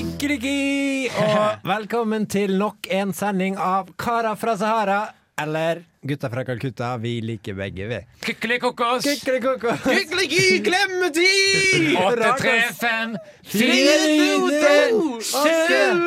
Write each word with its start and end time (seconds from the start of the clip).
Kikeriki! 0.00 1.10
Og 1.20 1.60
velkommen 1.68 2.22
til 2.32 2.54
nok 2.56 2.86
en 2.96 3.10
sending 3.12 3.58
av 3.60 3.90
Kara 4.00 4.30
fra 4.40 4.54
Sahara. 4.56 5.00
Eller 5.36 5.82
Gutta 6.08 6.30
fra 6.32 6.40
Calcutta. 6.48 6.94
Vi 7.02 7.18
liker 7.20 7.52
begge, 7.58 7.84
vi. 7.90 7.98
Kykelikokos. 8.24 9.04
Kikerikoko. 9.04 9.68
Hyggelig 9.84 10.62
klemmetid! 10.64 11.92
Åtte, 12.06 12.30
tre, 12.40 12.54
fem, 12.78 13.12
Fire, 13.44 13.98
fire, 14.06 14.88
to, 14.94 15.20
to, 15.20 15.42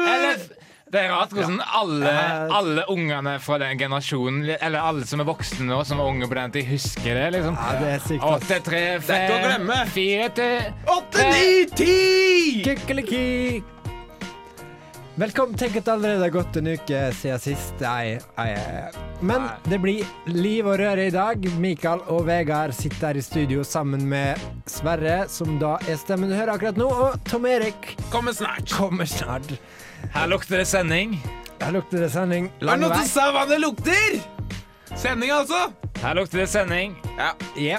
Eller 0.10 0.42
det 0.94 1.00
er 1.04 1.10
rart 1.14 1.32
hvordan 1.38 1.62
alle, 1.62 2.10
Ja. 2.10 2.50
alle 2.54 2.84
ungene 2.90 3.38
fra 3.46 3.58
den 3.62 3.78
generasjonen, 3.78 4.42
eller 4.58 4.80
alle 4.90 5.06
som 5.10 5.22
er 5.22 5.26
voksne 5.30 5.66
nå, 5.70 5.84
som 5.86 5.98
var 6.02 6.10
unge 6.10 6.26
på 6.30 6.34
den 6.40 6.52
tid, 6.58 6.66
husker 6.72 7.14
det. 7.20 7.28
liksom 7.38 7.54
Ja, 7.62 7.70
det 7.78 7.88
er 7.94 8.02
sykt. 8.10 8.26
ass. 8.26 8.42
Åtte, 8.42 8.58
tre, 8.72 8.82
er 8.98 8.98
ikke 8.98 9.06
å 9.06 9.08
fem, 9.14 9.30
glemme. 9.46 9.78
Velkommen. 15.16 15.54
Tenk 15.58 15.76
at 15.78 15.86
det 15.86 15.92
allerede 15.94 16.26
har 16.26 16.32
gått 16.34 16.56
en 16.58 16.68
uke 16.74 17.00
siden 17.14 17.40
sist. 17.42 17.74
Nei, 17.84 18.16
nei, 18.38 18.54
Men 19.22 19.44
Nei. 19.46 19.52
det 19.70 19.78
blir 19.84 20.08
liv 20.34 20.66
og 20.66 20.80
røre 20.82 21.06
i 21.06 21.12
dag. 21.14 21.44
Mikael 21.62 22.02
og 22.10 22.24
Vegard 22.26 22.74
sitter 22.74 23.12
her 23.12 23.20
i 23.20 23.22
studio 23.22 23.62
sammen 23.68 24.08
med 24.10 24.42
Sverre, 24.70 25.28
som 25.30 25.60
da 25.62 25.76
er 25.86 26.00
stemmen 26.02 26.34
du 26.34 26.36
hører 26.38 26.56
akkurat 26.56 26.80
nå, 26.82 26.88
og 26.90 27.20
Tom 27.30 27.46
Erik 27.46 27.94
Kommer 28.10 28.34
snart. 28.34 28.74
kommer 28.74 29.06
snart. 29.06 29.54
Her 30.16 30.28
lukter 30.34 30.58
det 30.64 30.68
sending. 30.68 31.14
Her 31.62 31.72
lukter 31.78 32.02
det 32.02 32.10
sending 32.12 32.50
Er 32.50 32.60
det 32.60 32.66
lang 32.72 32.82
noen 32.82 32.92
vei. 32.96 33.06
som 33.06 33.14
sa 33.14 33.30
hva 33.38 33.46
det 33.48 33.62
lukter? 33.62 34.18
Sending, 34.98 35.30
altså. 35.32 35.62
Her 36.02 36.18
lukter 36.18 36.42
det 36.42 36.50
sending. 36.50 36.98
Ja. 37.20 37.30
Ja. 37.58 37.78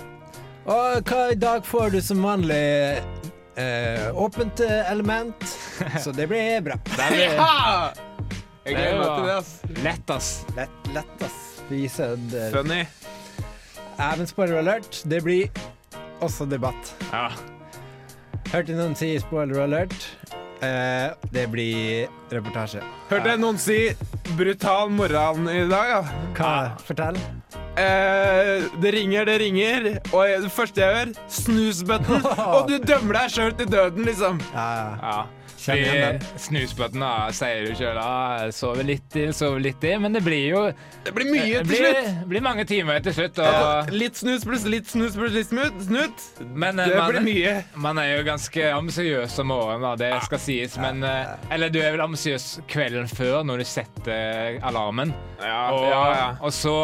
Og 0.71 1.03
hva 1.11 1.27
i 1.33 1.35
dag 1.37 1.67
får 1.67 1.91
du 1.93 2.01
som 2.01 2.23
vanlig 2.25 2.63
eh, 3.59 4.07
åpent 4.15 4.61
eh, 4.65 4.87
element, 4.93 5.45
så 6.05 6.13
det 6.15 6.27
blir 6.31 6.61
bra. 6.67 6.77
Det 6.97 7.09
blir... 7.13 7.35
ja! 7.39 7.93
Jeg 8.65 8.75
er 8.75 8.79
gleder 8.79 8.99
meg 8.99 9.09
til 9.17 9.27
det, 9.29 9.35
ass. 9.37 9.51
lett, 9.85 10.11
ass. 10.15 10.29
Lett, 10.57 10.87
lett 10.95 11.25
ass. 11.27 11.41
Vise 11.69 12.07
det. 12.33 12.47
Funny. 12.55 12.83
Even 14.01 14.27
spoiler 14.27 14.59
alert, 14.63 15.03
det 15.09 15.21
blir 15.25 15.51
også 16.25 16.47
debatt. 16.49 16.95
Ja. 17.13 17.29
Hørte 18.55 18.77
noen 18.79 18.95
si 18.99 19.13
spoiler 19.21 19.61
alert? 19.67 19.95
Eh, 20.65 21.13
det 21.35 21.45
blir 21.53 22.09
reportasje. 22.33 22.81
Hørte 23.11 23.35
jeg 23.35 23.41
noen 23.43 23.59
si 23.61 23.79
'brutal 24.39 24.89
morgen' 24.97 25.49
i 25.53 25.65
dag? 25.69 25.89
Ja. 25.91 26.03
Hva? 26.39 26.55
Fortell. 26.87 27.19
Eh, 27.77 28.65
det 28.81 28.93
ringer, 28.95 29.25
det 29.29 29.39
ringer, 29.43 29.89
og 30.13 30.25
jeg- 30.31 30.43
det 30.43 30.53
første 30.57 30.81
jeg 30.81 30.95
gjør, 30.95 31.15
snusbøtten. 31.29 32.27
Og 32.57 32.69
du 32.71 32.79
dømmer 32.79 33.19
deg 33.21 33.31
sjøl 33.35 33.53
til 33.59 33.67
døden, 33.67 34.05
liksom. 34.09 34.41
Ja, 34.55 34.69
ja. 34.75 34.91
Ja. 35.03 35.27
Fordi 35.65 36.39
Snusbøtten 36.45 37.05
sier 37.37 37.65
du 37.69 37.75
sjøl 37.79 37.99
at 38.01 38.55
sover 38.57 38.85
litt 38.87 39.07
til, 39.15 39.33
sover 39.37 39.63
litt 39.65 39.79
til, 39.83 39.97
men 40.03 40.13
det 40.17 40.23
blir 40.27 40.45
jo 40.51 40.63
Det 41.07 41.13
blir 41.17 41.31
mye 41.33 41.61
til 41.63 41.69
blir, 41.71 41.87
slutt. 41.95 42.25
blir 42.31 42.45
mange 42.45 42.65
timer 42.69 43.01
til 43.05 43.17
slutt. 43.17 43.39
Og, 43.43 43.49
ja, 43.59 43.71
litt 43.95 44.21
snus 44.21 44.45
pluss 44.49 44.67
litt 44.69 44.91
snus 44.93 45.17
pluss 45.19 45.33
litt 45.35 45.49
smut. 45.51 45.81
snut. 45.87 46.27
men 46.55 46.79
eh, 46.83 46.89
Det 46.93 46.99
man, 47.01 47.11
blir 47.15 47.25
mye. 47.29 47.55
man 47.87 47.99
er 48.03 48.11
jo 48.17 48.27
ganske 48.29 48.69
ambisiøs 48.75 49.39
om 49.45 49.51
morgenen, 49.53 49.83
da, 49.89 49.95
det 50.05 50.13
skal 50.29 50.43
sies. 50.43 50.77
Men, 50.81 51.03
eh, 51.05 51.35
eller 51.55 51.73
du 51.75 51.81
er 51.83 51.95
vel 51.97 52.05
ambisiøs 52.07 52.49
kvelden 52.71 53.09
før, 53.09 53.43
når 53.49 53.65
du 53.65 53.69
setter 53.69 54.61
alarmen. 54.63 55.15
Ja, 55.41 55.71
Og, 55.73 55.85
ja, 55.91 56.05
ja. 56.19 56.29
og 56.41 56.53
så 56.55 56.77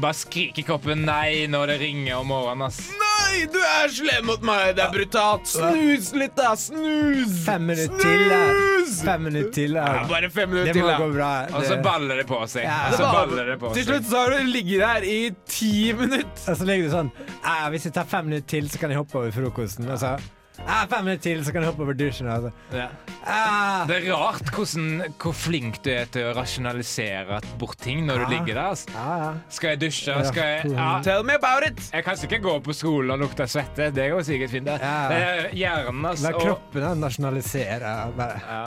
bare 0.00 0.14
skrik 0.18 0.58
i 0.58 0.62
kroppen 0.66 1.04
nei 1.06 1.46
når 1.50 1.66
det 1.72 1.76
ringer 1.80 2.16
om 2.18 2.26
morgenen. 2.32 2.66
ass. 2.66 2.80
Nei, 2.98 3.44
du 3.52 3.58
er 3.60 3.88
slem 3.94 4.26
mot 4.26 4.42
meg! 4.42 4.74
Det 4.76 4.82
er 4.84 4.90
brutalt. 4.94 5.46
Snus 5.48 6.12
litt, 6.18 6.34
da! 6.36 6.54
Snus! 6.58 7.36
Fem 7.46 7.66
minutter 7.66 7.98
til, 8.02 8.24
da. 8.30 8.40
Snus! 8.50 8.96
Fem 9.06 9.22
minutter 9.28 9.52
til. 9.56 9.74
Ja, 9.78 9.84
Da. 9.84 10.04
bare 10.10 10.30
fem 10.30 10.48
minutter 10.50 10.72
Det 10.72 10.82
må 10.82 10.88
til, 10.88 10.92
da. 10.92 10.98
gå 10.98 11.12
bra. 11.14 11.30
Og 11.54 11.64
så 11.64 11.74
Det- 11.76 11.82
baller 11.84 12.16
det 12.16 12.26
på 12.26 12.40
seg. 12.48 12.62
Ja. 12.64 12.78
Og 12.90 12.94
så 12.98 13.12
baller 13.12 13.44
det 13.52 13.58
på 13.60 13.72
Til 13.74 13.84
seg. 13.84 13.94
slutt 13.94 14.10
så 14.10 14.16
har 14.24 14.30
du 14.30 14.44
ligget 14.50 14.80
der 14.80 15.02
i 15.04 15.30
ti 15.46 15.92
minutter. 15.92 16.50
Og 16.50 16.56
så 16.58 16.64
ligger 16.64 16.88
du 16.88 16.94
sånn 16.96 17.10
«Ah, 17.44 17.68
Hvis 17.70 17.84
jeg 17.84 17.92
tar 17.94 18.04
fem 18.04 18.24
minutter 18.26 18.46
til, 18.48 18.68
så 18.68 18.78
kan 18.78 18.90
jeg 18.90 18.98
hoppe 18.98 19.14
over 19.18 19.30
frokosten. 19.30 19.88
Og 19.90 19.98
så 19.98 20.18
ah, 20.62 20.84
Fem 20.90 21.04
minutter 21.04 21.22
til, 21.26 21.42
så 21.44 21.52
kan 21.54 21.62
jeg 21.64 21.70
hoppe 21.72 21.82
over 21.86 21.96
dusjen. 21.98 22.28
Altså. 22.30 22.50
Ja. 22.74 22.86
ah. 23.26 23.84
Det 23.88 23.96
er 24.00 24.08
rart 24.14 24.50
hvordan, 24.54 25.02
hvor 25.22 25.34
flink 25.36 25.80
du 25.84 25.90
er 25.94 26.06
til 26.14 26.28
å 26.30 26.34
rasjonalisere 26.38 27.40
bort 27.60 27.78
ting 27.82 28.04
når 28.08 28.24
du 28.24 28.34
ligger 28.36 28.54
der. 28.54 28.62
Altså. 28.74 28.94
Ja, 28.94 29.16
ja. 29.24 29.32
Skal 29.58 29.74
jeg 29.74 29.82
dusje? 29.86 30.18
Skal 30.30 30.52
jeg 30.52 30.72
ja. 30.76 30.88
Tell 31.06 31.24
me 31.26 31.36
about 31.40 31.66
it! 31.68 31.82
Jeg 31.92 32.06
kan 32.06 32.16
sikkert 32.20 32.44
gå 32.46 32.56
på 32.68 32.76
skolen 32.76 33.16
og 33.16 33.24
lukte 33.26 33.48
svette. 33.50 33.90
Det 33.94 34.08
går 34.12 34.22
sikkert 34.30 34.54
fint. 34.54 34.70
Det, 34.70 34.78
Ja. 34.84 34.94
er 35.10 35.50
hjernen, 35.56 36.04
altså. 36.12 36.30
La 36.30 36.38
kroppen 36.38 36.88
og... 36.92 36.96
nasjonalisere. 37.02 37.94
Bare. 38.16 38.40
Ja. 38.48 38.64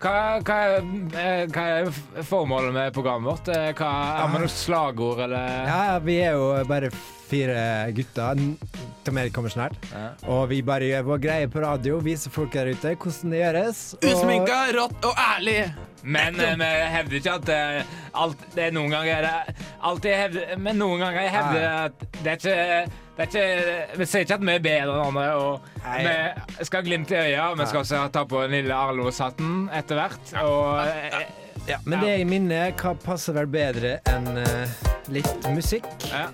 Hva, 0.00 0.12
hva, 0.40 0.54
er, 0.64 0.84
eh, 1.20 1.42
hva 1.52 1.64
er 1.82 1.90
formålet 2.24 2.72
med 2.72 2.94
programmet 2.96 3.28
vårt? 3.34 3.50
Eh, 3.52 3.66
Hva, 3.76 3.90
har 4.22 4.30
vi 4.32 4.38
noe 4.40 4.48
slagord, 4.48 5.20
eller? 5.26 5.50
Ja, 5.68 5.80
ja, 5.90 5.98
vi 6.00 6.14
er 6.24 6.38
jo 6.38 6.46
bare 6.70 6.88
fire 7.30 7.58
gutter. 7.96 8.34
til 8.34 8.56
Tom 9.04 9.18
kommer 9.32 9.48
snart. 9.50 9.76
Ja. 9.94 10.08
Og 10.28 10.48
vi 10.50 10.60
bare 10.66 10.84
gjør 10.90 11.06
vår 11.08 11.20
greie 11.22 11.46
på 11.48 11.62
radio, 11.64 11.98
viser 12.04 12.30
folk 12.34 12.52
der 12.52 12.68
ute 12.74 12.94
hvordan 12.96 13.30
det 13.32 13.40
gjøres. 13.40 13.78
og- 13.94 14.10
Usminka, 14.10 14.58
rått 14.76 15.04
og 15.08 15.14
ærlig. 15.16 15.72
Men 16.02 16.34
vi 16.34 16.64
hevder 16.64 17.16
ikke 17.18 17.32
at 17.34 17.48
eh, 17.52 17.82
alt, 18.16 18.38
det 18.54 18.64
er 18.64 18.70
noen 18.72 18.90
ganger 18.90 19.20
det, 19.26 19.54
alltid 19.84 20.14
hevder, 20.16 20.56
Men 20.58 20.78
noen 20.80 20.98
ganger 21.02 21.20
jeg 21.26 21.30
hevder 21.34 21.60
Ja. 21.60 21.84
at 21.84 22.06
det 22.22 22.26
er 22.26 22.36
ikke 22.36 22.92
det 23.16 23.26
er 23.26 23.26
ikke, 23.26 23.98
Vi 23.98 24.04
sier 24.06 24.20
ikke 24.24 24.34
at 24.34 24.40
vi 24.40 24.54
er 24.54 24.62
bedre 24.64 24.94
enn 24.94 25.06
andre. 25.06 25.26
Og 25.36 25.60
Nei. 25.84 26.32
vi 26.58 26.64
skal 26.64 26.80
ha 26.82 26.86
glimt 26.88 27.10
i 27.10 27.14
øya. 27.20 27.50
Vi 27.58 27.66
skal 27.66 27.80
også 27.82 28.12
ta 28.12 28.24
på 28.24 28.40
den 28.46 28.50
lille 28.50 28.72
Arlos-hatten 28.74 29.68
etter 29.76 29.94
hvert. 30.00 30.32
Og 30.42 30.86
eh, 30.86 31.20
Ja, 31.68 31.76
men 31.84 32.00
det 32.00 32.08
jeg 32.18 32.26
minner. 32.26 32.72
Hva 32.72 32.94
passer 33.04 33.34
vel 33.36 33.46
bedre 33.46 33.98
enn 34.08 34.38
eh, 34.38 34.68
litt 35.12 35.50
musikk? 35.52 35.84
ja. 36.08 36.28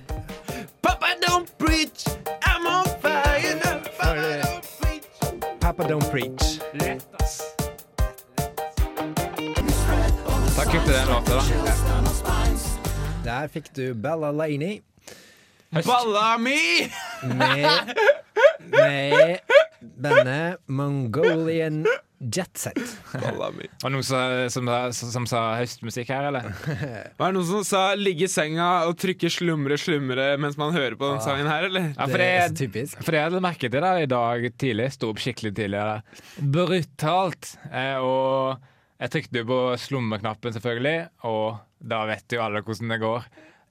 Papa 1.76 1.90
preach, 1.90 2.04
I'm 2.42 2.66
on 2.66 2.84
fire. 3.02 3.60
Papa 3.98 4.32
don't 4.40 4.64
preach. 4.80 5.60
Papa 5.60 5.88
don't 5.88 6.10
preach. 6.10 6.60
Lett, 6.72 7.04
ass. 7.20 7.42
Da 10.56 10.64
kutter 10.64 10.92
den 10.92 11.08
låta, 11.08 11.34
da. 11.34 11.42
Der 13.24 13.48
fikk 13.48 13.74
du 13.74 13.94
Bella 13.94 14.32
Laney 14.32 14.80
Balla 15.70 16.38
mi! 16.38 16.88
med, 17.22 17.92
med 18.58 19.38
bandet 19.80 20.56
Mongolian 20.66 21.86
Jetset. 22.16 22.78
Var 23.12 23.50
det 23.60 23.90
noen 23.92 24.04
som, 24.06 24.46
som, 24.48 24.68
som, 24.96 25.10
som 25.12 25.26
sa 25.28 25.40
høstmusikk 25.60 26.08
her, 26.14 26.28
eller? 26.30 26.46
Var 27.18 27.32
det 27.32 27.36
noen 27.36 27.48
som 27.50 27.64
sa 27.68 27.82
'ligge 27.94 28.24
i 28.24 28.30
senga 28.32 28.68
og 28.88 28.96
trykke 29.02 29.28
slumre, 29.32 29.76
slumre' 29.76 30.38
mens 30.40 30.56
man 30.56 30.72
hører 30.72 30.96
på 30.96 31.10
den 31.12 31.20
sangen 31.24 31.50
her, 31.50 31.68
eller? 31.68 31.90
Ja, 31.92 32.06
for 32.08 32.16
Det 32.22 32.28
er 32.30 32.48
så 32.48 32.58
typisk. 32.62 33.02
for 33.04 33.18
jeg 33.18 33.28
hadde 33.28 33.42
merket 33.44 33.74
det 33.76 33.82
da, 33.84 33.92
i 34.00 34.08
dag 34.08 34.48
tidlig. 34.56 34.88
Sto 34.96 35.10
opp 35.12 35.20
skikkelig 35.20 35.52
tidlig. 35.60 35.82
da. 35.84 36.00
Brutalt. 36.56 37.52
Eh, 37.70 37.96
og 38.00 38.62
jeg 39.02 39.12
trykte 39.12 39.42
jo 39.42 39.48
på 39.52 39.60
slummeknappen, 39.84 40.56
selvfølgelig, 40.56 40.98
og 41.28 41.58
da 41.84 42.04
vet 42.08 42.32
jo 42.32 42.40
alle 42.42 42.64
hvordan 42.64 42.94
det 42.94 43.00
går. 43.04 43.26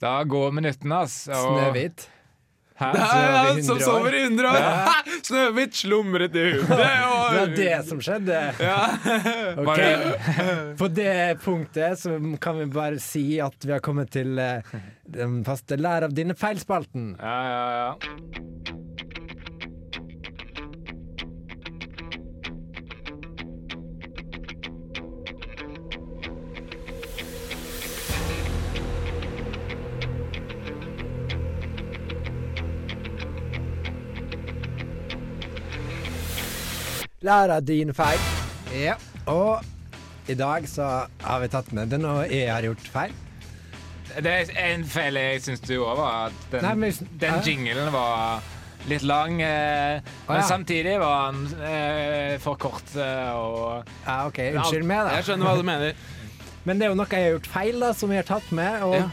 Da 0.06 0.20
går 0.28 0.52
minuttene, 0.54 1.02
altså. 1.08 1.34
Snøhvit. 1.34 2.10
Ja, 2.80 2.92
ja, 2.98 3.44
100 3.54 3.64
som 3.64 3.80
sover 3.80 4.16
i 4.18 4.24
100 4.26 4.50
år. 4.50 5.12
Snøhvit 5.24 5.78
slumret 5.80 6.36
i 6.36 6.44
huset. 6.50 6.74
Det 6.76 6.90
var 7.38 7.54
det 7.56 7.78
som 7.88 8.02
skjedde. 8.04 8.42
Ja. 8.60 8.82
Okay. 9.66 10.76
På 10.78 10.88
det 10.92 11.40
punktet 11.44 12.00
så 12.00 12.18
kan 12.42 12.60
vi 12.60 12.66
bare 12.72 13.00
si 13.02 13.40
at 13.42 13.56
vi 13.66 13.72
har 13.72 13.80
kommet 13.84 14.12
til 14.14 14.38
eh, 14.42 14.76
den 15.08 15.40
faste 15.48 15.78
lær 15.80 16.06
av 16.10 16.14
dine 16.16 16.36
feilspalten. 16.38 17.14
Ja, 17.20 17.38
ja, 17.48 17.64
ja. 17.80 18.44
Lær 37.26 37.60
din 37.66 37.94
feil. 37.96 38.20
Ja. 38.76 38.96
Og 39.32 39.64
i 40.30 40.36
dag 40.38 40.68
så 40.70 40.86
har 41.24 41.40
vi 41.42 41.48
tatt 41.50 41.72
med 41.74 41.90
den, 41.94 42.06
og 42.06 42.26
jeg 42.30 42.52
har 42.52 42.66
gjort 42.68 42.90
feil. 42.94 43.14
Det 44.16 44.32
er 44.32 44.52
en 44.70 44.84
feil 44.88 45.18
jeg 45.20 45.42
syns 45.44 45.64
du 45.66 45.74
òg 45.82 45.98
var 45.98 46.28
at 46.28 46.44
den, 46.52 46.62
Nei, 46.64 46.74
men- 46.76 47.10
den 47.20 47.42
jinglen 47.44 47.90
var 47.92 48.44
litt 48.88 49.02
lang. 49.04 49.42
Eh, 49.42 50.02
men 50.28 50.38
ja. 50.38 50.44
samtidig 50.48 51.00
var 51.02 51.32
den 51.34 51.64
eh, 51.66 52.38
for 52.40 52.56
kort. 52.62 52.94
Eh, 52.96 53.32
og 53.34 53.84
Ja, 54.06 54.28
OK, 54.28 54.40
unnskyld 54.54 54.86
meg, 54.86 55.08
da. 55.10 55.16
Jeg 55.18 55.26
skjønner 55.32 55.50
hva 55.50 55.56
du 55.58 55.64
mener. 55.64 55.94
Men 56.66 56.80
det 56.80 56.86
er 56.88 56.90
jo 56.90 56.96
noe 56.98 57.06
jeg 57.12 57.22
har 57.28 57.34
gjort 57.36 57.48
feil, 57.54 57.76
da, 57.80 57.92
som 57.94 58.10
jeg 58.10 58.24
har 58.24 58.30
tatt 58.40 58.52
med. 58.52 58.82
Og 58.84 58.96
Ja. 58.96 59.10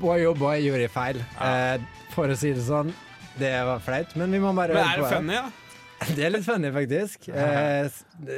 boy 0.00 0.24
oh 0.24 0.34
boy 0.34 0.60
gjorde 0.64 0.80
jeg 0.86 0.90
feil. 0.94 1.18
Eh, 1.40 1.78
for 2.14 2.28
å 2.32 2.36
si 2.36 2.52
det 2.56 2.62
sånn. 2.64 2.92
Det 3.36 3.50
var 3.64 3.80
flaut, 3.84 4.14
men 4.16 4.32
vi 4.32 4.38
må 4.40 4.54
bare 4.56 4.72
Men 4.74 4.84
er 4.86 4.96
det 5.02 5.10
funny, 5.12 5.34
da? 5.34 5.50
Det 6.16 6.24
er 6.24 6.32
litt 6.32 6.46
funny, 6.46 6.70
faktisk. 6.72 7.28
Eh, 7.28 7.88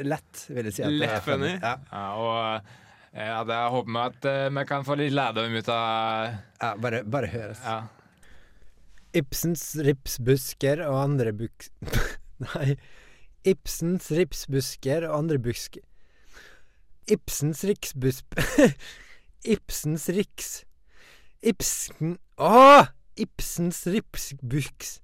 lett, 0.03 0.45
vil 0.49 0.67
jeg 0.67 0.75
si. 0.75 0.83
at 0.83 0.91
det 0.91 0.99
Lett 0.99 1.23
funny? 1.25 1.51
Ja. 1.55 1.75
Ja, 1.91 2.05
og 2.19 2.39
eh, 3.13 3.27
ja, 3.29 3.37
det 3.47 3.59
håper 3.75 3.93
vi 3.93 4.01
at 4.03 4.27
eh, 4.31 4.47
vi 4.57 4.65
kan 4.67 4.87
få 4.87 4.97
litt 4.99 5.15
lærdom 5.15 5.55
ut 5.55 5.69
av 5.71 6.33
Ja, 6.59 6.73
bare, 6.83 7.03
bare 7.07 7.29
høres. 7.31 7.63
ja. 7.63 7.81
Ibsens 9.13 9.75
ripsbusker 9.85 10.81
og 10.87 10.95
andre 11.03 11.31
buks... 11.37 11.69
Nei. 12.47 12.73
Ibsens 13.45 14.07
ripsbusker 14.15 15.05
og 15.05 15.17
andre 15.19 15.37
busker 15.43 15.83
Ibsens 17.11 17.63
riksbusp... 17.67 18.39
Ibsens 19.53 20.07
riks... 20.15 20.51
Ibsen... 21.43 22.17
Åh! 22.39 22.87
Ibsens 23.19 23.83
ripsbuks... 23.91 24.95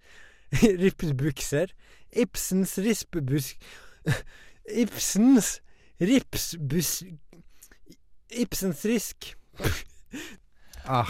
Ripsbukser. 0.63 1.73
Ibsens 2.15 2.77
rispebusk... 2.81 3.57
Ibsens 4.83 5.59
ripsbusk... 6.01 7.09
Ibsens 8.29 8.85
risk... 8.85 9.33
Ah, 10.89 11.05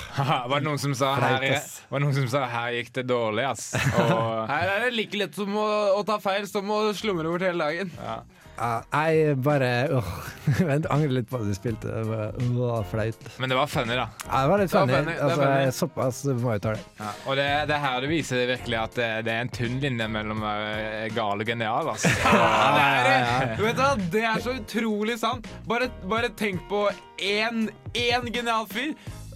Var 0.50 0.60
det 0.60 0.66
noen 0.66 0.80
som 0.82 0.92
sa 0.98 1.14
her, 1.16 1.44
var 1.88 2.02
det 2.02 2.04
noen 2.04 2.16
som 2.18 2.26
sa 2.28 2.42
her 2.52 2.74
gikk 2.76 2.90
det 2.98 3.04
dårlig, 3.08 3.46
ass? 3.48 3.70
Og, 4.02 4.42
Her 4.50 4.72
er 4.74 4.82
det 4.84 4.90
like 4.98 5.16
lett 5.22 5.38
som 5.38 5.54
å, 5.56 5.68
å 5.96 6.02
ta 6.04 6.18
feil 6.20 6.50
som 6.52 6.68
å 6.74 6.80
slumre 6.98 7.30
bort 7.32 7.46
hele 7.46 7.64
dagen. 7.64 7.94
ja. 7.96 8.18
Jeg 8.60 9.36
bare 9.46 9.70
åh, 10.00 10.10
Vent, 10.70 10.88
angrer 10.92 11.20
litt 11.20 11.30
på 11.30 11.40
at 11.40 11.48
du 11.48 11.54
spilte. 11.56 11.90
Det 11.90 12.04
var 12.10 12.36
åh, 12.40 12.80
flaut. 12.92 13.28
Men 13.40 13.54
det 13.54 13.58
var 13.60 13.70
funny, 13.72 13.96
da. 13.98 14.08
Ja, 14.26 14.42
det 14.42 14.52
var 14.52 14.64
litt 14.64 14.74
funny. 14.74 15.16
Altså, 15.16 15.50
såpass 15.80 16.24
må 16.40 16.56
jeg 16.56 16.64
ta 16.66 16.74
det. 16.76 16.84
Ja. 17.00 17.12
Og 17.26 17.40
det, 17.40 17.48
det 17.70 17.78
er 17.78 17.84
her 17.86 18.02
det 18.04 18.12
viser 18.12 18.46
virkelig 18.54 18.80
at 18.82 18.98
det, 19.00 19.10
det 19.28 19.36
er 19.36 19.46
en 19.46 19.54
tynn 19.56 19.80
linje 19.84 20.10
mellom 20.12 20.44
å 20.44 20.50
være 20.50 21.12
gal 21.16 21.44
og 21.44 21.54
genial, 21.54 21.94
ass. 21.94 22.08
Det 22.10 22.88
er, 22.88 23.56
vet 23.60 23.80
du 23.80 24.10
det 24.18 24.26
er 24.28 24.44
så 24.44 24.56
utrolig 24.58 25.20
sant. 25.22 25.48
Bare, 25.70 25.90
bare 26.10 26.32
tenk 26.40 26.64
på 26.70 26.88
én, 27.20 27.68
én 27.94 28.30
genial 28.34 28.68
fyr. 28.72 28.94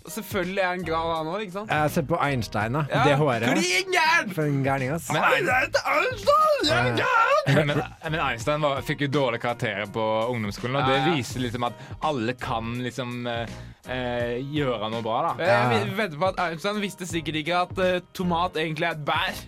Selvfølgelig 0.10 0.60
er 0.60 0.68
han 0.68 0.82
grav, 0.84 1.10
han 1.16 1.28
òg? 1.32 1.44
Jeg 1.70 1.92
ser 1.94 2.02
på 2.10 2.18
Einstein, 2.20 2.74
da. 2.76 2.82
Ja, 2.92 3.04
Det 3.08 3.14
håret. 3.22 3.44
Klin 3.48 3.94
gæren! 3.96 4.34
For 4.36 4.44
en 4.44 4.64
gærning, 4.66 4.92
ass. 4.92 5.08
Men, 5.14 5.24
Einstein! 5.24 6.68
Jeg 6.68 6.96
gæren! 7.00 7.68
men, 7.68 7.82
men 8.12 8.20
Einstein 8.20 8.62
var, 8.66 8.82
fikk 8.88 9.06
jo 9.06 9.10
dårlige 9.16 9.44
karakterer 9.46 9.88
på 9.96 10.04
ungdomsskolen, 10.34 10.76
og 10.82 10.90
det 10.92 11.00
viser 11.16 11.44
liksom 11.46 11.64
at 11.70 11.80
alle 12.04 12.36
kan 12.40 12.74
liksom 12.84 13.16
eh, 13.32 13.56
eh, 13.88 14.38
gjøre 14.56 14.92
noe 14.94 15.04
bra, 15.06 15.22
da. 15.32 15.48
Jeg 15.48 15.72
vil- 15.88 15.98
vedder 15.98 16.20
på 16.26 16.32
at 16.34 16.44
Einstein 16.50 16.82
visste 16.84 17.08
sikkert 17.10 17.40
ikke 17.44 17.62
at 17.64 17.80
uh, 17.80 18.00
tomat 18.14 18.60
egentlig 18.60 18.90
er 18.92 18.98
et 19.00 19.06
bær. 19.08 19.44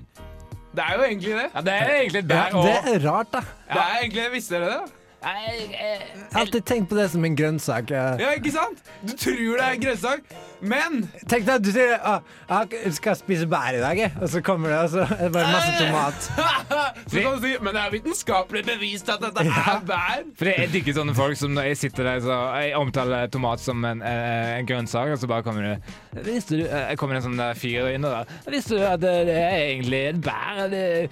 Det 0.75 0.83
er 0.83 0.97
jo 0.99 1.03
egentlig 1.07 1.35
det. 1.39 1.49
Ja, 1.55 1.61
det 1.63 1.73
er 1.81 1.93
egentlig 2.01 2.23
et 2.23 2.31
Ja, 2.31 2.43
bær. 2.51 2.61
det 2.63 2.95
er 2.95 3.09
rart, 3.11 3.31
da. 3.35 3.43
Det 3.71 3.81
er 3.83 3.99
egentlig, 4.03 4.31
Visste 4.39 4.55
dere 4.59 4.71
det? 4.71 4.94
Jeg- 5.25 6.01
har 6.33 6.41
alltid 6.41 6.65
tenkt 6.65 6.89
på 6.89 6.95
det 6.95 7.09
som 7.11 7.25
en 7.25 7.35
grønnsak. 7.35 7.89
Ja, 7.91 8.31
ikke 8.37 8.51
sant? 8.53 8.81
Du 9.01 9.13
tror 9.17 9.57
det 9.57 9.63
er 9.65 9.71
en 9.73 9.81
grønnsak, 9.81 10.21
men 10.61 11.09
Tenk 11.27 11.45
deg 11.47 11.55
at 11.55 11.63
du 11.65 11.71
sier 11.73 11.95
jeg 11.95 12.93
skal 12.93 13.15
spise 13.17 13.47
bær 13.49 13.73
i 13.73 13.81
dag, 13.81 14.01
og 14.21 14.29
så 14.29 14.41
kommer 14.45 14.69
det, 14.69 14.79
og 14.85 14.89
så 14.93 15.05
er 15.07 15.23
det 15.25 15.31
bare 15.33 15.51
masse 15.51 15.73
tomat. 15.81 16.29
Så 17.05 17.21
kan 17.21 17.35
du 17.37 17.41
si 17.43 17.51
Men 17.61 17.75
det 17.75 17.81
er 17.83 17.91
vitenskapelig 17.93 18.63
bevist 18.65 19.09
at 19.13 19.21
dette 19.21 19.43
er 19.45 19.81
bær. 19.85 20.23
For 20.37 20.45
det 20.49 20.55
er 20.57 20.71
digger 20.73 20.97
sånne 20.97 21.15
folk 21.17 21.37
som 21.37 21.53
når 21.55 21.69
jeg 21.69 21.77
sitter 21.83 22.07
der 22.07 22.19
så 22.25 22.37
jeg 22.59 22.73
omtaler 22.79 23.29
tomat 23.33 23.61
som 23.61 23.85
en, 23.85 24.01
eh, 24.01 24.57
en 24.59 24.65
grønnsak, 24.69 25.13
og 25.13 25.21
så 25.21 25.29
bare 25.29 25.45
kommer 25.45 25.61
det 25.69 26.25
Visste 26.25 26.57
du 26.59 26.65
eh, 26.65 26.95
kommer 26.99 27.19
en 27.19 27.25
sånn 27.27 27.41
fyr 27.59 27.91
inn 27.93 28.05
og 28.05 28.11
da 28.15 28.51
Visste 28.51 28.79
du 28.79 28.85
at 28.85 29.01
det, 29.03 29.15
det 29.29 29.37
er 29.37 29.57
egentlig 29.69 30.01
et 30.09 30.21
bær? 30.25 30.65
Det, 30.71 31.09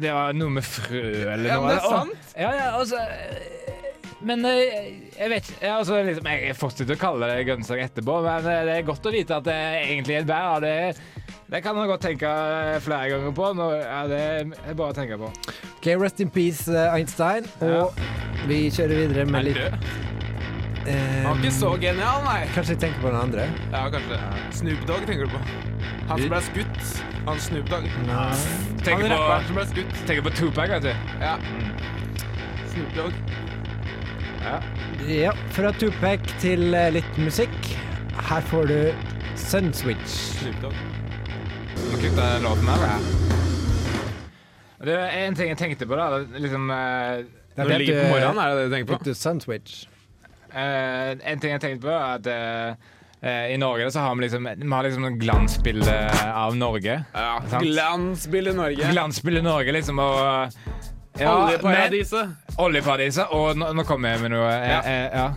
det 0.00 0.12
var 0.14 0.32
noe 0.36 0.50
med 0.58 0.64
frø 0.66 1.02
eller 1.32 1.48
Ja, 1.48 1.56
noe. 1.60 1.66
men 1.66 1.70
det 1.70 1.76
er 1.76 1.86
Og- 1.86 1.94
sant. 2.00 2.34
Ja, 2.36 2.50
ja, 2.54 2.70
altså 2.78 2.96
eh, 3.00 3.52
Men 4.26 4.44
eh, 4.48 5.10
jeg 5.18 5.28
vet 5.30 5.48
ikke 5.50 5.66
ja, 5.66 5.74
altså, 5.78 5.98
liksom, 6.02 6.26
Jeg 6.32 6.56
fortsetter 6.56 6.96
å 6.96 6.98
kalle 6.98 7.26
det 7.30 7.46
grønnsak 7.46 7.82
etterpå, 7.84 8.16
men 8.24 8.46
eh, 8.50 8.62
det 8.66 8.76
er 8.78 8.86
godt 8.88 9.06
å 9.06 9.12
vite 9.12 9.36
at 9.36 9.44
det 9.44 9.58
egentlig 9.84 10.16
er 10.16 10.24
et 10.24 10.30
bær. 10.30 10.60
Det, 10.64 10.96
det 11.52 11.60
kan 11.62 11.76
man 11.76 11.86
godt 11.86 12.00
tenke 12.08 12.30
flere 12.82 13.10
ganger 13.12 13.34
på. 13.36 13.50
Nå, 13.54 13.68
ja, 13.76 14.00
det 14.10 14.22
er 14.66 14.74
bare 14.74 14.90
å 14.94 14.96
tenke 14.96 15.18
på. 15.20 15.28
Ok, 15.76 15.86
Rest 16.00 16.20
in 16.24 16.30
peace, 16.34 16.66
Einstein. 16.72 17.46
Og 17.60 17.94
vi 18.48 18.64
kjører 18.70 19.04
videre 19.04 19.26
med 19.30 19.44
litt 19.50 20.15
Han 20.86 21.24
var 21.26 21.40
ikke 21.42 21.50
så 21.56 21.70
genial, 21.82 22.20
nei. 22.26 22.40
Kanskje 22.54 22.74
jeg 22.76 22.80
tenker 22.84 23.00
på 23.02 23.10
den 23.10 23.18
andre? 23.18 23.46
Ja, 23.72 23.80
kanskje. 23.90 24.18
Snoop 24.54 24.84
Dogg 24.86 25.06
tenker 25.08 25.26
du 25.26 25.32
på. 25.34 25.40
Han 26.10 26.20
som 26.22 26.30
ble 26.30 26.40
skutt. 26.46 26.90
Han 27.26 27.40
Snoop 27.42 27.70
Dogg. 27.72 27.88
Nei. 28.06 28.14
Han 28.14 28.84
Tenker 28.86 29.08
på, 29.08 29.14
rapperen 29.16 29.48
som 29.48 29.58
ble 29.58 29.64
skutt. 29.72 29.96
tenker 30.06 30.26
på 30.28 30.32
Tupac, 30.38 30.70
vet 30.76 30.86
du. 30.86 30.92
Ja. 31.24 31.34
Snoop 32.74 32.94
Dogg. 33.00 33.18
Ja. 34.46 34.60
Ja, 35.10 35.32
fra 35.56 35.72
Tupac 35.74 36.28
til 36.42 36.68
eh, 36.78 36.92
litt 36.94 37.18
musikk. 37.18 37.56
Her 38.28 38.46
får 38.52 38.70
du 38.70 38.78
Sunswitch. 39.42 40.14
Snoop 40.38 40.62
Dogg. 40.68 40.78
Må 41.90 41.98
kutte 41.98 42.14
den 42.20 42.46
låten 42.46 42.70
her, 42.70 42.86
da. 42.86 43.26
Det 44.86 44.94
er 45.02 45.18
en 45.26 45.34
ting 45.34 45.50
jeg 45.50 45.58
tenkte 45.58 45.86
på, 45.88 45.98
da. 45.98 46.22
Liksom 46.38 46.70
eh, 46.70 47.26
Når 47.58 47.70
du 47.72 47.76
ligger 47.80 48.02
på 48.04 48.08
morgenen, 48.14 48.38
er 48.38 48.48
det 48.54 48.56
det 48.62 48.64
du 48.70 48.74
tenker 48.76 48.92
på? 48.94 49.10
du 49.10 49.14
Sunswitch? 49.18 49.84
Eh, 50.56 51.10
En 51.32 51.40
ting 51.42 51.52
jeg 51.54 51.60
tenkte 51.60 51.86
på, 51.86 51.92
er 51.92 52.16
at 52.16 52.26
eh, 52.32 52.74
eh, 53.22 53.52
i 53.54 53.56
Norge 53.60 53.90
så 53.92 54.00
har 54.06 54.16
vi 54.16 54.26
liksom 54.26 54.48
Vi 54.48 54.70
har 54.72 54.88
liksom 54.88 55.04
et 55.10 55.18
glansbilde 55.20 55.96
av 56.32 56.56
Norge. 56.56 56.98
Ja. 57.14 57.38
Glansbilde 57.60 58.56
Norge. 58.56 58.90
Glansbilde 58.92 59.42
Norge, 59.46 59.72
liksom, 59.76 59.98
og 59.98 60.50
ja, 61.18 61.30
Oljeparadiset. 61.46 62.26
men- 62.26 62.58
Oljeparadiset. 62.58 63.30
Og 63.32 63.56
nå, 63.56 63.70
nå 63.72 63.84
kommer 63.88 64.12
jeg 64.16 64.20
med 64.26 64.30
noe. 64.36 64.50
Ja. 64.50 64.82
ja. 65.14 65.30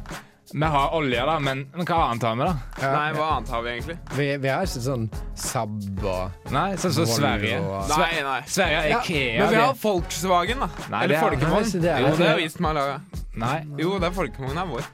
Vi 0.51 0.65
har 0.65 0.93
olje, 0.97 1.21
da, 1.29 1.35
men, 1.45 1.59
men 1.75 1.85
hva 1.85 1.97
annet 2.09 2.23
har 2.25 2.35
vi, 2.39 2.45
da? 2.47 2.53
Nei, 2.81 3.09
hva 3.13 3.25
annet 3.35 3.49
har 3.53 3.61
vi 3.61 3.69
egentlig? 3.75 3.95
Vi, 4.17 4.25
vi 4.41 4.49
har 4.49 4.63
ikke 4.65 4.81
sånn 4.81 5.03
Saab 5.37 5.75
og 6.09 6.49
Nei, 6.49 6.71
sånn 6.73 6.95
som 6.95 7.05
så 7.05 7.19
Sverige. 7.19 7.59
og- 7.61 7.85
Nei, 7.93 8.23
nei. 8.25 8.39
Sverige 8.49 8.79
er 8.79 8.89
Ja, 8.89 9.01
Men 9.43 9.49
vi 9.53 9.59
har 9.61 9.75
Volkswagen, 9.83 10.59
da. 10.65 10.69
Nei, 10.89 11.03
Eller 11.03 11.07
det 11.07 11.17
er- 11.17 11.27
Folkevogn. 11.27 11.69
Jo, 12.09 12.15
det 12.17 12.27
er 12.31 12.37
visst 12.41 12.59
meg 12.59 12.73
har 12.73 12.79
laga. 12.81 13.01
Nei. 13.45 13.59
Jo, 13.77 13.99
det 13.99 14.09
er 14.09 14.15
Folkevognen 14.17 14.57
er 14.57 14.65
vår. 14.73 14.89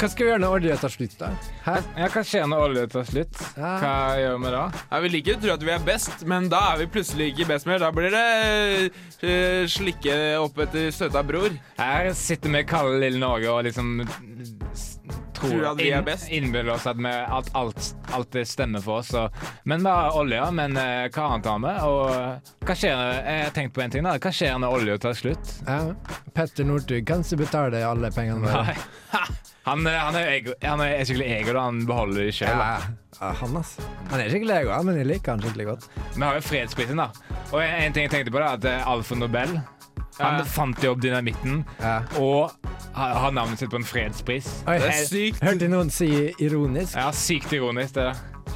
Hva 0.00 0.08
skal 0.08 0.24
vi 0.24 0.30
gjøre 0.30 0.40
når 0.40 0.54
olje 0.56 0.76
tar 0.80 0.92
slutt, 0.94 1.14
da? 1.20 1.26
Hæ? 1.60 1.72
Jeg 2.00 2.12
kan 2.14 2.24
skjer 2.24 2.46
når 2.48 2.62
olje 2.64 2.84
tar 2.88 3.02
slutt? 3.04 3.40
Hva 3.52 3.90
gjør 4.16 4.38
vi 4.40 4.52
da? 4.54 4.62
Ja, 4.80 5.00
vi 5.04 5.10
liker 5.12 5.36
å 5.36 5.40
tro 5.42 5.50
at 5.52 5.66
vi 5.66 5.74
er 5.74 5.82
best, 5.84 6.22
men 6.30 6.46
da 6.48 6.60
er 6.70 6.78
vi 6.80 6.86
plutselig 6.94 7.26
ikke 7.34 7.50
best 7.50 7.68
mer. 7.68 7.82
Da 7.82 7.90
blir 7.92 8.08
det 8.14 8.22
uh, 9.20 9.66
slikke 9.68 10.16
opp 10.40 10.56
etter 10.64 10.88
støta 10.96 11.20
bror. 11.20 11.52
Her 11.76 12.08
sitter 12.16 12.56
vi 12.56 12.64
kalde 12.70 12.96
lille 13.02 13.20
Norge 13.20 13.52
og 13.52 13.68
liksom 13.68 14.00
Tror 15.40 15.64
at 15.72 15.78
vi 15.80 15.90
er 15.96 16.02
best. 16.06 16.28
Innbiller 16.30 16.74
oss 16.74 16.86
at, 16.90 16.96
vi, 17.00 17.10
at 17.10 17.50
alt, 17.56 17.90
alt 18.16 18.36
stemmer 18.46 18.82
for 18.84 19.00
oss. 19.00 19.12
Og, 19.16 19.32
men 19.64 19.82
vi 19.84 19.88
har 19.90 20.16
olje, 20.20 20.42
men 20.56 20.76
eh, 20.76 21.08
hva 21.14 21.26
annet 21.34 21.46
har 21.50 21.60
vi? 21.64 21.74
Og 21.88 22.66
hva 22.68 22.76
skjer 22.76 23.04
Jeg 23.20 23.44
har 23.46 23.54
tenkt 23.56 23.74
på 23.76 23.82
en 23.84 23.90
ting. 23.94 24.04
da 24.06 24.16
Hva 24.20 24.32
skjer 24.34 24.58
når 24.60 24.76
olja 24.80 24.98
tar 25.00 25.16
slutt? 25.18 25.54
Ja. 25.66 25.80
Petter 26.36 26.64
Northug 26.68 27.06
kan 27.08 27.24
ikke 27.24 27.40
betale 27.44 27.80
alle 27.86 28.12
pengene 28.14 28.44
våre. 28.46 28.76
Han, 29.68 29.84
eh, 29.86 29.92
han, 30.00 30.16
er, 30.16 30.30
ego, 30.38 30.54
han 30.64 30.80
er 30.84 31.02
skikkelig 31.04 31.26
ego, 31.40 31.52
da. 31.56 31.64
Han 31.68 31.82
beholder 31.88 32.22
det 32.24 32.32
sjøl. 32.38 32.48
Ja, 32.48 33.32
han, 33.40 33.56
altså. 33.60 33.84
Han 34.10 34.22
er 34.22 34.30
skikkelig 34.32 34.54
ego, 34.62 34.78
men 34.88 34.96
jeg 35.02 35.08
liker 35.10 35.34
han 35.36 35.42
skikkelig 35.44 35.66
godt. 35.68 35.88
Vi 36.16 36.22
har 36.24 36.38
jo 36.38 36.44
fredsprisen, 36.46 37.02
da. 37.02 37.10
Og 37.50 37.60
en, 37.64 37.92
ting 37.92 38.06
jeg 38.08 38.12
tenkte 38.14 38.32
på, 38.32 38.40
da 38.40 38.54
at 38.56 38.64
eh, 38.70 38.88
Alfred 38.88 39.20
Nobel 39.24 39.58
Han 40.20 40.40
Ja. 40.40 40.44
fant 40.44 40.80
jo 40.84 40.90
opp 40.94 41.00
dynamitten 41.00 41.62
Ja. 41.80 42.00
og 42.20 42.52
har 42.94 43.32
navnet 43.32 43.58
sitt 43.62 43.70
på 43.70 43.76
en 43.80 43.86
fredspris. 43.86 44.48
Oi, 44.66 44.78
Det 44.78 44.88
er 44.88 44.96
jeg 44.98 45.06
sykt. 45.08 45.42
hørte 45.44 45.68
noen 45.70 45.90
si 45.94 46.08
ironisk. 46.42 46.96
Ja, 46.96 47.10
Sykt 47.14 47.52
ironisk, 47.52 47.94
det. 47.94 48.10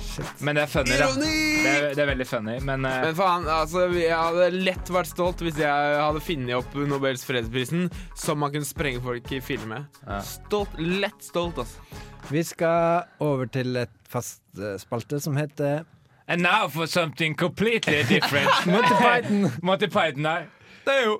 Shit. 0.04 0.26
Men 0.46 0.54
det 0.58 0.62
er 0.62 0.70
funny, 0.70 0.94
da. 0.98 1.06
Det 1.14 1.70
er, 1.70 1.86
det 1.94 2.02
er 2.02 2.08
veldig 2.12 2.26
funny, 2.26 2.56
men 2.62 2.84
uh... 2.86 2.90
Men 3.06 3.14
faen, 3.18 3.46
altså, 3.50 3.86
jeg 3.94 4.14
hadde 4.14 4.48
lett 4.54 4.90
vært 4.94 5.10
stolt 5.10 5.42
hvis 5.42 5.58
jeg 5.58 5.96
hadde 5.98 6.20
funnet 6.22 6.54
opp 6.58 6.74
Nobels 6.86 7.24
fredsprisen 7.26 7.88
som 8.18 8.38
man 8.42 8.52
kunne 8.54 8.68
sprenge 8.68 9.02
folk 9.02 9.30
i 9.34 9.40
filler 9.42 9.70
med. 9.70 9.98
Ja. 10.06 10.20
Stolt, 10.26 10.74
Lett 10.78 11.22
stolt, 11.24 11.58
altså. 11.58 12.02
Vi 12.30 12.42
skal 12.46 13.04
over 13.22 13.46
til 13.52 13.76
et 13.76 13.92
fast 14.08 14.40
uh, 14.58 14.74
spalte 14.80 15.18
som 15.20 15.36
heter 15.36 15.82
And 16.26 16.40
now 16.42 16.68
for 16.68 16.86
something 16.86 17.34
completely 17.34 18.02
different. 18.08 18.48
Monty 18.66 18.94
Python. 18.96 19.50
Monty 19.62 19.86
Python 19.92 20.22
nei. 20.24 20.38
Det 20.86 20.94
er 20.94 21.04
jo 21.10 21.18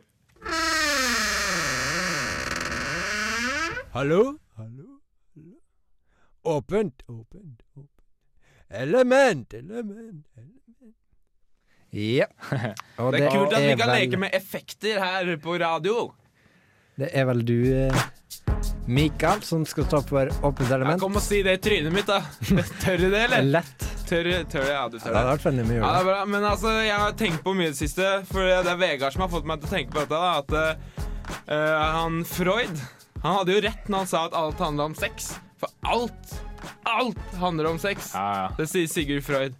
Hallo? 3.94 4.34
Hallo? 4.56 4.86
Hallo? 5.36 5.54
Åpent, 6.42 7.02
åpent, 7.06 7.60
åpent. 7.76 7.90
Element, 8.68 9.54
element, 9.54 10.26
element. 10.36 10.96
Ja. 11.90 12.26
Og 12.98 13.12
Det 13.12 13.20
er 13.22 13.30
kult 13.30 13.54
at 13.54 13.62
vi 13.62 13.76
kan 13.78 13.92
vel, 13.92 14.00
leke 14.00 14.18
med 14.18 14.34
effekter 14.34 14.98
her 14.98 15.30
på 15.38 15.54
radio. 15.62 16.08
Det 16.98 17.12
er 17.14 17.28
vel 17.30 17.44
du, 17.46 17.54
eh, 17.70 18.02
Mikael, 18.90 19.46
som 19.46 19.62
skal 19.62 19.86
stå 19.86 20.00
for 20.08 20.32
åpent 20.42 20.66
Ja, 20.66 20.80
element. 20.80 21.00
kom 21.00 21.14
og 21.14 21.22
si 21.22 21.44
det 21.46 21.54
i 21.60 21.62
trynet 21.68 21.94
mitt, 21.94 22.10
da. 22.10 22.18
Tør 22.82 22.98
du 22.98 23.06
det, 23.14 23.22
eller? 23.28 23.46
Lett. 23.60 23.86
Tør, 24.10 24.32
tør 24.50 24.68
ja, 24.72 24.82
du 24.90 24.98
Det 24.98 25.04
tør 25.04 25.14
ja, 25.14 25.22
det. 25.22 25.30
vært 25.36 25.46
funny 25.46 25.68
med 25.70 25.78
Ja, 25.78 25.94
det 26.00 26.10
bra. 26.10 26.18
Men 26.34 26.50
altså, 26.50 26.74
jeg 26.82 26.98
har 26.98 27.14
tenkt 27.22 27.46
på 27.46 27.54
mye 27.54 27.70
i 27.70 27.76
det 27.76 27.78
siste, 27.78 28.10
for 28.26 28.42
det 28.42 28.74
er 28.74 28.82
Vegard 28.82 29.14
som 29.14 29.22
har 29.28 29.30
fått 29.38 29.46
meg 29.46 29.62
til 29.62 29.70
å 29.70 29.74
tenke 29.78 29.94
på 29.94 30.02
dette. 30.02 30.18
Da, 30.18 30.42
at 30.42 30.50
uh, 31.46 31.78
han 31.94 32.24
Freud 32.26 32.74
Han 33.24 33.38
hadde 33.38 33.54
jo 33.56 33.60
rett 33.64 33.86
når 33.88 34.02
han 34.02 34.08
sa 34.10 34.26
at 34.28 34.34
alt 34.36 34.58
handler 34.60 34.90
om 34.90 34.94
sex. 34.98 35.30
For 35.56 35.72
alt, 35.88 36.34
alt 36.84 37.36
handler 37.40 37.70
om 37.70 37.78
sex. 37.80 38.10
Ja, 38.12 38.24
ja. 38.36 38.48
Det 38.58 38.66
sier 38.68 38.90
Sigurd 38.92 39.24
Freud. 39.24 39.56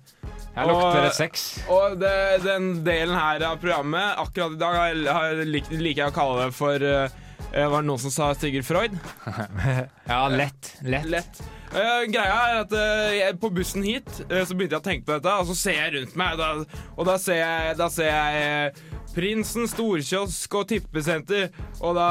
Her 0.55 0.69
lukter 0.69 1.01
det 1.01 1.15
sex. 1.17 1.47
Og 1.73 1.97
det, 1.99 2.13
den 2.45 2.69
delen 2.85 3.17
her 3.17 3.43
av 3.49 3.57
programmet, 3.63 4.21
akkurat 4.21 4.53
i 4.55 4.61
dag, 4.61 4.77
har, 4.77 5.01
har, 5.17 5.41
lik, 5.49 5.73
liker 5.73 6.05
jeg 6.05 6.13
å 6.13 6.15
kalle 6.15 6.45
det 6.45 6.55
for 6.55 6.85
eh, 6.87 7.17
Var 7.55 7.75
det 7.75 7.89
noen 7.89 8.03
som 8.05 8.13
sa 8.13 8.29
Sigurd 8.37 8.69
Freud? 8.69 9.01
Ja, 10.13 10.21
lett. 10.29 10.75
Lett. 10.85 11.09
Lett. 11.09 11.41
Uh, 11.75 12.05
greia 12.07 12.35
er 12.53 12.61
at 12.61 12.75
uh, 12.77 13.09
jeg, 13.17 13.39
på 13.43 13.49
bussen 13.51 13.83
hit 13.83 14.07
uh, 14.29 14.45
så 14.47 14.55
begynte 14.55 14.77
jeg 14.77 14.83
å 14.83 14.85
tenke 14.85 15.09
på 15.09 15.17
dette, 15.17 15.33
og 15.41 15.49
så 15.49 15.57
ser 15.59 15.81
jeg 15.81 15.95
rundt 15.97 16.13
meg, 16.21 16.37
da, 16.39 16.53
og 16.95 17.09
da 17.09 17.17
ser 17.19 17.41
jeg, 17.41 17.73
da 17.81 17.89
ser 17.91 18.13
jeg 18.13 18.93
Prinsen 19.15 19.69
storkiosk 19.71 20.55
og 20.59 20.67
tippesenter, 20.71 21.49
og 21.81 21.95
da 21.97 22.07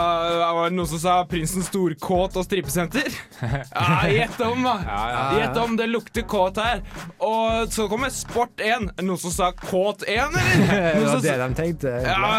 var 0.56 0.70
det 0.72 0.78
noen 0.78 0.88
som 0.90 1.02
sa 1.02 1.16
Prinsen 1.30 1.66
storkåt 1.66 2.38
og 2.40 2.48
strippesenter. 2.48 3.10
Ja, 3.74 4.06
gjett 4.08 4.40
om, 4.46 4.62
da. 4.64 4.74
Ja, 4.88 5.00
ja. 5.12 5.24
Gjett 5.40 5.58
om 5.60 5.74
det 5.78 5.88
lukter 5.90 6.24
kåt 6.30 6.58
her. 6.62 6.80
Og 7.24 7.68
så 7.74 7.88
kommer 7.92 8.12
Sport 8.14 8.62
1. 8.64 8.86
Er 8.98 9.04
Noen 9.06 9.20
som 9.20 9.34
sa 9.34 9.50
Kåt 9.58 10.06
1, 10.08 10.38
eller? 10.38 10.94
Det 10.94 11.04
var 11.10 11.22
det 11.26 11.34
de 11.42 11.48
tenkte. 11.58 11.92
ja, 12.06 12.30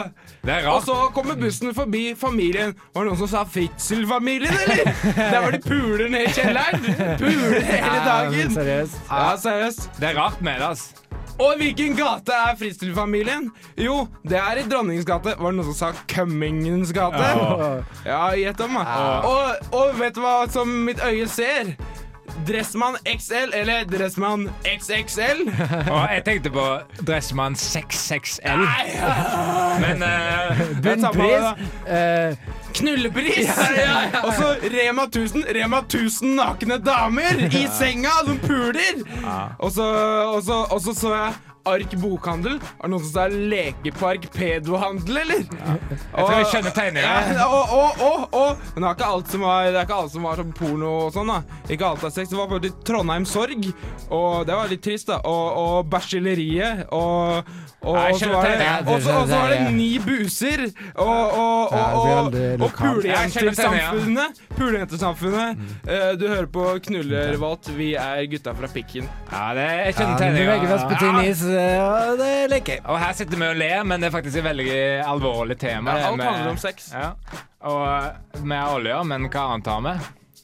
Det 0.45 0.55
er 0.57 0.69
og 0.71 0.81
så 0.87 0.97
kommer 1.17 1.37
bussen 1.41 1.75
forbi 1.77 2.15
familien. 2.19 2.73
Var 2.95 3.05
det 3.05 3.11
noen 3.13 3.21
som 3.21 3.31
sa 3.35 3.45
Fritzel-familien, 3.45 4.57
eller? 4.65 4.93
Der 5.35 5.39
var 5.45 5.53
de 5.55 5.61
puler 5.65 6.09
ned 6.13 6.31
i 6.31 6.35
kjelleren. 6.39 6.89
Puler 7.21 7.61
hele 7.61 7.81
Ja, 7.85 8.03
dagen. 8.09 8.55
Seriøst. 8.57 9.01
Ja, 9.11 9.25
seriøst. 9.45 9.89
Det 10.01 10.13
er 10.15 10.21
rart 10.23 10.41
med 10.45 10.61
det, 10.63 10.73
altså. 10.73 11.01
Og 11.39 11.57
hvilken 11.59 11.97
gate 11.99 12.33
er 12.37 12.55
Fritzel-familien? 12.59 13.49
Jo, 13.81 14.05
det 14.23 14.39
er 14.39 14.61
i 14.61 14.67
Dronningens 14.71 15.07
gate. 15.09 15.35
Var 15.39 15.51
det 15.51 15.59
noen 15.59 15.73
som 15.73 15.75
sa 15.75 16.05
Kømmingens 16.13 16.93
gate? 16.95 17.33
Ja, 18.07 18.23
gjett 18.39 18.61
om, 18.63 18.79
da. 18.79 19.01
Og, 19.27 19.75
og 19.75 19.99
vet 19.99 20.15
du 20.15 20.23
hva 20.23 20.37
som 20.55 20.71
mitt 20.87 21.03
øye 21.03 21.27
ser? 21.29 21.75
Dressmann 22.49 22.97
XL 23.07 23.53
eller 23.55 23.85
Dressmann 23.87 24.47
XXL? 24.67 25.45
Og 25.93 26.01
jeg 26.15 26.23
tenkte 26.27 26.51
på 26.55 26.65
Dressmann 27.07 27.55
6XL. 27.59 28.65
Men 29.85 30.03
eh, 30.03 30.63
Det 30.83 30.95
er 30.97 31.03
samme, 31.05 31.29
da. 33.47 33.55
Ja, 33.55 33.67
ja, 33.79 33.97
ja, 34.13 34.21
Og 34.27 34.35
så 34.35 34.51
Rema 34.75 35.07
1000. 35.07 35.45
Rema 35.55 35.81
1000 35.83 36.35
nakne 36.35 36.79
damer 36.79 37.45
i 37.51 37.65
senga 37.79 38.15
de 38.27 38.39
puler! 38.45 39.03
Og 39.59 39.73
så 39.73 39.87
og 40.35 40.43
så, 40.43 40.61
og 40.71 40.81
så, 40.81 40.95
så 40.95 41.15
jeg 41.15 41.33
Ark 41.67 41.95
bokhandel. 42.01 42.57
Er 42.59 42.83
det 42.85 42.91
noen 42.93 43.05
som 43.05 43.13
sa 43.15 43.27
Lekepark 43.33 44.29
pedohandel, 44.35 45.17
eller? 45.25 45.45
jeg 45.45 46.13
tror 46.15 46.35
jeg 46.37 46.49
skjønner 46.53 46.75
tegninga. 46.77 47.15
Ja, 47.35 47.47
og, 47.49 47.75
og, 47.79 48.03
og, 48.05 48.25
og. 48.33 48.65
Men 48.75 48.83
det 48.85 48.89
er 48.91 48.97
ikke 48.99 49.11
alt 49.17 49.33
som 49.35 49.45
var, 49.47 49.65
det 49.71 49.81
er 49.81 49.89
ikke 49.89 50.01
alt 50.05 50.13
som 50.15 50.27
var 50.29 50.41
sånn 50.43 50.53
porno 50.59 50.93
og 51.07 51.13
sånn, 51.17 51.33
da. 51.33 51.41
Ikke 51.73 51.89
alt 51.89 52.05
er 52.05 52.15
sex. 52.15 52.29
Det 52.33 52.39
var 52.41 52.51
bare 52.53 52.73
Trondheim 52.85 53.27
Sorg, 53.29 53.71
og 54.11 54.45
det 54.49 54.59
var 54.61 54.73
litt 54.73 54.85
trist, 54.85 55.09
da. 55.13 55.21
Og, 55.25 55.47
og 55.65 55.89
Bæsjeleriet, 55.93 56.87
og 56.93 57.45
og 57.85 57.99
og 58.01 58.15
så 58.17 58.31
var 58.33 58.47
det, 58.49 58.67
og 58.89 59.03
så- 59.05 59.13
og 59.21 59.27
så 59.29 59.39
var 59.43 59.51
det 59.53 59.75
ni 59.77 59.99
buser, 60.01 60.63
og, 60.97 61.35
og, 61.37 61.75
Ja, 61.75 62.23
og, 62.25 62.71
pulejentersamfunnet. 62.79 64.39
Pulejentersamfunnet. 64.57 65.59
Eh, 65.87 66.13
du 66.17 66.25
hører 66.31 66.47
på 66.49 66.65
Knullervolt. 66.87 67.69
Vi 67.77 67.91
er 68.01 68.25
gutta 68.33 68.55
fra 68.57 68.71
Pikken. 68.73 69.09
Ja, 69.31 69.53
det, 69.57 69.67
jeg 69.69 69.95
ja, 69.99 70.07
på 70.09 70.19
tegninga. 70.19 70.57
eh, 71.45 71.54
og 71.59 72.19
det 72.19 72.33
liker 72.51 72.77
jeg. 72.79 72.83
Og 72.91 72.99
her 73.01 73.13
sitter 73.17 73.41
vi 73.41 73.47
og 73.49 73.57
ler, 73.61 73.85
men 73.85 74.01
det 74.03 74.09
er 74.11 74.15
faktisk 74.15 74.39
et 74.41 74.45
veldig 74.47 74.75
alvorlig 75.07 75.57
tema. 75.61 75.95
Ja, 75.99 76.09
alt 76.11 76.17
med- 76.21 76.27
handler 76.27 76.51
om 76.51 76.61
sex. 76.61 76.91
Ja. 76.93 77.13
Og 77.65 77.83
eh, 77.89 78.43
vi 78.43 78.55
har 78.61 78.75
olje, 78.75 78.99
men 79.05 79.29
hva 79.31 79.47
annet 79.55 79.67
har 79.73 79.81
vi? 79.87 79.95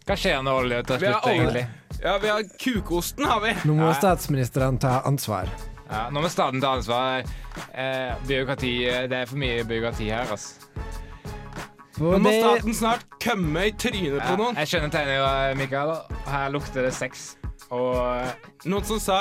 Hva 0.08 0.16
skjer 0.16 0.42
når 0.42 0.60
olje 0.64 0.82
tar 0.88 0.98
slutt, 1.04 1.26
egentlig? 1.30 1.66
Ja, 2.02 2.14
vi 2.18 2.28
har 2.32 2.42
kukosten, 2.58 3.24
har 3.28 3.40
vi. 3.44 3.52
Nå 3.68 3.74
må 3.76 3.90
Ja. 3.90 3.94
statsministeren 3.98 4.78
ta 4.80 5.00
ansvar. 5.04 5.48
Ja, 5.90 6.06
nå 6.10 6.22
må 6.22 6.28
staten 6.30 6.60
ta 6.62 6.76
ansvar. 6.78 7.24
Eh, 7.74 8.14
byråkrati 8.26 8.72
eh, 8.88 9.06
Det 9.10 9.16
er 9.22 9.26
for 9.26 9.36
mye 9.36 9.64
byråkrati 9.66 10.08
her, 10.10 10.26
altså. 10.30 10.54
Nå 12.00 12.16
må 12.18 12.30
det, 12.30 12.40
staten 12.40 12.74
snart 12.74 13.02
kømme 13.20 13.66
i 13.68 13.72
trynet 13.76 14.22
på 14.24 14.36
noen. 14.38 14.56
jeg 14.56 14.70
skjønner 14.70 14.90
tegninga, 14.94 15.54
Mikael. 15.58 15.90
Her 16.30 16.48
lukter 16.54 16.86
det 16.86 16.94
sex. 16.96 17.36
Og 17.70 17.96
eh, 17.98 18.30
Noen 18.70 18.84
som 18.88 18.98
sa 19.02 19.18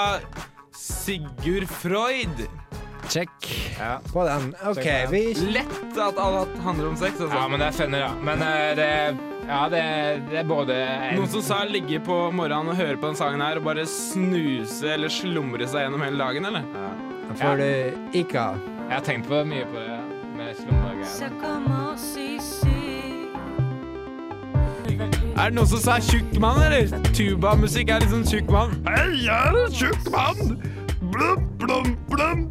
Sigurd 0.79 1.69
Freud. 1.69 2.47
check 3.09 3.29
ja. 3.79 3.99
på 4.13 4.23
den. 4.23 4.55
OK, 4.65 4.83
Check 4.83 5.11
vi 5.11 5.33
Lett 5.33 5.97
at 5.97 6.17
alt 6.17 6.57
handler 6.63 6.87
om 6.87 6.95
sex. 6.95 7.19
Altså. 7.21 7.37
ja, 7.37 7.47
men 7.47 7.59
det 7.59 7.67
er 7.67 7.71
fenner, 7.71 7.99
ja 7.99 8.11
Men 8.23 8.41
eh, 8.41 8.75
det 8.77 9.17
Ja, 9.49 9.63
det, 9.69 9.81
det 10.29 10.39
er 10.39 10.47
både 10.47 10.77
en, 10.77 11.17
Noen 11.17 11.31
som 11.33 11.43
sa 11.43 11.63
ligge 11.65 11.99
på 12.05 12.17
morgenen 12.31 12.71
og 12.71 12.77
høre 12.79 12.95
på 13.01 13.09
den 13.09 13.17
sangen 13.19 13.41
her 13.43 13.59
og 13.59 13.65
bare 13.65 13.87
snuse 13.89 14.93
eller 14.93 15.11
slumre 15.11 15.67
seg 15.67 15.87
gjennom 15.87 16.05
hele 16.05 16.21
dagen, 16.21 16.51
eller? 16.51 16.69
Ja. 16.77 16.93
får 17.41 17.63
du 17.63 18.19
ikke 18.21 18.45
av. 18.45 18.63
Jeg 18.85 18.93
har 18.93 19.07
tenkt 19.09 19.29
på 19.31 19.43
mye 19.49 19.67
på 19.73 19.81
det 19.81 19.99
med 20.37 20.55
slumregreier. 20.61 22.28
Er 25.39 25.53
det 25.53 25.55
noen 25.55 25.67
som 25.71 25.79
sa 25.79 25.93
tjukk 26.03 26.33
mann, 26.43 26.57
eller? 26.59 26.89
Tubamusikk 27.15 27.93
er 27.95 28.01
liksom 28.03 28.25
tjukk 28.27 28.49
mann. 28.51 28.73
Hei, 28.83 29.21
jeg 29.23 29.31
er 29.31 29.55
en 29.55 29.71
tjukk 29.71 30.09
mann! 30.11 30.57
Blum, 31.13 31.45
blum, 31.61 31.93
blum. 32.09 32.41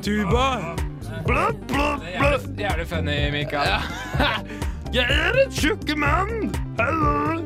Tuba. 0.00 0.46
Blum, 1.26 1.60
blum, 1.68 2.00
er 2.08 2.38
Jævlig, 2.56 2.86
funny, 2.88 3.18
Mikael. 3.36 3.84
Jeg 4.96 5.04
er 5.12 5.36
en 5.44 5.52
tjukk 5.52 5.92
mann! 6.00 6.48
Hallo! 6.80 7.44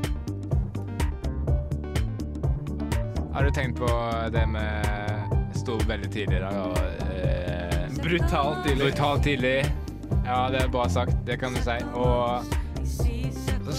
Har 3.34 3.42
du 3.42 3.50
tenkt 3.50 3.82
på 3.82 3.90
det 4.30 4.46
med 4.48 5.54
sto 5.58 5.80
veldig 5.88 6.10
tidlig 6.14 6.38
i 6.38 6.44
dag 6.46 6.60
og 6.68 6.78
eh, 7.10 7.88
Brutalt 7.98 8.62
tidlig. 8.62 8.92
Brutalt 8.92 9.26
tidlig. 9.26 9.56
Ja, 10.22 10.44
det 10.54 10.62
er 10.62 10.70
bra 10.70 10.86
sagt. 10.88 11.18
Det 11.26 11.42
kan 11.42 11.58
du 11.58 11.66
si. 11.66 11.82
Og 11.98 12.46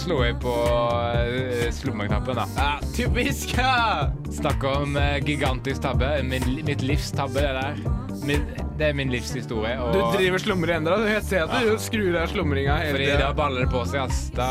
slo 0.06 0.20
jeg 0.22 0.36
på 0.42 0.52
uh, 0.54 1.66
slommeknappen, 1.74 2.38
da. 2.38 2.46
Ja, 2.56 2.72
typisk! 2.94 3.56
Ja. 3.58 4.12
Snakk 4.36 4.62
om 4.68 4.96
eh, 5.00 5.16
gigantisk 5.24 5.82
tabbe. 5.82 6.08
Min, 6.22 6.44
mitt 6.66 6.82
livs 6.84 7.10
tabbe, 7.14 7.40
det 7.42 7.54
der. 7.56 7.80
Min, 8.26 8.44
det 8.78 8.90
er 8.90 8.94
min 8.96 9.10
livshistorie. 9.10 9.74
Og 9.80 9.94
Du 9.94 10.00
driver 10.18 10.42
slumrer 10.42 10.76
ennå. 10.76 10.94
Jeg 11.08 11.24
ser 11.26 11.46
at 11.46 11.64
du 11.64 11.74
skrur 11.80 12.18
av 12.20 12.30
slumringa 12.30 12.76
hele 12.82 12.94
fordi 12.94 13.08
da 13.18 13.32
baller 13.36 13.64
det 13.64 13.70
på 13.72 13.82
seg, 13.88 14.04
ass. 14.04 14.22
Da 14.36 14.48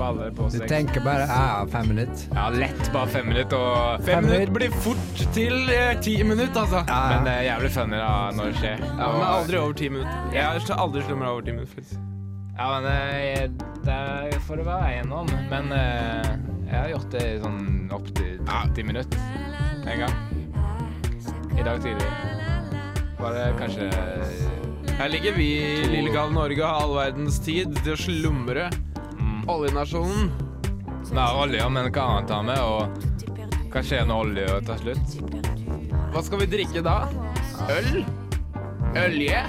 baller 0.00 0.30
det 0.30 0.36
på 0.38 0.50
Du 0.52 0.60
tenker 0.70 1.04
bare 1.06 1.26
ja, 1.30 1.64
fem 1.72 1.92
minutter. 1.94 2.28
Ja, 2.34 2.46
lett 2.56 2.84
bare 2.94 3.14
fem 3.16 3.28
minutter, 3.32 3.62
og 3.62 4.06
Fem 4.08 4.26
minutter 4.28 4.54
blir 4.60 4.78
fort 4.84 5.26
til 5.36 5.58
eh, 5.72 5.92
ti 6.04 6.18
minutter, 6.22 6.64
altså. 6.66 6.84
Ja, 6.88 7.02
Men 7.14 7.28
det 7.30 7.36
er 7.40 7.50
jævlig 7.52 7.74
funny 7.80 8.00
da 8.02 8.14
når 8.36 8.52
det 8.52 8.62
skjer. 8.64 8.88
Ja, 8.88 9.12
men 9.18 9.28
aldri 9.32 9.62
over 9.64 9.76
ti 9.84 9.92
minutter. 9.92 10.32
Jeg 10.36 10.48
har 10.48 10.80
aldri 10.82 11.06
slumra 11.08 11.36
over 11.36 11.46
ti 11.46 11.54
minutter. 11.56 11.76
faktisk. 11.76 12.11
Ja, 12.58 12.66
men 12.68 12.84
det 12.84 13.94
er 13.96 14.38
får 14.46 14.60
å 14.62 14.66
være 14.66 14.88
eiendom. 14.90 15.30
Men 15.50 15.72
eh, 15.76 16.28
jeg 16.68 16.76
har 16.76 16.90
gjort 16.92 17.14
det 17.14 17.22
i 17.24 17.40
sånn 17.42 17.62
opptil 17.94 18.38
30 18.48 18.88
minutter 18.88 19.88
en 19.88 20.04
gang. 20.04 20.16
I 21.56 21.64
dag 21.66 21.82
tidlig. 21.84 22.10
Var 23.22 23.34
det 23.36 23.42
kanskje 23.58 23.88
Her 24.98 25.10
ligger 25.12 25.36
vi 25.36 25.46
i 25.62 25.88
lille 25.90 26.10
gale 26.14 26.34
Norge 26.34 26.62
og 26.62 26.66
har 26.68 26.84
all 26.86 26.94
verdens 26.96 27.38
tid 27.44 27.74
til 27.82 27.94
å 27.94 28.00
slumre. 28.00 28.68
mm, 29.18 29.44
Oljenasjonen. 29.52 30.32
Nei, 31.12 31.26
olje, 31.36 31.64
men 31.68 31.90
hva 31.92 32.04
annet 32.08 32.30
har 32.32 32.46
vi? 32.48 32.56
Og 32.64 33.68
hva 33.72 33.82
skjer 33.84 34.06
når 34.08 34.26
olja 34.26 34.60
tar 34.64 34.80
slutt? 34.80 35.16
Hva 36.12 36.22
skal 36.24 36.40
vi 36.42 36.48
drikke 36.54 36.84
da? 36.84 36.96
Øl? 37.72 38.04
Ølje? 38.96 39.44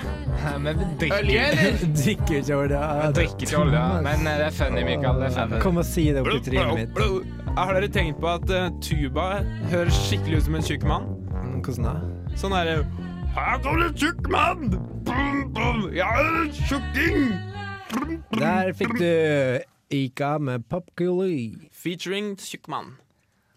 Men 0.64 0.80
vi 0.80 0.86
drikker 1.02 1.20
Ølje, 1.24 1.44
eller? 1.52 1.78
Drikker 2.04 2.36
ikke 2.40 2.58
olje. 2.58 2.70
det. 2.74 3.08
Vi 3.08 3.14
drikker 3.20 3.48
ikke 3.48 3.62
olje. 3.62 3.84
Men 4.08 4.28
eh, 4.28 4.38
det 4.42 4.48
er 4.48 4.56
funny, 4.58 4.84
Mikael. 4.88 5.22
Det 5.22 5.30
er 5.30 5.36
funny. 5.38 5.62
Kom 5.64 5.80
og 5.82 5.88
si 5.88 6.06
det 6.16 6.24
opp 6.24 6.32
i 6.34 6.42
trynet 6.48 6.74
mitt. 6.80 7.48
Har 7.58 7.74
dere 7.78 7.90
tenkt 7.94 8.20
på 8.22 8.30
at 8.32 8.50
uh, 8.50 8.68
tuba 8.82 9.28
høres 9.72 10.00
skikkelig 10.08 10.42
ut 10.42 10.48
som 10.48 10.58
en 10.58 10.66
tjukk 10.66 10.86
mann? 10.90 11.06
Mm, 11.34 11.60
Hvordan 11.66 11.86
da? 11.90 11.96
Sånn 12.42 12.56
herre 12.58 12.80
Her 13.36 13.60
kommer 13.62 13.88
en 13.90 13.98
tjukk 13.98 14.30
mann! 14.34 14.74
Jeg 15.94 16.02
er 16.02 16.32
en 16.42 16.52
tjukking! 16.58 17.28
Der 18.40 18.74
fikk 18.78 18.96
du 18.98 19.10
Ika 19.94 20.38
med 20.42 20.66
Popkuli. 20.70 21.70
Featuring 21.72 22.34
tjukk 22.42 22.70
mann. 22.74 22.96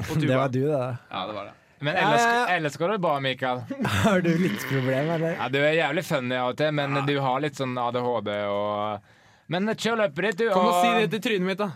På 0.05 0.19
Det 0.21 0.29
var 0.37 0.53
du, 0.53 0.67
da. 0.69 0.97
Ja, 1.11 1.27
det 1.31 1.39
var 1.39 1.49
det. 1.49 1.55
Men 1.85 1.97
ellers, 2.01 2.51
ellers 2.51 2.77
går 2.81 2.95
det 2.95 2.99
bra, 3.05 3.17
Mikael. 3.21 3.63
Har 4.05 4.21
du 4.25 4.31
litt 4.41 4.63
problemer, 4.69 5.15
eller? 5.19 5.35
Ja, 5.37 5.49
du 5.53 5.59
er 5.61 5.75
jævlig 5.77 6.05
funny 6.09 6.39
av 6.39 6.55
og 6.55 6.61
til, 6.61 6.73
men 6.79 7.01
du 7.07 7.17
har 7.21 7.43
litt 7.45 7.59
sånn 7.59 7.77
ADHD 7.79 8.31
og 8.49 9.11
Men 9.53 9.69
kjør 9.75 10.01
løpet 10.05 10.31
ditt, 10.31 10.39
du. 10.41 10.47
Kom 10.55 10.71
og 10.71 10.73
og- 10.75 10.81
si 10.85 10.95
det 11.03 11.11
til 11.13 11.25
trynet 11.29 11.51
mitt, 11.51 11.61
da. 11.61 11.71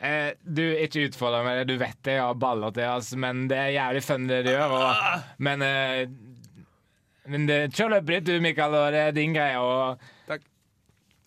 Eh, 0.00 0.30
du, 0.40 0.62
ikke 0.80 1.10
utfordre 1.10 1.42
meg, 1.44 1.66
du 1.68 1.74
vet 1.76 1.98
det, 2.06 2.14
jeg 2.16 2.24
har 2.24 2.38
baller 2.40 2.72
til, 2.72 2.86
altså, 2.88 3.18
men 3.20 3.44
det 3.50 3.58
er 3.60 3.74
jævlig 3.74 4.00
funny 4.06 4.30
det 4.30 4.38
du 4.46 4.50
gjør. 4.54 4.72
Og, 4.78 5.26
men 5.44 5.62
eh, 5.66 6.06
men 7.30 7.44
det, 7.46 7.58
kjør 7.76 7.92
løpet 7.98 8.14
ditt, 8.14 8.30
du, 8.30 8.40
Mikael, 8.42 8.74
og 8.74 8.94
det 8.94 9.02
er 9.10 9.12
din 9.14 9.36
greie. 9.36 9.60
Og 9.60 10.00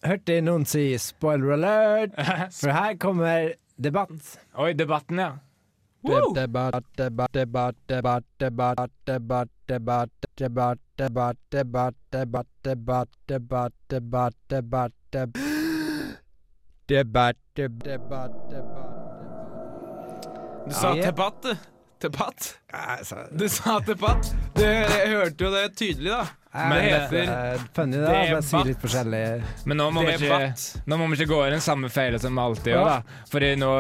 Hørte 0.04 0.34
jeg 0.36 0.44
noen 0.44 0.66
si 0.68 0.98
'spoiler 1.00 1.54
alert'? 1.56 2.18
For 2.60 2.76
her 2.76 2.98
kommer 3.00 3.54
debatt. 3.80 4.34
Oi, 4.60 4.74
debatten, 4.76 5.22
ja. 5.22 5.30
Debatt, 6.04 6.34
debatt, 6.36 6.84
debatt, 6.94 7.32
debatt, 7.34 7.76
debatt, 7.88 8.24
debatt, 8.38 8.90
debatt, 8.98 9.50
debatt, 9.68 10.10
debatt, 10.38 10.80
debatt, 10.98 11.38
debatt, 11.50 11.96
debatt, 12.12 12.48
debatt, 12.64 13.08
debatt, 13.24 13.32
debatt, 13.32 13.72
debatt, 14.48 14.94
debatt, 16.88 17.38
debatt, 17.56 17.74
debatt, 17.84 18.34
debatt. 18.52 18.90
Du 20.68 20.74
sa 20.74 20.94
debatt, 20.94 21.42
tepatt, 21.42 21.44
du. 21.44 21.56
Tepatt? 22.04 22.60
Du 23.32 23.48
sa 23.48 23.80
debatt? 23.80 24.36
Du, 24.56 24.62
jeg 24.62 25.08
hørte 25.08 25.46
jo 25.46 25.52
det 25.52 25.70
tydelig, 25.80 26.12
da. 26.12 26.26
Men 26.54 26.76
det 26.78 26.82
det 26.84 26.94
heter 26.94 27.32
er 27.34 27.64
funny, 27.76 28.02
da. 28.02 28.10
Bare 28.14 28.42
si 28.46 28.64
litt 28.68 28.82
forskjellig. 28.82 29.24
Men 29.70 29.82
nå 29.82 29.90
må, 29.94 30.04
vi 30.08 30.18
ikke, 30.18 30.42
nå 30.90 31.00
må 31.00 31.08
vi 31.12 31.20
ikke 31.20 31.32
gå 31.34 31.40
i 31.48 31.54
den 31.56 31.64
samme 31.66 31.90
feilen 31.94 32.22
som 32.22 32.36
vi 32.36 32.44
alltid 32.44 32.74
gjør. 32.74 32.90
da 32.90 33.24
Fordi 33.32 33.54
nå, 33.62 33.72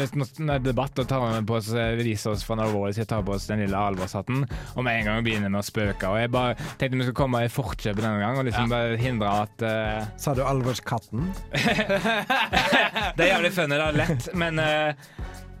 hvis 0.00 0.16
nå 0.16 0.28
er 0.28 0.58
det 0.58 0.72
debatt, 0.72 0.98
og 0.98 1.08
tar 1.08 1.24
vi 1.24 1.44
på 1.48 1.60
oss, 1.60 1.70
viser 1.98 2.34
oss 2.34 2.44
for 2.46 2.58
alvorlig 2.58 2.78
alvorlig 2.78 2.94
så 2.94 3.04
tar 3.04 3.22
på 3.22 3.32
oss 3.32 3.46
den 3.46 3.62
lille 3.62 3.76
alvorshatten, 3.76 4.46
og 4.76 4.84
med 4.84 5.00
en 5.00 5.08
gang 5.08 5.24
begynner 5.24 5.52
med 5.52 5.60
å 5.60 5.66
spøke. 5.66 6.08
Og 6.08 6.18
Jeg 6.20 6.30
bare 6.32 6.56
tenkte 6.78 6.96
vi 6.96 7.06
skulle 7.06 7.18
komme 7.18 7.44
i 7.44 7.52
forkjøpet 7.52 8.02
denne 8.04 8.20
gang 8.22 8.38
og 8.38 8.46
liksom 8.48 8.72
bare 8.72 8.98
hindre 9.00 9.32
at 9.44 9.64
uh... 9.64 10.06
Sa 10.22 10.34
du 10.34 10.42
alvorskatten? 10.44 11.30
Det 11.52 13.24
er 13.24 13.32
jævlig 13.32 13.52
funny, 13.54 13.78
det 13.78 13.86
er 13.88 13.98
lett, 13.98 14.28
men 14.38 14.60
uh, 14.62 14.92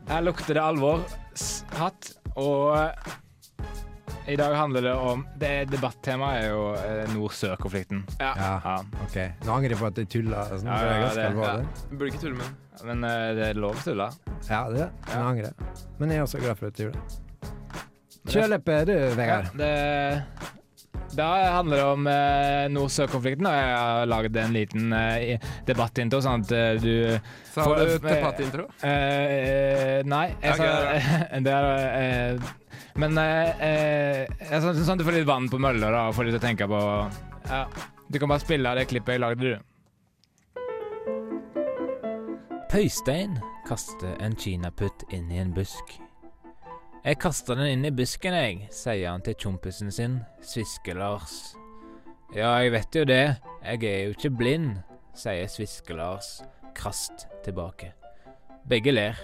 her 0.08 0.24
lukter 0.24 0.56
det 0.56 0.64
alvor. 0.64 1.02
Hatt. 1.78 2.14
Og 2.38 2.74
eh, 2.78 3.16
i 4.28 4.36
dag 4.36 4.54
handler 4.54 4.82
det 4.84 4.92
om 4.94 5.22
det 5.40 5.52
Debattemaet 5.72 6.42
er 6.44 6.48
jo 6.50 6.64
eh, 6.76 7.12
nord-sør-konflikten. 7.14 8.02
Ja. 8.20 8.32
Ja. 8.36 8.74
OK. 9.04 9.16
Nå 9.46 9.54
angrer 9.54 9.74
jeg 9.74 9.80
på 9.80 9.88
at 9.88 10.00
jeg 10.02 10.10
tulla. 10.12 10.44
Sånn, 10.52 10.68
Ja, 10.68 10.76
ja, 10.84 11.08
det 11.14 11.24
er 11.24 11.38
ja, 11.38 11.54
det- 11.62 11.96
burde 11.96 12.10
ikke 12.12 12.22
tulle 12.26 12.36
med 12.36 12.44
den. 12.48 12.58
Men 12.90 13.08
eh, 13.08 13.30
det 13.38 13.46
er 13.48 13.62
lov 13.62 13.74
å 13.78 13.84
tulle. 13.86 14.10
Ja, 14.50 14.60
det 14.70 14.84
er 14.84 14.84
det. 14.84 14.90
Men 15.16 15.40
jeg. 15.42 15.72
Men 15.98 16.10
jeg 16.14 16.18
er 16.20 16.28
også 16.28 16.42
glad 16.44 16.60
for 16.60 16.70
at 16.70 16.76
du 16.78 16.84
gjorde 16.84 17.00
det. 17.08 17.24
Løpet, 18.28 18.86
du, 18.86 18.94
Vegard. 19.16 19.46
det, 19.56 19.72
da 21.16 21.28
handler 21.56 21.76
det 21.80 21.84
om 21.88 22.06
eh, 22.12 22.68
nord-sør-konflikten, 22.74 23.46
og 23.48 23.54
jeg 23.56 23.72
har 23.72 24.06
laget 24.10 24.36
en 24.42 24.52
liten 24.52 24.92
eh, 24.92 25.48
debattintro, 25.66 26.20
sånn 26.20 26.44
at 26.44 26.52
eh, 26.52 26.74
du 26.82 26.92
Sa 27.48 27.64
du 27.64 27.96
du 27.96 28.64
eh, 28.84 28.92
eh, 28.92 30.02
Nei, 30.04 30.26
jeg 30.42 30.58
sa 30.60 30.68
det 31.46 31.54
er, 31.54 31.70
eh, 31.88 32.50
Men 32.98 33.18
eh, 33.18 33.50
eh, 33.62 34.26
jeg- 34.50 34.62
sånn, 34.62 34.84
sånn 34.84 34.98
du 34.98 35.04
får 35.06 35.20
litt 35.20 35.26
vann 35.28 35.48
på 35.48 35.58
mølla 35.62 35.90
da, 35.94 36.08
og 36.08 36.14
får 36.16 36.24
litt 36.28 36.40
å 36.40 36.42
tenke 36.42 36.66
på. 36.66 36.80
Ja. 37.48 37.64
Du 38.10 38.18
kan 38.18 38.28
bare 38.28 38.42
spille 38.42 38.66
av 38.68 38.76
det 38.76 38.88
klippet 38.90 39.14
jeg 39.14 39.20
lagde, 39.22 39.40
du. 39.54 39.58
Pøystein 42.68 43.38
kaster 43.68 44.16
en 44.20 44.34
kinaputt 44.36 45.04
inn 45.14 45.30
i 45.32 45.38
en 45.40 45.52
busk. 45.56 45.94
Jeg 47.04 47.18
kaster 47.22 47.54
den 47.56 47.70
inn 47.70 47.86
i 47.88 47.92
busken, 47.94 48.34
jeg, 48.34 48.66
sier 48.74 49.08
han 49.12 49.22
til 49.24 49.36
kompisen 49.40 49.92
sin, 49.94 50.18
Sviske-Lars. 50.44 51.54
Ja, 52.34 52.50
jeg 52.60 52.72
vet 52.74 52.98
jo 52.98 53.04
det, 53.08 53.38
jeg 53.62 53.84
er 53.88 54.02
jo 54.08 54.16
ikke 54.16 54.32
blind, 54.36 54.82
sier 55.16 55.46
Sviske-Lars 55.48 56.42
krast 56.76 57.28
tilbake. 57.46 57.92
Begge 58.68 58.92
ler. 58.92 59.16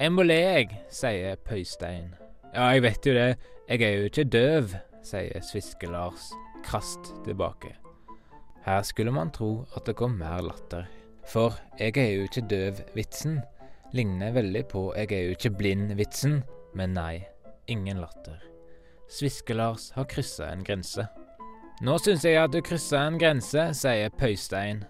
Jeg 0.00 0.12
må 0.14 0.24
le, 0.24 0.38
jeg, 0.38 0.78
sier 0.92 1.36
Pøystein. 1.44 2.14
Ja, 2.56 2.70
jeg 2.72 2.86
vet 2.86 3.06
jo 3.06 3.12
det, 3.12 3.26
jeg 3.68 3.82
er 3.84 3.98
jo 3.98 4.06
ikke 4.08 4.28
døv, 4.32 4.70
sier 5.04 5.42
Sviske-Lars 5.44 6.30
krast 6.64 7.12
tilbake. 7.26 7.74
Her 8.64 8.80
skulle 8.82 9.12
man 9.12 9.28
tro 9.30 9.66
at 9.76 9.84
det 9.84 9.94
kom 9.98 10.16
mer 10.16 10.40
latter. 10.40 10.88
For 11.28 11.58
jeg 11.76 11.98
er 12.00 12.14
jo 12.14 12.24
ikke 12.24 12.46
døv-vitsen 12.48 13.42
ligner 13.96 14.32
veldig 14.34 14.64
på 14.70 14.82
jeg 14.96 15.12
er 15.12 15.22
jo 15.26 15.36
ikke 15.36 15.52
blind-vitsen, 15.58 16.40
men 16.76 16.96
nei, 16.96 17.26
ingen 17.70 18.00
latter. 18.02 18.40
Sviske-Lars 19.12 19.92
har 19.94 20.08
kryssa 20.10 20.50
en 20.50 20.64
grense. 20.66 21.06
Nå 21.84 21.96
syns 22.02 22.24
jeg 22.26 22.40
at 22.40 22.54
du 22.54 22.62
kryssa 22.64 23.04
en 23.06 23.18
grense, 23.20 23.68
sier 23.76 24.12
Pøystein. 24.16 24.84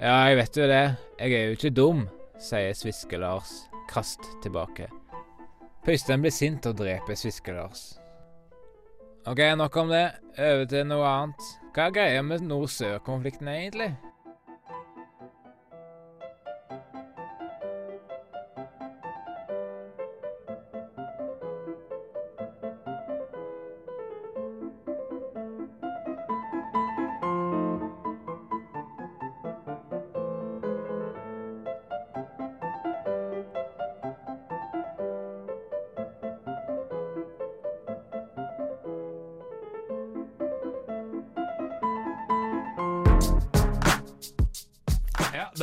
Ja, 0.00 0.26
jeg 0.28 0.40
vet 0.40 0.58
jo 0.58 0.70
det, 0.70 0.84
jeg 1.20 1.36
er 1.36 1.46
jo 1.46 1.58
ikke 1.58 1.76
dum, 1.76 2.06
sier 2.40 2.74
Sviske-Lars 2.76 3.54
krast 3.90 4.26
tilbake. 4.44 4.90
Pøystein 5.84 6.20
blir 6.20 6.34
sint 6.34 6.66
og 6.68 6.76
dreper 6.76 7.16
Sviske-Lars. 7.16 7.84
Ok, 9.28 9.40
nok 9.56 9.76
om 9.76 9.88
det. 9.92 10.06
Over 10.36 10.64
til 10.68 10.86
noe 10.88 11.08
annet. 11.08 11.48
Hva 11.74 11.86
er 11.86 11.94
greia 11.96 12.22
med 12.24 12.44
nord-sør-konflikten 12.44 13.48
egentlig? 13.48 13.94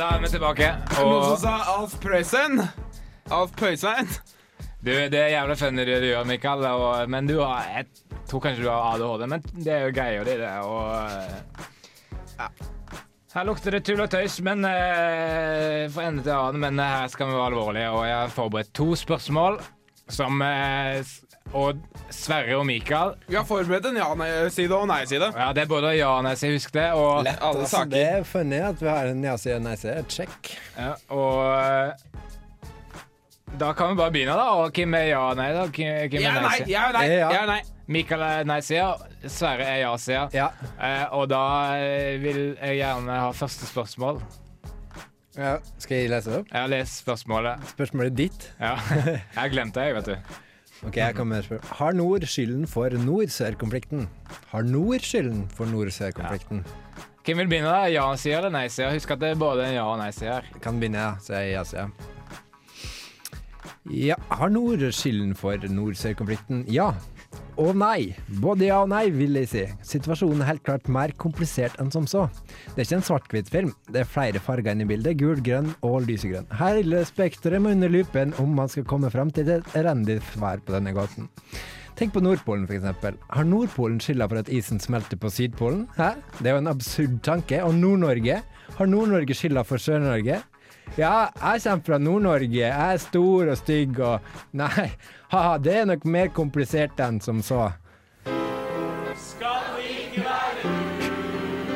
Er 0.08 0.22
vi 0.22 0.28
tilbake. 0.32 0.68
Noen 0.96 1.24
som 1.24 1.38
sa 1.42 1.54
Alf 1.74 1.94
Prøysen? 2.00 2.62
Alf 3.34 3.52
Prøysen? 3.58 4.08
du, 4.80 4.92
det 5.10 5.20
er 5.20 5.34
jævlig 5.34 5.56
funny 5.60 5.84
det 5.84 5.98
du 6.02 6.08
gjør, 6.08 6.26
Mikael, 6.28 6.64
og, 6.70 7.10
men 7.10 7.28
du 7.28 7.40
har 7.42 7.66
Jeg 7.74 7.86
tror 8.30 8.42
kanskje 8.44 8.64
du 8.64 8.70
har 8.70 8.94
ADHD, 8.94 9.26
men 9.32 9.44
det 9.52 9.72
er 9.74 9.86
jo 9.86 9.94
greia 9.96 10.24
di, 10.24 10.36
det. 10.40 10.52
Og 10.64 10.84
ja. 12.38 12.48
Her 13.34 13.44
lukter 13.44 13.76
det 13.76 13.82
tull 13.84 14.00
og 14.00 14.08
tøys, 14.12 14.38
men 14.44 14.64
eh, 14.64 15.84
for 15.92 16.04
ende 16.04 16.24
til 16.24 16.32
annen. 16.32 16.62
Men 16.64 16.80
eh, 16.80 16.94
her 17.02 17.12
skal 17.12 17.28
vi 17.28 17.36
være 17.36 17.50
alvorlige, 17.52 17.90
og 17.92 18.06
jeg 18.08 18.16
har 18.16 18.32
forberedt 18.32 18.72
to 18.76 18.88
spørsmål 18.96 19.60
som 20.08 20.40
eh, 20.42 21.04
Og 21.56 21.78
Sverre 22.12 22.56
og 22.58 22.66
Mikael 22.68 23.14
Vi 23.28 23.36
har 23.38 23.44
forberedt 23.48 23.86
en 23.88 23.96
ja-nei-side 23.96 24.74
og 24.76 24.86
nei-side. 24.90 25.30
Ja, 25.36 25.52
det 25.56 25.62
er 25.64 25.70
både 25.70 25.94
ja- 25.96 26.10
og 26.18 26.24
nei-side, 26.26 26.52
husk 26.58 26.72
det. 26.74 26.90
Og, 26.92 27.22
Lett 27.24 27.40
alle 27.40 27.62
Altså, 27.64 27.84
det 27.88 28.02
er 28.04 28.22
funny 28.28 28.58
at 28.60 28.82
vi 28.82 28.88
har 28.88 29.06
en 29.08 29.24
ja-side 29.24 29.56
og 29.56 29.62
nei-side. 29.64 30.04
Check. 30.12 30.50
ja, 30.76 30.92
og 31.08 31.40
eh, 31.56 31.92
da 33.58 33.72
kan 33.72 33.94
vi 33.94 33.96
bare 34.02 34.12
begynne, 34.12 34.34
da. 34.36 34.48
Og 34.60 34.72
hvem 34.76 34.94
er 34.98 35.06
ja 35.08 35.20
og 35.30 35.36
nei? 35.40 35.48
da? 35.56 35.62
Hvem, 35.72 35.86
er 35.88 36.20
Ja, 36.20 36.32
nei, 36.36 36.42
nei-sida? 36.44 36.68
ja, 36.74 36.82
nei, 36.92 37.04
Ja. 37.16 37.30
ja, 37.32 37.44
nei. 37.48 37.60
Mikael 37.88 38.20
er 38.26 38.44
nei-sida, 38.44 38.90
Sverre 39.32 39.64
er 39.64 39.78
ja-sida. 39.86 40.26
Ja. 40.36 40.50
Eh, 40.76 41.06
og 41.16 41.30
da 41.32 41.40
eh, 41.80 42.18
vil 42.20 42.42
jeg 42.60 42.76
gjerne 42.82 43.16
ha 43.22 43.30
første 43.32 43.64
spørsmål. 43.70 44.20
ja. 45.38 45.54
Skal 45.78 45.96
jeg 46.02 46.10
lese 46.12 46.28
det 46.30 46.42
opp? 46.42 46.52
Jeg 46.52 46.60
har 46.60 46.68
lest 46.68 47.00
spørsmålet. 47.06 47.64
Spørsmålet 47.72 48.14
ditt. 48.18 48.50
Ja. 48.60 48.74
Jeg 49.06 49.40
har 49.40 49.48
glemt 49.48 49.74
det, 49.74 49.86
jeg, 49.88 49.94
vet 49.96 50.12
du. 50.12 50.44
Ok, 50.86 50.96
jeg 50.96 51.14
kan 51.18 51.26
med 51.26 51.42
spørre. 51.42 51.60
Har 51.80 51.92
nord 51.92 52.22
skylden 52.30 52.66
for 52.70 52.88
nord-sør-konflikten? 52.94 54.08
Har 54.52 54.62
nord 54.62 55.00
skylden 55.02 55.48
for 55.50 55.66
nord-sør-konflikten? 55.66 56.64
Hvem 57.26 57.36
vil 57.42 57.48
begynne, 57.50 57.68
da? 57.72 57.88
Ja-sida 57.92 58.38
eller 58.38 58.50
nei-sida? 58.54 58.92
Husk 58.94 59.10
at 59.10 59.20
det 59.20 59.30
er 59.34 59.40
både 59.40 59.66
en 59.66 59.74
ja- 59.74 59.84
og 59.90 59.98
nei-side 60.00 60.30
her. 60.38 60.46
Kan 60.64 60.78
begynne, 60.80 61.02
ja. 61.02 61.10
Så 61.20 61.34
jeg 61.34 61.52
ja-sida. 61.56 61.88
Ja, 63.90 64.14
har 64.30 64.48
nord 64.48 64.78
skylden 64.92 65.34
for 65.36 65.56
nord-sør-konflikten? 65.68 66.64
Ja. 66.72 66.92
Og 67.58 67.74
nei. 67.74 68.14
Både 68.38 68.68
ja 68.68 68.76
og 68.84 68.90
nei, 68.92 69.08
vil 69.10 69.34
jeg 69.40 69.48
si. 69.50 69.64
Situasjonen 69.86 70.44
er 70.44 70.52
helt 70.52 70.62
klart 70.66 70.86
mer 70.94 71.10
komplisert 71.18 71.74
enn 71.82 71.90
som 71.90 72.06
så. 72.06 72.28
Det 72.74 72.76
er 72.76 72.86
ikke 72.86 72.98
en 73.00 73.08
svart-hvitt-film. 73.08 73.72
Det 73.90 74.04
er 74.04 74.12
flere 74.12 74.42
farger 74.42 74.76
inne 74.76 74.86
i 74.86 74.90
bildet. 74.92 75.18
Gul, 75.18 75.42
grønn 75.44 75.72
og 75.86 76.06
lysegrønn. 76.06 76.46
Hele 76.60 77.02
spekteret 77.08 77.62
må 77.64 77.74
under 77.74 77.90
lupen 77.90 78.36
om 78.38 78.54
man 78.60 78.70
skal 78.70 78.86
komme 78.88 79.10
fram 79.10 79.32
til 79.34 79.50
et 79.56 79.74
elendig 79.78 80.20
svar 80.30 80.62
på 80.62 80.76
denne 80.76 80.94
gåten. 80.94 81.26
Tenk 81.98 82.14
på 82.14 82.22
Nordpolen, 82.22 82.68
f.eks. 82.70 83.16
Har 83.34 83.46
Nordpolen 83.48 83.98
skylda 83.98 84.28
for 84.30 84.38
at 84.38 84.52
isen 84.54 84.78
smelter 84.78 85.18
på 85.18 85.32
Sydpolen? 85.34 85.88
Hæ? 85.96 86.12
Det 86.38 86.46
er 86.46 86.54
jo 86.54 86.62
en 86.62 86.70
absurd 86.70 87.18
tanke. 87.26 87.58
Og 87.66 87.74
Nord-Norge? 87.74 88.38
Har 88.78 88.86
Nord-Norge 88.86 89.34
skylda 89.34 89.66
for 89.66 89.82
Sør-Norge? 89.82 90.38
Ja, 90.96 91.28
jeg 91.54 91.62
kommer 91.62 91.84
fra 91.86 91.98
Nord-Norge. 91.98 92.48
Jeg 92.58 92.94
er 92.94 92.98
stor 93.02 93.50
og 93.52 93.58
stygg 93.60 93.98
og 94.00 94.20
Nei, 94.58 94.88
haha, 95.32 95.58
det 95.62 95.76
er 95.82 95.84
nok 95.92 96.06
mer 96.08 96.30
komplisert 96.34 96.98
enn 97.04 97.20
som 97.22 97.42
så. 97.44 97.68
Skal 99.18 99.68
vi 99.76 99.92
ikke 100.06 100.24
være 100.24 100.64
dus? 100.64 101.12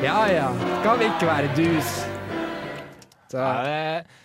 Ja 0.03 0.17
ja, 0.31 0.49
skal 0.81 0.99
vi 0.99 1.07
ikke 1.11 1.29
være 1.29 1.53
dus? 1.59 1.93
Så 3.31 3.37
Ja, 3.39 3.53
det, 3.63 4.19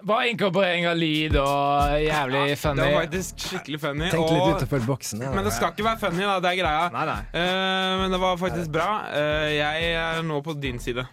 Bare 0.00 0.30
inkorporering 0.30 0.86
av 0.88 0.94
lyd 0.96 1.34
og 1.36 1.90
jævlig 2.00 2.44
Det 2.48 2.58
funny. 2.58 2.80
var 2.80 3.02
faktisk 3.02 3.42
skikkelig 3.44 3.80
funny. 3.82 4.06
Tenk 4.08 4.30
litt 4.30 4.40
og- 4.46 4.54
utenfor 4.56 4.86
boksen. 4.86 5.20
Ja. 5.26 5.30
Men 5.34 5.44
det 5.44 5.52
skal 5.52 5.74
ikke 5.74 5.84
være 5.84 6.00
funny, 6.00 6.22
da. 6.24 6.38
Det 6.40 6.48
er 6.54 6.56
greia. 6.62 6.86
Nei, 6.94 7.02
nei. 7.04 7.18
Uh, 7.34 7.98
men 8.00 8.14
det 8.14 8.20
var 8.22 8.38
faktisk 8.40 8.72
bra. 8.72 8.86
Uh, 9.12 9.50
jeg 9.52 9.90
er 9.92 10.22
nå 10.24 10.40
på 10.46 10.54
din 10.56 10.78
side. 10.80 11.04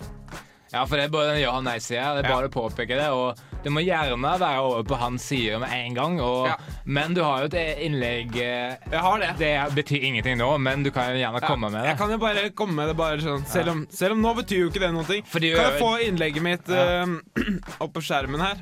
Ja, 0.74 0.86
for 0.86 0.98
det 1.00 1.06
er 1.06 1.10
både 1.14 1.34
en 1.36 1.40
ja- 1.42 1.52
og 1.56 1.64
nei-side. 1.64 2.02
Det 2.18 2.26
er 2.26 2.30
Ja. 2.30 2.36
bare 2.36 2.50
å 2.50 2.52
påpeke 2.52 2.88
det. 3.00 3.08
Og 3.10 3.38
du 3.64 3.70
må 3.70 3.80
gjerne 3.86 4.18
være 4.40 4.60
over 4.60 4.84
på 4.84 4.98
hans 5.00 5.24
side 5.24 5.60
med 5.60 5.70
en 5.72 5.94
gang. 5.96 6.20
Og, 6.22 6.48
Ja. 6.48 6.56
Men 6.86 7.14
du 7.14 7.22
har 7.24 7.40
jo 7.40 7.46
et 7.46 7.80
innlegg 7.80 8.36
eh, 8.36 8.76
Jeg 8.92 9.00
har 9.00 9.20
det. 9.20 9.38
Det 9.38 9.76
betyr 9.76 10.04
ingenting 10.04 10.38
nå, 10.38 10.58
men 10.60 10.84
du 10.84 10.92
kan 10.92 11.10
jo 11.12 11.18
gjerne 11.24 11.42
komme 11.42 11.70
med 11.72 11.82
det. 11.82 11.90
Jeg 11.90 11.98
kan 11.98 12.10
jo 12.12 12.18
bare 12.18 12.50
komme 12.52 12.74
med 12.76 12.88
det 12.90 12.98
bare 12.98 13.18
sånn. 13.20 13.46
Selv 13.48 13.70
om, 13.70 13.88
selv 13.90 14.12
om 14.14 14.22
nå 14.22 14.36
betyr 14.36 14.60
jo 14.60 14.70
ikke 14.70 14.80
det 14.80 14.94
noe. 14.94 15.04
Fordi- 15.04 15.56
kan 15.56 15.72
jeg 15.72 15.82
få 15.82 15.92
innlegget 16.08 16.42
mitt 16.42 16.70
eh, 16.70 17.06
opp 17.82 17.94
på 17.94 18.02
skjermen 18.02 18.40
her? 18.40 18.56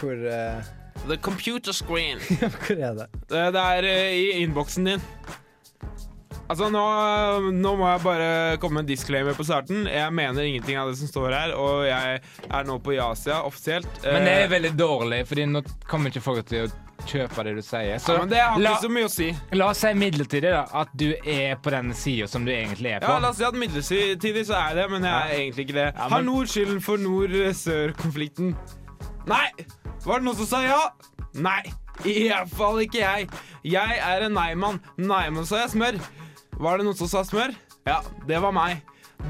Hvor, 0.00 0.12
eh, 0.26 0.62
The 1.08 1.16
computer 1.16 1.72
screen. 1.72 2.18
hvor 2.28 2.76
er 2.76 2.94
det? 2.94 3.06
Det, 3.28 3.52
det 3.54 3.62
er 3.62 3.84
eh, 3.84 4.12
i 4.12 4.44
innboksen 4.44 4.84
din. 4.84 5.00
Altså, 6.50 6.66
nå, 6.74 6.80
nå 7.54 7.72
må 7.78 7.86
jeg 7.92 8.00
bare 8.02 8.28
komme 8.58 8.80
med 8.80 8.88
en 8.88 8.90
disclaimer 8.90 9.36
på 9.38 9.44
starten. 9.46 9.84
Jeg 9.86 10.10
mener 10.18 10.42
ingenting 10.48 10.80
av 10.80 10.88
det 10.90 10.96
som 10.98 11.06
står 11.06 11.30
her, 11.36 11.52
og 11.54 11.84
jeg 11.86 12.16
er 12.50 12.64
nå 12.66 12.78
på 12.82 12.96
Yasia 12.96 13.36
offisielt. 13.46 13.86
Men 14.02 14.24
det 14.26 14.32
er 14.34 14.46
Eh, 14.48 14.50
veldig 14.56 14.72
dårlig, 14.80 15.20
Fordi 15.30 15.44
nå 15.46 15.62
kommer 15.86 16.10
ikke 16.10 16.22
folk 16.24 16.42
til 16.50 16.66
å 16.66 16.72
kjøpe 17.06 17.44
det 17.46 17.54
du 17.56 17.62
sier. 17.62 17.96
Så 18.02 18.16
ja, 18.16 18.18
men 18.24 18.28
det 18.32 18.40
har 18.42 18.58
la, 18.58 18.72
ikke 18.74 18.82
så 18.88 18.90
mye 18.92 19.06
å 19.06 19.12
si. 19.14 19.28
la 19.56 19.68
oss 19.70 19.78
si 19.84 19.92
midlertidig 19.94 20.50
da 20.52 20.64
at 20.82 20.90
du 21.00 21.06
er 21.22 21.54
på 21.62 21.70
den 21.72 21.94
sida 21.96 22.26
som 22.28 22.44
du 22.44 22.50
egentlig 22.52 22.96
er 22.96 23.00
på. 23.06 23.12
Ja, 23.14 23.20
La 23.22 23.30
oss 23.30 23.38
si 23.38 23.46
at 23.46 23.54
midlertidig 23.54 24.42
så 24.50 24.58
er 24.58 24.74
det, 24.80 24.88
men 24.90 25.06
jeg 25.06 25.14
er 25.14 25.36
egentlig 25.38 25.64
ikke 25.68 25.78
det. 25.78 25.86
Ja, 25.94 26.02
men- 26.02 26.10
Har 26.12 26.22
nord 26.26 26.50
skylden 26.50 26.80
for 26.82 26.98
nord-sør-konflikten? 26.98 28.56
Nei! 29.30 29.46
Var 30.04 30.18
det 30.18 30.24
noen 30.26 30.36
som 30.42 30.46
sa 30.50 30.62
ja? 30.64 30.80
Nei. 31.34 31.62
Iallfall 32.04 32.80
ikke 32.86 33.00
jeg. 33.04 33.28
Jeg 33.68 33.98
er 34.02 34.22
en 34.26 34.32
nei-mann. 34.34 34.80
Nei-mann 34.98 35.46
sa 35.46 35.62
jeg 35.64 35.70
smør. 35.76 35.98
Var 36.60 36.78
det 36.78 36.84
noen 36.86 36.98
som 36.98 37.08
sa 37.08 37.22
smør? 37.24 37.54
Ja, 37.88 38.00
det 38.28 38.40
var 38.42 38.52
meg. 38.52 38.82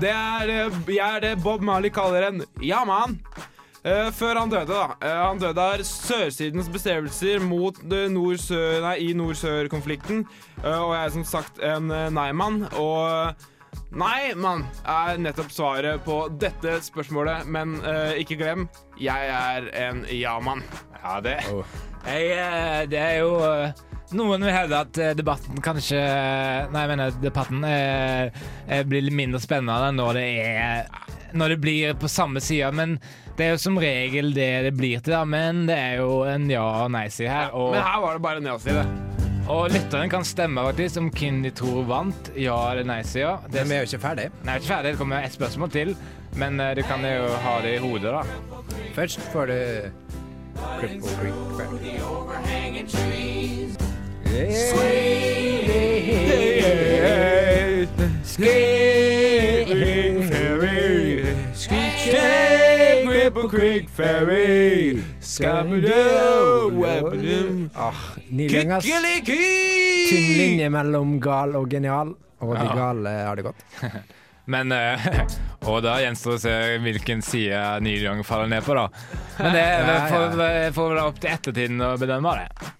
Det 0.02 0.10
er, 0.10 0.50
eh, 0.50 0.80
jeg 0.90 1.16
er 1.16 1.22
det 1.22 1.42
Bob 1.42 1.62
Marley 1.62 1.90
kaller 1.94 2.28
en 2.28 2.44
ja-mann. 2.62 3.18
Uh, 3.80 4.10
før 4.12 4.36
han 4.36 4.50
døde, 4.52 4.76
da. 4.76 4.96
Uh, 5.00 5.20
han 5.30 5.38
døde 5.40 5.62
av 5.62 5.80
sørsidens 5.88 6.66
bestrevelser 6.68 7.40
mot 7.40 7.78
nord-sør, 7.88 8.82
nei, 8.84 8.96
i 9.06 9.14
nord-sør-konflikten. 9.16 10.26
Uh, 10.60 10.82
og 10.82 10.90
jeg 10.92 11.06
er 11.06 11.14
som 11.14 11.24
sagt 11.24 11.62
en 11.64 11.88
uh, 11.88 12.10
nei-mann. 12.12 12.66
Og 12.76 13.32
nei, 13.96 14.34
mann, 14.36 14.66
er 14.84 15.16
nettopp 15.22 15.54
svaret 15.54 16.04
på 16.04 16.18
dette 16.42 16.76
spørsmålet. 16.84 17.46
Men 17.50 17.78
eh, 17.86 18.20
ikke 18.22 18.36
glem, 18.40 18.68
jeg 19.00 19.30
er 19.34 19.70
en 19.86 20.04
ja-mann. 20.12 20.62
Ja, 21.00 21.20
det, 21.24 21.38
Oh. 21.50 21.64
jeg, 22.04 22.30
eh, 22.36 22.82
det 22.90 22.98
er 23.00 23.16
jo 23.22 23.32
eh, 23.46 23.72
Noen 24.16 24.42
vil 24.42 24.50
hevde 24.54 24.78
at 24.82 24.98
eh, 24.98 25.12
debatten 25.14 25.60
kanskje 25.62 25.98
Nei, 26.72 26.80
jeg 26.82 26.90
mener 26.90 27.12
debatten 27.22 27.62
eh, 27.66 28.30
eh, 28.66 28.80
blir 28.88 29.04
litt 29.06 29.14
mindre 29.14 29.38
spennende 29.42 29.92
når 29.94 30.14
det 30.18 30.24
er 30.42 30.88
Når 31.38 31.48
det 31.54 31.58
blir 31.62 31.94
på 32.00 32.08
samme 32.10 32.40
side, 32.42 32.72
men 32.74 32.96
det 33.38 33.44
er 33.46 33.50
jo 33.54 33.60
som 33.62 33.78
regel 33.80 34.32
det 34.34 34.48
det 34.66 34.72
blir 34.76 34.98
til, 35.00 35.12
da. 35.14 35.20
Men 35.24 35.62
det 35.68 35.76
er 35.78 35.94
jo 36.02 36.24
en 36.28 36.48
ja- 36.50 36.82
og 36.82 36.90
nei-side 36.92 37.30
her. 37.30 37.52
Og, 37.56 37.70
Men 37.72 37.86
her 37.86 38.00
var 38.02 38.12
det 38.18 38.22
bare 38.26 38.40
en 38.42 38.48
ja-side. 38.50 38.82
og 39.48 39.70
lytterne 39.72 40.10
kan 40.12 40.24
stemme 40.26 40.60
faktisk 40.66 40.98
om 41.00 41.08
hvem 41.14 41.38
de 41.46 41.50
tror 41.56 41.86
vant, 41.88 42.30
ja- 42.36 42.72
eller 42.72 42.84
nei-sida. 42.90 43.36
Men 43.54 43.68
vi 43.70 43.74
er 43.78 43.86
jo 43.86 43.90
ikke 43.92 44.02
ferdig. 44.02 44.26
Nei, 44.44 44.58
ikke 44.58 44.72
ferdig. 44.74 44.92
Det 44.92 44.98
kommer 45.00 45.22
ett 45.24 45.38
spørsmål 45.38 45.70
til, 45.72 45.94
men 46.36 46.60
eh, 46.60 46.74
du 46.76 46.82
kan 46.90 47.00
jo 47.06 47.30
ha 47.46 47.54
det 47.64 47.76
i 47.78 47.80
hodet, 47.86 48.10
da. 48.10 48.22
Først 48.98 49.22
får 49.32 49.54
du 49.54 49.58
Cripple 50.80 51.12
Creek. 51.22 51.38
Ah, 67.74 68.00
Neil 68.30 68.54
Youngas. 68.54 68.84
Tynn 70.10 70.30
linje 70.38 70.70
mellom 70.70 71.18
gal 71.22 71.56
og 71.58 71.68
genial, 71.70 72.14
og 72.40 72.54
de 72.56 72.64
Ja. 72.64 72.74
gale 72.74 73.08
har 73.26 73.36
det 73.36 73.44
godt. 73.44 73.64
Men 74.50 74.72
eh, 74.72 74.98
Og 75.66 75.82
da 75.82 75.98
gjenstår 76.00 76.30
det 76.32 76.38
å 76.38 76.42
se 76.42 76.78
hvilken 76.82 77.20
side 77.22 77.80
Neil 77.84 78.02
Young 78.06 78.22
faller 78.24 78.48
ned 78.50 78.62
på, 78.64 78.74
da. 78.74 78.88
Men 79.38 79.52
det 79.54 79.66
får 80.10 80.72
får 80.74 80.88
vel 80.94 81.02
opp 81.04 81.18
til 81.20 81.30
ettertiden 81.30 81.82
å 81.84 81.96
bedømme 82.00 82.38
det. 82.40 82.70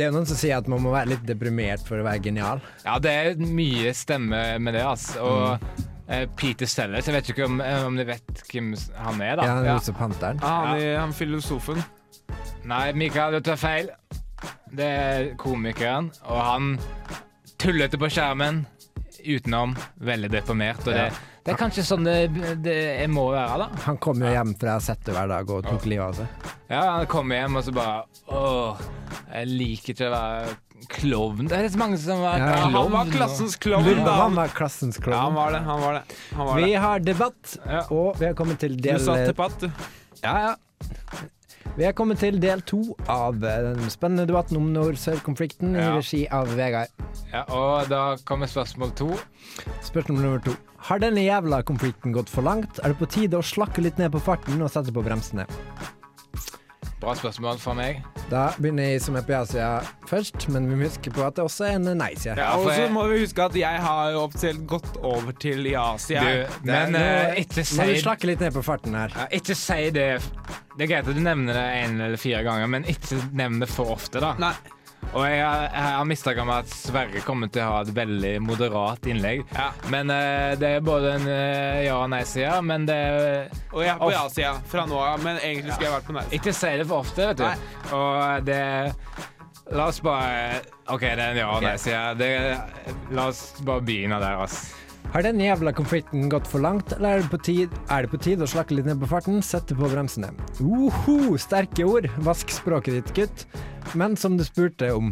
Det 0.00 0.06
er 0.08 0.14
noen 0.14 0.24
som 0.24 0.38
sier 0.40 0.56
at 0.56 0.68
man 0.70 0.80
må 0.80 0.94
være 0.94 1.10
litt 1.10 1.24
deprimert 1.28 1.82
for 1.84 2.00
å 2.00 2.04
være 2.06 2.22
genial. 2.24 2.62
Ja, 2.86 2.94
det 3.04 3.10
er 3.12 3.40
mye 3.42 3.90
stemme 3.92 4.38
med 4.56 4.72
det, 4.72 4.80
altså. 4.88 5.20
Og 5.20 5.82
eh, 6.08 6.22
Peter 6.40 6.70
Sellers, 6.70 7.04
jeg 7.04 7.18
vet 7.18 7.28
ikke 7.34 7.44
om, 7.44 7.58
eh, 7.60 7.82
om 7.84 7.98
du 8.00 8.06
vet 8.08 8.40
hvem 8.48 8.70
han 8.96 9.20
er, 9.20 9.34
da. 9.36 9.44
Ja, 9.44 9.56
han 9.58 9.68
er 9.68 9.74
også 9.74 9.92
panteren. 9.98 10.40
Ah, 10.40 10.70
han, 10.70 10.80
er, 10.80 10.94
han 11.02 11.12
filosofen. 11.12 11.82
Nei, 12.70 12.86
Mikael, 12.96 13.36
du 13.36 13.44
tar 13.50 13.60
feil. 13.60 13.92
Det 14.72 14.88
er 14.88 15.28
komikeren, 15.40 16.08
og 16.24 16.40
han 16.48 16.70
tullete 17.60 18.00
på 18.00 18.08
skjermen. 18.08 18.62
Utenom 19.20 19.76
veldig 20.00 20.32
deprimert. 20.32 20.80
Og 20.88 20.94
det, 20.96 21.10
Ja. 21.10 21.26
Det 21.44 21.52
er 21.54 21.56
kanskje 21.58 21.82
sånn 21.88 22.04
det, 22.04 22.16
det 22.62 23.06
må 23.10 23.30
være, 23.32 23.58
da. 23.62 23.68
Han 23.86 23.96
kom 24.02 24.20
jo 24.20 24.28
hjem 24.30 24.54
fra 24.60 24.74
settet 24.84 25.14
hver 25.16 25.28
dag 25.32 25.50
og 25.50 25.64
tok 25.64 25.86
livet 25.88 26.04
av 26.10 26.18
seg. 26.20 26.50
Ja, 26.70 26.82
han 26.98 27.06
kommer 27.10 27.40
hjem 27.40 27.56
og 27.60 27.64
så 27.66 27.72
bare 27.74 28.02
Åh, 28.30 28.82
jeg 29.32 29.48
liker 29.50 29.94
ikke 29.94 30.10
å 30.10 30.12
være 30.14 30.52
klovn. 30.90 31.48
Det 31.50 31.56
er 31.58 31.66
så 31.72 31.80
mange 31.80 31.98
som 32.00 32.22
er 32.24 32.38
Ja, 32.40 32.52
klovn. 32.62 32.76
han 32.76 32.92
var 32.94 33.10
klassens 33.12 33.56
klovn, 33.60 33.88
Han 33.90 34.04
da. 34.06 34.28
var 34.36 34.54
klassens 34.56 35.00
Ja, 35.04 35.18
han 35.26 35.34
var 35.36 35.52
det. 35.56 35.60
Han 35.66 35.80
var 35.82 35.98
det. 35.98 36.04
Han 36.36 36.46
var 36.46 36.56
Vi 36.60 36.70
det. 36.70 36.78
har 36.84 36.98
debatt, 37.00 37.56
og 37.90 38.16
vi 38.20 38.26
har 38.30 38.34
kommet 38.38 38.58
til 38.62 38.76
Du 38.76 38.82
del 38.88 39.00
sa 39.02 39.16
debatt, 39.24 39.58
du. 39.60 39.68
Ja, 40.22 40.36
ja. 40.46 40.54
Vi 41.80 41.86
har 41.88 41.94
kommet 41.96 42.18
til 42.20 42.36
del 42.36 42.60
to 42.68 42.82
av 43.08 43.38
eh, 43.40 43.62
den 43.64 43.86
spennende 43.88 44.26
debatten 44.28 44.58
om 44.58 44.66
nord-sør-konflikten 44.74 45.78
i 45.80 45.86
regi 45.94 46.18
av 46.28 46.50
Vegard. 46.58 46.92
Ja, 47.30 47.46
og 47.56 47.88
da 47.88 48.18
kommer 48.28 48.50
spørsmål 48.52 48.92
to. 48.98 49.08
Spørsmål 49.86 50.20
nummer 50.20 50.42
to. 50.44 50.52
Har 50.90 51.00
denne 51.00 51.24
jævla 51.24 51.62
konflikten 51.64 52.12
gått 52.12 52.28
for 52.28 52.44
langt? 52.44 52.82
Er 52.84 52.92
det 52.92 53.00
på 53.00 53.08
tide 53.08 53.40
å 53.40 53.46
slakke 53.54 53.80
litt 53.80 53.96
ned 53.96 54.12
på 54.12 54.20
farten 54.28 54.60
og 54.60 54.68
sette 54.74 54.92
på 54.92 55.06
bremsene? 55.08 55.48
Bra 57.00 57.16
spørsmål 57.16 57.56
fra 57.64 57.72
meg. 57.80 58.04
Da 58.28 58.50
begynner 58.60 58.90
jeg 58.90 59.00
som 59.06 59.16
er 59.16 59.24
på 59.24 59.32
ja-sida 59.38 59.72
først, 60.10 60.50
men 60.52 60.68
vi 60.68 60.76
må 60.76 60.84
huske 60.90 61.16
på 61.16 61.24
at 61.24 61.40
det 61.40 61.48
også 61.48 61.64
er 61.64 61.78
en 61.80 61.94
nei-side. 61.96 62.36
Ja, 62.36 62.50
Ja, 62.50 62.56
og 62.60 62.74
så 62.76 62.92
må 62.92 63.08
vi 63.08 63.22
huske 63.24 63.48
at 63.48 63.56
jeg 63.56 63.84
har 63.88 64.12
jo 64.12 64.26
offisielt 64.28 64.66
gått 64.68 65.00
over 65.00 65.32
til 65.32 65.64
ja-sida. 65.72 66.44
Men 66.60 66.92
uh, 66.92 67.40
ikke 67.40 67.64
Må 67.80 67.88
du 67.88 68.00
slakke 68.04 68.28
litt 68.34 68.44
ned 68.44 68.52
på 68.52 68.68
farten 68.68 69.00
her? 69.00 69.16
ja, 69.16 69.30
Ikke 69.40 69.56
si 69.56 69.86
det 69.96 70.10
Det 70.80 70.86
er 70.86 70.94
greit 70.94 71.08
at 71.12 71.16
du 71.18 71.20
nevner 71.20 71.52
det 71.52 71.62
en 71.82 71.98
eller 72.00 72.16
fire 72.16 72.38
ganger, 72.40 72.68
men 72.72 72.86
ikke 72.88 73.18
nevn 73.36 73.58
det 73.60 73.66
for 73.68 73.90
ofte, 73.92 74.16
da. 74.22 74.30
Nei. 74.40 74.54
Og 75.10 75.26
jeg 75.26 75.42
har, 75.42 75.66
jeg 75.74 75.82
har 75.84 76.06
mistanke 76.08 76.40
om 76.40 76.52
at 76.54 76.70
Sverre 76.72 77.20
kommer 77.24 77.50
til 77.52 77.60
å 77.66 77.74
ha 77.74 77.82
et 77.84 77.90
veldig 77.96 78.30
moderat 78.40 79.04
innlegg. 79.12 79.42
Ja. 79.52 79.66
Men 79.92 80.08
uh, 80.08 80.54
det 80.56 80.70
er 80.78 80.86
både 80.86 81.12
en 81.18 81.28
uh, 81.28 81.82
ja- 81.84 81.98
og 81.98 82.08
nei-side, 82.14 82.54
men 82.64 82.88
det 82.88 82.96
er 82.96 83.52
Og 83.74 83.84
jeg 83.84 83.92
er 83.92 84.00
på 84.00 84.08
ja-sida 84.14 84.54
fra 84.72 84.86
nå 84.88 85.04
av, 85.04 85.20
men 85.24 85.36
egentlig 85.42 85.74
skulle 85.76 85.90
jeg 85.90 85.96
vært 85.98 86.08
på 86.08 86.16
nei-sida. 86.16 86.40
Ikke 86.40 86.56
si 86.62 86.72
det 86.80 86.88
for 86.88 87.04
ofte, 87.04 87.28
vet 87.28 87.42
du. 87.42 87.44
Nei. 87.44 88.00
Og 88.00 88.48
det 88.48 88.64
La 89.76 89.84
oss 89.92 90.00
bare 90.02 90.62
OK, 90.90 91.04
det 91.04 91.12
er 91.12 91.26
en 91.28 91.42
ja- 91.44 91.52
og 91.58 91.62
nei-side. 91.68 92.04
Det- 92.24 92.94
La 93.12 93.28
oss 93.28 93.50
bare 93.68 93.84
begynne 93.84 94.16
der, 94.24 94.40
ass. 94.48 94.62
Har 95.10 95.24
denne 95.26 95.42
jævla 95.42 95.72
konflikten 95.74 96.28
gått 96.30 96.46
for 96.46 96.62
langt, 96.62 96.92
eller 96.94 97.16
er 97.16 97.24
det 97.24 97.32
på 97.32 97.38
tide, 97.42 98.18
tide 98.22 98.46
å 98.46 98.50
slakke 98.52 98.76
litt 98.76 98.86
ned 98.86 99.00
på 99.02 99.08
farten, 99.10 99.40
sette 99.42 99.74
på 99.74 99.88
bremsene? 99.90 100.28
Uhu, 100.62 101.34
sterke 101.34 101.82
ord. 101.82 102.06
Vask 102.22 102.52
språket 102.54 103.00
ditt, 103.00 103.10
gutt. 103.16 103.42
Men 103.98 104.14
som 104.14 104.36
du 104.38 104.44
spurte 104.46 104.92
om 104.94 105.10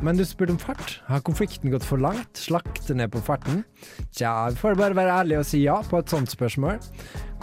Men 0.00 0.16
du 0.16 0.24
spurte 0.24 0.54
om 0.54 0.60
fart. 0.60 1.02
Har 1.08 1.20
konflikten 1.24 1.72
gått 1.72 1.84
for 1.84 2.00
langt? 2.00 2.32
Slakte 2.36 2.96
ned 2.96 3.12
på 3.12 3.20
farten? 3.24 3.62
Tja, 4.08 4.48
vi 4.52 4.60
får 4.60 4.76
bare 4.80 4.96
være 4.96 5.18
ærlige 5.20 5.42
og 5.42 5.48
si 5.48 5.60
ja 5.66 5.76
på 5.84 6.00
et 6.00 6.12
sånt 6.12 6.32
spørsmål. 6.32 6.80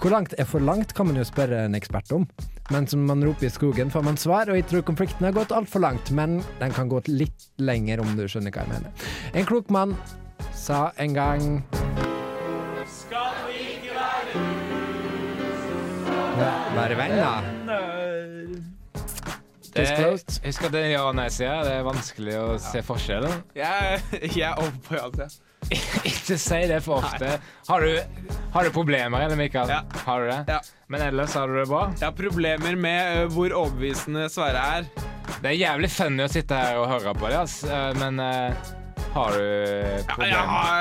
Hvor 0.02 0.14
langt 0.14 0.34
er 0.38 0.50
for 0.50 0.66
langt, 0.66 0.96
kan 0.98 1.10
man 1.10 1.18
jo 1.22 1.26
spørre 1.30 1.64
en 1.68 1.78
ekspert 1.78 2.10
om. 2.18 2.26
Men 2.74 2.90
som 2.90 3.06
man 3.06 3.22
roper 3.26 3.50
i 3.50 3.54
skogen, 3.54 3.94
får 3.94 4.06
man 4.06 4.18
svar, 4.18 4.50
og 4.50 4.58
jeg 4.58 4.66
tror 4.70 4.86
konflikten 4.90 5.30
har 5.30 5.38
gått 5.38 5.54
altfor 5.54 5.86
langt, 5.86 6.10
men 6.10 6.42
den 6.58 6.74
kan 6.74 6.90
gå 6.90 7.02
litt 7.10 7.50
lenger, 7.62 8.02
om 8.02 8.18
du 8.18 8.26
skjønner 8.26 8.54
hva 8.54 8.66
jeg 8.66 8.74
mener. 8.74 9.10
En 9.34 9.50
klok 9.50 9.74
mann 9.74 9.98
sa 10.56 10.92
en 10.98 11.14
gang 11.18 11.46
Skal 12.88 13.34
vi 13.50 13.60
ikke 13.78 13.94
Være 16.74 16.96
venner. 16.98 17.44
Det, 19.74 19.82
Disclosed. 19.88 20.36
husk 20.46 20.64
at 20.68 20.72
det 20.74 20.82
er 20.86 20.92
ja- 20.94 21.04
og 21.08 21.16
nei-sida. 21.18 21.64
Det 21.66 21.72
er 21.80 21.86
vanskelig 21.86 22.34
å 22.38 22.48
se 22.62 22.82
forskjellen. 22.86 23.40
Jeg, 23.58 24.02
jeg 24.36 24.44
er 24.46 24.60
over 24.62 24.76
på 24.86 24.98
ja-sida. 25.00 25.28
Ikke 26.10 26.38
si 26.38 26.60
det 26.70 26.82
for 26.86 27.00
ofte. 27.02 27.40
Har 27.70 27.82
du, 27.86 27.96
har 28.54 28.68
du 28.68 28.74
problemer, 28.76 29.24
eller 29.26 29.40
Mikael? 29.40 29.70
Ja. 29.72 29.80
Har 30.06 30.22
du 30.22 30.30
det? 30.30 30.40
Ja. 30.52 30.60
Men 30.92 31.02
ellers 31.08 31.34
har 31.40 31.48
du 31.50 31.56
det 31.58 31.66
bra? 31.72 31.88
Jeg 31.98 32.06
har 32.06 32.18
problemer 32.18 32.76
med 32.78 33.24
ø, 33.24 33.26
hvor 33.34 33.56
overbevisende 33.64 34.28
Sverre 34.34 34.66
er. 34.78 34.90
Det 35.42 35.54
er 35.54 35.58
jævlig 35.58 35.90
funny 35.94 36.26
å 36.28 36.30
sitte 36.32 36.60
her 36.60 36.78
og 36.82 36.90
høre 36.92 37.14
på 37.18 37.32
det, 37.32 37.40
ass. 37.46 37.62
Eh, 37.66 37.94
men 38.02 38.20
eh, 38.22 38.74
har 39.14 39.32
du 39.38 39.44
Ja, 39.44 40.04
problemer? 40.10 40.28
jeg, 40.30 40.44
har, 40.50 40.78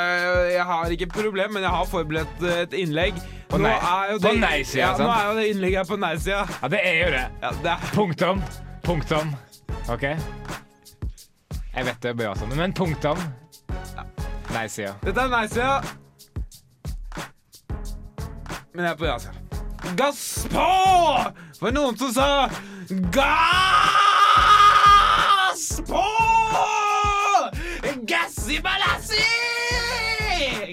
jeg 0.52 0.64
har 0.70 0.94
ikke 0.96 1.08
problem, 1.12 1.52
men 1.56 1.62
jeg 1.66 1.70
har 1.74 1.84
forberedt 1.90 2.42
et 2.56 2.72
innlegg. 2.82 3.14
På 3.52 3.58
nei- 3.60 3.76
på 4.22 4.32
nei-sida, 4.40 4.80
Ja, 4.86 4.92
nå 4.96 5.08
er 5.12 5.24
jo 5.28 5.34
det 5.36 5.46
innlegget 5.52 5.88
på 5.90 5.96
nei-sida. 6.00 6.46
Ja, 6.62 6.68
det 6.72 6.80
er 6.88 6.94
jo 7.02 7.10
det. 7.12 7.24
Ja, 7.42 7.50
det 7.66 7.70
er 7.74 7.78
Punktum. 7.92 8.42
Punktum. 8.82 9.34
OK? 9.92 10.02
Jeg 11.72 11.84
vet 11.88 12.00
det 12.04 12.14
blir 12.16 12.34
sånn, 12.40 12.54
men 12.56 12.72
punktum. 12.76 13.20
Nei-sida. 14.52 14.94
Dette 15.04 15.20
er 15.26 15.28
nei-sida. 15.32 15.82
Men 18.72 18.86
jeg 18.86 18.92
er 18.94 18.98
på 19.00 19.06
ja-sida. 19.08 19.38
Gass 19.98 20.46
på! 20.52 20.66
For 21.58 21.74
noen 21.74 21.96
som 22.00 22.12
sa 22.14 22.26
gass 23.12 23.81
balassi! 28.60 29.22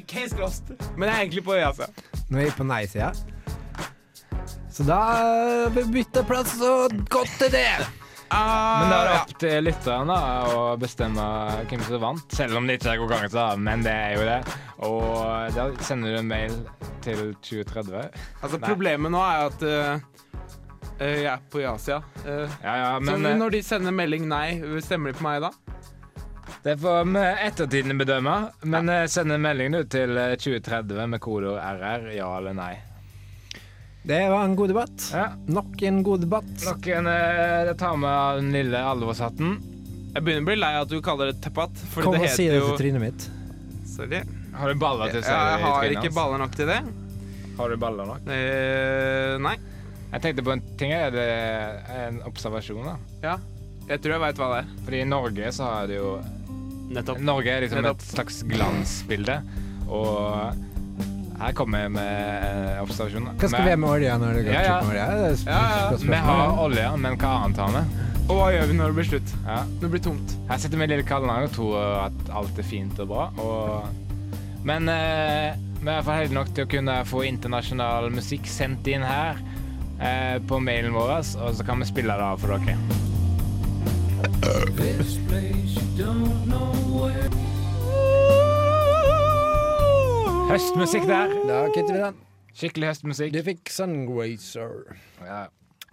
Case 0.08 0.36
closed. 0.36 0.74
Men 0.98 1.10
jeg 1.10 1.16
er 1.16 1.22
egentlig 1.26 1.44
på 1.46 1.56
ja-sida. 1.60 1.88
Nå 2.30 2.40
er 2.42 2.50
vi 2.50 2.56
på 2.58 2.66
nei-sida. 2.68 3.12
Så 4.72 4.86
da 4.88 5.00
vi 5.76 5.84
bytter 5.92 6.24
plass, 6.28 6.54
og 6.64 6.94
godt 7.12 7.32
til 7.42 7.52
det. 7.54 7.72
Men 8.30 8.92
det 8.92 8.98
er 9.00 9.08
Ah, 9.10 9.16
opp 9.24 9.32
til 9.42 9.64
lytteren 9.66 10.10
da, 10.12 10.18
å 10.54 10.58
bestemme 10.78 11.24
hvem 11.66 11.82
som 11.88 12.02
vant, 12.04 12.36
selv 12.38 12.60
om 12.60 12.68
det 12.70 12.76
ikke 12.78 12.92
er 12.94 13.00
konkurranse, 13.02 13.46
men 13.58 13.82
det 13.86 13.94
er 13.96 14.12
jo 14.20 14.28
det. 14.28 14.36
Og 14.86 15.56
da 15.56 15.66
sender 15.82 16.14
du 16.14 16.20
en 16.20 16.30
mail 16.30 16.54
til 17.02 17.34
2030. 17.42 18.12
altså, 18.44 18.60
Nei. 18.60 18.68
problemet 18.70 19.12
nå 19.16 19.24
er 19.26 19.48
at 19.48 19.66
uh, 19.66 20.22
jeg 21.02 21.26
er 21.26 21.42
på 21.50 21.64
ja-sida. 21.64 22.04
Uh, 22.22 22.46
Ja, 22.62 22.76
ja, 22.78 22.92
så 23.00 23.02
men 23.10 23.26
eh, 23.26 23.38
når 23.42 23.58
de 23.58 23.64
sender 23.66 23.98
melding 23.98 24.30
nei, 24.30 24.60
stemmer 24.86 25.10
de 25.12 25.18
på 25.18 25.26
meg 25.26 25.42
da? 25.48 25.52
Det 26.64 26.76
får 26.82 27.04
vi 27.14 27.24
ettertiden 27.48 27.98
bedømme. 28.00 28.36
Men 28.64 28.90
eh, 28.90 29.06
send 29.12 29.32
en 29.36 29.42
melding 29.44 29.72
du 29.78 29.84
til 29.92 30.18
eh, 30.18 30.36
2030 30.40 31.08
med 31.14 31.22
kodeord 31.24 31.60
RR, 31.60 32.10
ja 32.18 32.30
eller 32.38 32.56
nei. 32.58 32.74
Det 34.10 34.22
var 34.32 34.46
en 34.48 34.56
god 34.56 34.72
debatt. 34.72 35.10
Ja. 35.14 35.26
Nok 35.52 35.82
en 35.86 36.00
god 36.04 36.24
debatt. 36.24 36.52
Nok 36.66 36.88
en, 36.96 37.10
Det 37.68 37.76
tar 37.78 37.98
med 38.00 38.40
den 38.40 38.54
lille 38.56 38.80
alvorshatten. 38.92 39.58
Jeg 40.16 40.24
begynner 40.26 40.42
å 40.42 40.48
bli 40.48 40.56
lei 40.58 40.72
av 40.78 40.86
at 40.88 40.94
du 40.94 41.02
kaller 41.06 41.30
det 41.30 41.42
tepat. 41.44 41.76
Kom 41.94 42.16
det 42.16 42.22
og 42.22 42.24
heter 42.24 42.38
si 42.40 42.48
det 42.50 42.62
til 42.64 42.80
trynet 42.80 43.04
mitt. 43.04 43.28
Sorry. 43.92 44.24
Har 44.56 44.74
du 44.74 44.80
baller 44.82 45.12
til 45.14 45.22
å 45.22 45.26
si 45.28 45.30
Jeg 45.30 45.44
det 45.44 45.52
Jeg 45.60 45.66
har 45.68 45.92
ikke 45.94 46.08
hans? 46.08 46.16
baller 46.16 46.42
nok 46.42 46.56
til 46.58 46.72
det. 46.72 46.80
Har 47.60 47.70
du 47.70 47.78
baller 47.84 48.10
nok? 48.10 48.32
Eh, 48.34 49.36
nei. 49.44 49.56
Jeg 50.10 50.24
tenkte 50.24 50.46
på 50.48 50.56
en 50.56 50.64
ting. 50.80 50.96
Er 50.96 51.14
det 51.14 51.28
en 52.00 52.22
observasjon, 52.26 52.88
da? 52.88 52.96
Ja. 53.22 53.36
Jeg 53.90 54.02
tror 54.02 54.16
jeg 54.16 54.24
veit 54.24 54.42
hva 54.42 54.50
det 54.56 54.60
er. 54.64 54.74
Fordi 54.88 55.02
i 55.04 55.10
Norge 55.12 55.52
så 55.60 55.70
har 55.70 55.92
det 55.92 56.00
jo 56.00 56.16
Nettopp. 56.90 57.20
Norge 57.22 57.54
er 57.54 57.62
liksom 57.66 57.84
Nettopp. 57.84 58.02
et 58.02 58.14
slags 58.16 58.42
glansbilde, 58.50 59.36
og 59.88 60.66
her 61.40 61.54
kommer 61.56 61.86
jeg 61.86 61.92
med 61.96 62.44
en 62.50 62.84
observasjon. 62.84 63.30
Hva 63.40 63.48
skal 63.50 63.64
vi 63.64 63.70
gjøre 63.72 63.80
med 63.86 63.90
olja 63.94 64.18
når 64.20 64.34
det 64.40 64.44
går 64.50 64.54
Ja, 64.58 64.64
ja. 64.66 64.78
slutt 64.80 64.90
med 64.90 64.96
olja? 64.96 65.06
Det 65.10 65.30
er 65.30 65.52
Ja, 65.54 65.62
ja. 65.70 66.00
Vi 66.04 66.22
har 66.28 66.64
olje, 66.66 66.88
men 67.06 67.18
hva 67.22 67.34
annet 67.46 67.62
har 67.64 67.76
vi? 67.78 67.84
Og 68.30 68.36
hva 68.38 68.50
gjør 68.54 68.68
vi 68.70 68.76
når 68.78 68.92
det 68.92 68.96
blir 69.00 69.08
slutt? 69.10 69.32
Ja. 69.46 69.60
Når 69.70 69.82
det 69.86 69.92
blir 69.96 70.04
tomt? 70.10 70.36
Her 70.50 70.58
sitter 70.62 70.78
vi 70.78 70.84
i 70.84 70.92
lille 70.92 71.06
Kallenang 71.08 71.48
og 71.48 71.54
tror 71.56 71.78
at 72.06 72.30
alt 72.42 72.60
er 72.62 72.68
fint 72.68 73.00
og 73.02 73.08
bra. 73.14 73.30
Og... 73.42 74.06
Men 74.68 74.90
eh, 74.92 75.56
vi 75.80 75.88
er 75.88 75.96
iallfall 75.96 76.20
heldige 76.20 76.38
nok 76.38 76.52
til 76.54 76.68
å 76.68 76.70
kunne 76.76 76.98
få 77.10 77.24
internasjonal 77.30 78.10
musikk 78.14 78.46
sendt 78.52 78.86
inn 78.92 79.06
her 79.08 79.40
eh, 80.04 80.36
på 80.46 80.60
mailen 80.62 80.94
vår, 80.94 81.16
og 81.40 81.56
så 81.56 81.66
kan 81.66 81.80
vi 81.80 81.88
spille 81.90 82.20
det 82.20 82.28
av 82.34 82.44
for 82.44 82.54
dere. 82.60 82.76
Høstmusikk 90.50 91.06
der. 91.06 91.32
Da 91.46 91.60
kutter 91.70 91.94
vi 91.94 92.00
den. 92.02 92.16
Skikkelig 92.58 92.88
høstmusikk. 92.90 93.34
Du 93.36 93.44
fikk 93.46 93.70
Sungrazer. 93.72 94.96
Ja. 95.22 95.44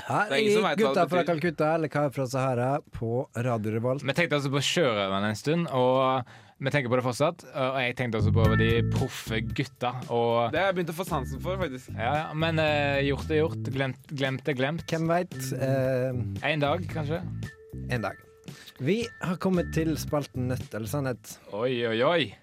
Her 0.07 0.33
er 0.33 0.47
hva 0.65 0.73
gutta 0.79 1.05
fra. 1.11 1.23
Calcutta 1.29 1.69
eller 1.77 1.91
Kar 1.93 2.11
fra 2.15 2.27
Sahara 2.31 2.71
på 2.95 3.27
Radio 3.37 3.75
Revolt. 3.75 4.05
Vi 4.05 4.15
tenkte 4.17 4.39
altså 4.39 4.51
på 4.53 4.63
sjørøverne 4.65 5.31
en 5.33 5.39
stund, 5.39 5.69
og 5.77 6.27
vi 6.57 6.73
tenker 6.73 6.93
på 6.93 6.99
det 7.01 7.05
fortsatt. 7.05 7.45
Og 7.53 7.79
jeg 7.85 7.97
tenkte 8.01 8.21
også 8.21 8.33
på 8.37 8.47
de 8.61 8.71
proffe 8.95 9.43
gutta. 9.53 9.93
Og 10.09 10.55
Det 10.55 10.63
har 10.63 10.71
jeg 10.71 10.79
begynt 10.81 10.95
å 10.95 10.99
få 11.01 11.09
sansen 11.09 11.43
for, 11.45 11.61
faktisk. 11.61 11.93
ja, 11.97 12.15
ja, 12.23 12.27
men 12.33 12.61
uh, 12.63 12.97
gjort 13.07 13.33
er 13.33 13.43
gjort. 13.43 13.71
Glemt, 13.77 14.09
glemt 14.13 14.49
er 14.53 14.59
glemt. 14.59 14.87
Hvem 14.89 15.09
veit? 15.13 15.37
Uh, 15.53 16.25
En 16.49 16.65
dag, 16.65 16.89
kanskje. 16.93 17.23
En 17.91 18.03
dag. 18.03 18.17
Vi 18.79 19.07
har 19.21 19.37
kommet 19.37 19.75
til 19.75 19.97
spalten 19.99 20.49
Nødt 20.49 20.75
eller 20.75 20.89
sannhet. 20.89 21.41
Oi, 21.53 21.87
oi, 21.87 22.03
oi. 22.03 22.35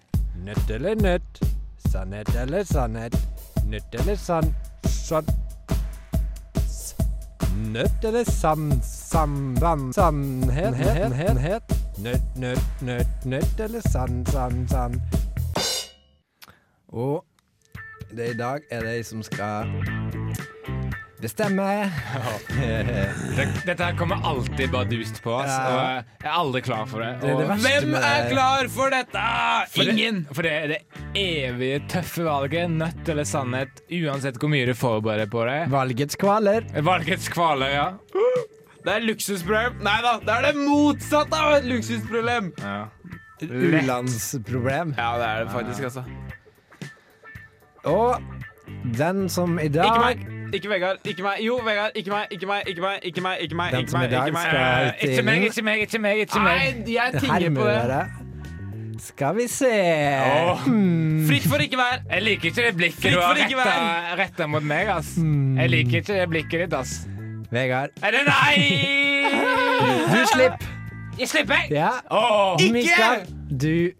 Nødt 0.44 0.70
eller 0.70 0.94
nødt? 0.94 1.40
Sannhet 1.90 2.28
eller 2.36 2.64
sannhet? 2.64 3.16
Nødt 3.66 3.94
eller 3.94 4.14
sann... 4.14 4.54
Sann... 4.86 5.26
Nødt 7.72 8.04
eller 8.04 8.24
sann... 8.24 8.80
Samband. 8.82 9.92
Sann... 9.94 10.42
Sannhet? 10.42 10.76
Het? 10.76 11.12
Het? 11.12 11.40
Het? 11.40 11.62
Nødt, 11.98 12.36
nødt, 12.36 12.82
nødt, 12.82 13.24
nødt 13.24 13.60
eller 13.60 13.80
sann... 13.80 14.26
Sann... 14.26 14.68
Sann... 14.68 15.02
Og 16.88 17.24
det 18.10 18.26
er 18.26 18.34
i 18.34 18.36
dag 18.36 18.60
er 18.70 18.80
det 18.80 18.96
jeg 18.96 19.06
som 19.06 19.22
skal 19.22 19.70
bestemme. 21.24 21.66
Det, 22.54 23.46
dette 23.66 23.78
her 23.88 23.96
kommer 23.98 24.20
alltid 24.28 24.70
bardust 24.72 25.20
på 25.24 25.32
oss, 25.38 25.50
og 25.50 25.78
jeg 25.80 26.28
er 26.28 26.32
aldri 26.36 26.62
klar 26.66 26.84
for 26.90 27.02
det. 27.04 27.10
Det 27.22 27.30
er 27.32 27.40
det 27.40 27.58
Hvem 27.64 27.96
er 27.98 28.28
klar 28.30 28.68
for 28.72 28.92
dette? 28.94 29.24
For 29.74 29.90
Ingen! 29.94 30.22
Det, 30.28 30.36
for 30.38 30.46
det 30.46 30.52
er 30.54 30.72
det 30.74 30.80
evige 31.20 31.80
tøffe 31.92 32.26
valget, 32.26 32.70
nødt 32.78 33.08
eller 33.14 33.28
sannhet, 33.28 33.82
uansett 34.02 34.38
hvor 34.42 34.52
mye 34.52 34.68
du 34.68 34.74
forbereder 34.78 35.30
på 35.32 35.44
det. 35.48 35.58
Valgets 35.72 36.18
kvaler. 36.20 36.68
Valgets 36.84 37.30
kvaler, 37.32 37.74
ja. 37.74 37.88
Det 38.84 38.92
er 38.98 39.04
luksusproblem. 39.08 39.78
Nei 39.84 39.96
da, 40.04 40.18
det 40.20 40.32
er 40.34 40.48
det 40.50 40.54
motsatte 40.60 41.38
av 41.40 41.58
et 41.58 41.68
luksusproblem. 41.72 42.52
ja. 42.60 42.82
U-landsproblem. 43.44 44.94
Ja, 44.96 45.08
det 45.20 45.26
er 45.26 45.44
det 45.44 45.52
faktisk, 45.52 45.82
altså. 45.88 46.04
Og 47.84 48.22
den 48.96 49.28
som 49.28 49.58
i 49.60 49.68
dag 49.68 50.22
Ikke 50.54 50.68
Vegard. 50.70 50.96
Ikke 51.04 51.22
meg. 51.26 51.38
Jo, 51.44 51.56
Vegard. 51.66 51.90
Ikke 51.98 52.10
meg. 52.14 52.26
Ikke 52.30 52.46
meg. 52.46 52.62
Ikke 52.70 52.80
meg. 52.86 52.98
Ikke 53.04 53.20
meg. 53.22 53.38
Ikke 53.42 53.56
meg. 53.60 53.72
Den 53.72 53.80
Ikke 53.80 53.90
som 53.90 54.00
i 54.00 54.02
meg. 54.04 54.10
dag 54.10 54.26
Ikke 54.28 54.32
meg. 54.32 54.46
skal- 54.50 54.86
Eh, 54.86 55.08
ikke 55.08 55.22
meg, 55.24 55.42
ikke 55.48 55.62
meg, 55.62 55.80
ikke 55.86 55.98
meg. 55.98 56.18
ikke 56.24 56.40
meg. 56.40 56.84
Nei, 56.86 56.94
jeg 56.94 57.20
tinger 57.20 57.50
på 57.58 57.66
det. 57.66 57.80
Hermøre. 57.80 58.10
Skal 59.04 59.34
vi 59.36 59.46
se 59.48 59.70
Åh. 59.74 60.60
Hmm. 60.64 61.26
Fritt 61.28 61.42
for 61.50 61.56
ikke 61.60 61.76
vær. 61.76 61.98
Jeg 62.10 62.22
liker 62.22 62.44
ikke 62.48 62.62
det 62.66 62.76
blikket 62.76 63.02
Fritt 63.02 63.12
du 63.12 63.20
har 63.20 63.34
ikke 63.34 63.56
retta, 63.58 64.14
retta 64.22 64.46
mot 64.46 64.62
meg, 64.62 64.88
ass. 64.88 65.10
Jeg 65.18 65.70
liker 65.70 65.98
ikke 66.00 66.14
det 66.20 66.28
blikket 66.30 66.60
ditt, 66.64 66.72
ass. 66.78 66.94
Vegard. 67.52 67.90
Er 68.02 68.10
det 68.10 68.22
nei? 68.26 68.54
Du 70.08 70.26
slipper. 70.32 70.56
Jeg 71.18 71.28
slipper. 71.28 71.60
Ja. 71.70 71.90
Åh. 72.10 72.56
Ikke! 72.60 72.72
Mikael, 72.72 73.26
du 73.60 73.90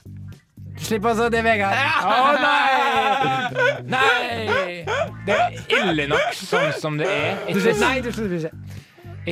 altså. 0.93 1.31
Det 1.33 1.39
er 1.41 1.47
Vegard. 1.47 1.75
Å 2.05 2.33
nei! 2.45 3.75
Nei! 3.89 4.85
Det 5.25 5.37
er 5.37 5.59
ille 5.81 6.07
nok 6.13 6.35
sånn 6.37 6.73
som 6.81 6.99
det 7.01 7.09
er. 7.09 7.39
Du 7.49 7.59
Ikke. 7.61 7.77
Nei, 7.81 8.01
du 8.05 8.11
slipper 8.13 8.37
ikke. 8.39 8.53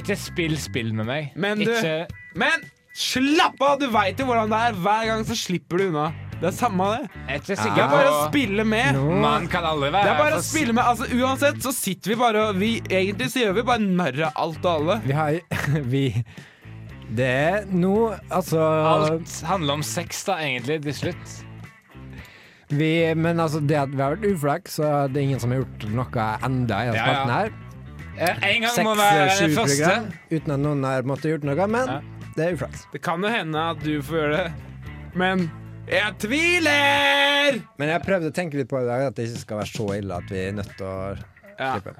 ikke 0.00 0.16
spill 0.16 0.56
spill 0.60 0.92
med 0.96 1.06
meg. 1.06 1.32
Men 1.36 1.58
du- 1.58 1.70
ikke 1.70 2.06
Men 2.34 2.64
slapp 2.96 3.60
av! 3.60 3.78
Du 3.80 3.88
veit 3.92 4.18
jo 4.18 4.24
hvordan 4.28 4.48
det 4.52 4.60
er. 4.68 4.72
Hver 4.84 5.06
gang 5.10 5.24
så 5.28 5.36
slipper 5.36 5.78
du 5.78 5.88
unna. 5.90 6.12
Det 6.42 6.48
er 6.48 6.54
samme 6.56 6.86
det. 6.90 7.10
Er 7.30 7.38
Det 7.38 7.58
er 7.60 7.88
bare 7.88 8.08
å 8.10 8.28
spille 8.28 8.64
med. 8.66 8.94
No. 8.96 9.20
Man 9.22 9.46
kan 9.48 9.62
aldri 9.64 9.92
være 9.92 10.02
Det 10.08 10.10
er 10.10 10.18
bare 10.18 10.38
å 10.40 10.42
spille 10.42 10.72
med. 10.74 10.82
Altså, 10.84 11.06
Uansett 11.14 11.60
så 11.62 11.72
sitter 11.72 12.10
vi 12.10 12.16
bare 12.18 12.48
og 12.48 12.56
vi, 12.58 12.80
Egentlig 12.90 13.28
så 13.30 13.44
gjør 13.44 13.54
vi 13.60 13.62
bare 13.62 13.78
narr 13.84 14.24
av 14.26 14.32
alt 14.42 14.64
og 14.64 14.72
alle. 14.72 15.00
Vi 15.04 15.12
har 15.12 15.38
Vi 15.92 16.24
Det 17.12 17.26
er 17.28 17.64
noe 17.68 18.14
Altså 18.32 18.60
Alt 18.62 19.32
handler 19.44 19.74
om 19.80 19.82
sex, 19.84 20.22
da, 20.24 20.38
egentlig, 20.40 20.78
til 20.86 20.94
slutt. 20.96 21.32
vi, 22.72 22.90
Men 23.14 23.40
altså, 23.42 23.60
det 23.60 23.76
at 23.76 23.90
vi 23.92 24.00
har 24.00 24.14
vært 24.16 24.24
uflaks, 24.32 24.78
så 24.80 24.92
det 25.12 25.20
er 25.20 25.26
ingen 25.28 25.40
som 25.42 25.52
har 25.52 25.60
gjort 25.64 25.86
noe 25.92 26.28
enda 26.48 26.78
i 26.82 26.86
den 26.88 26.94
Ja, 26.96 27.04
ja. 27.04 27.04
spalten 27.04 27.34
her. 27.36 27.58
En 28.22 28.62
gang 28.66 28.84
må 28.84 28.94
være 28.96 29.38
den 29.40 29.54
første. 29.56 29.94
uten 30.30 30.52
at 30.56 30.60
noen 30.60 30.84
har 30.84 31.02
måttet 31.08 31.30
gjort 31.34 31.44
noe, 31.48 31.66
men 31.66 31.88
Ja. 31.88 32.00
det 32.36 32.46
er 32.46 32.54
uflaks. 32.56 32.86
Det 32.92 33.02
kan 33.02 33.20
jo 33.22 33.28
hende 33.32 33.58
at 33.70 33.80
du 33.84 34.00
får 34.02 34.16
gjøre 34.20 34.36
det, 34.36 34.52
men 35.14 35.50
jeg 35.88 36.14
tviler! 36.18 37.60
Men 37.78 37.88
jeg 37.88 38.02
prøvde 38.06 38.30
å 38.30 38.34
tenke 38.36 38.54
litt 38.60 38.68
på 38.70 38.80
i 38.82 38.86
dag 38.86 39.06
at 39.10 39.16
det 39.16 39.28
ikke 39.28 39.40
skal 39.44 39.58
være 39.62 39.72
så 39.72 39.86
ille 39.98 40.16
at 40.16 40.30
vi 40.30 40.38
er 40.48 40.52
nødt 40.52 40.76
til 40.78 40.86
å 40.86 41.16
Ja. 41.58 41.74
slippe. 41.78 41.94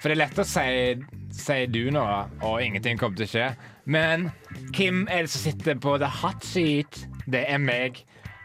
For 0.00 0.08
det 0.08 0.16
er 0.16 0.22
lett 0.26 0.38
å 0.38 0.44
si, 0.44 1.04
si 1.30 1.66
du 1.66 1.90
nå, 1.90 2.02
og 2.42 2.60
ingenting 2.62 2.98
kommer 2.98 3.16
til 3.16 3.26
å 3.26 3.30
skje. 3.30 3.56
Men 3.86 4.30
hvem 4.74 5.04
er 5.10 5.22
det 5.26 5.30
som 5.30 5.44
sitter 5.46 5.78
på 5.78 5.96
the 6.02 6.08
hot 6.10 6.44
seat? 6.44 7.04
Det 7.30 7.44
er 7.50 7.58
meg. 7.62 8.00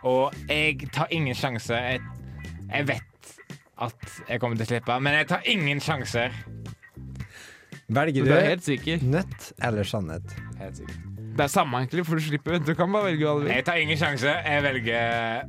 Og 0.05 0.33
jeg 0.49 0.89
tar 0.93 1.09
ingen 1.13 1.35
sjanse. 1.37 1.73
Jeg, 1.77 2.01
jeg 2.71 2.87
vet 2.87 3.33
at 3.81 4.17
jeg 4.29 4.41
kommer 4.41 4.57
til 4.59 4.67
å 4.67 4.69
slippe, 4.69 4.97
men 5.01 5.15
jeg 5.17 5.27
tar 5.31 5.47
ingen 5.49 5.81
sjanser. 5.81 6.33
Velger 7.91 8.23
Du 8.23 8.29
du 8.29 8.35
helt 8.37 8.63
sikker. 8.63 9.01
eller 9.63 9.83
sannhet? 9.83 10.35
Helt 10.59 10.77
sikkert. 10.77 11.07
Det 11.31 11.43
er 11.45 11.47
samme, 11.47 11.77
egentlig, 11.79 12.05
for 12.05 12.15
du 12.19 12.21
slipper. 12.23 12.59
Du 12.59 12.73
kan 12.75 12.91
bare 12.91 13.09
velge 13.11 13.25
hva 13.25 13.33
du 13.39 13.45
vil. 13.45 13.53
Jeg 13.55 13.65
tar 13.65 13.79
ingen 13.81 13.97
sjanse. 13.97 14.27
Jeg 14.45 14.63
velger 14.63 15.41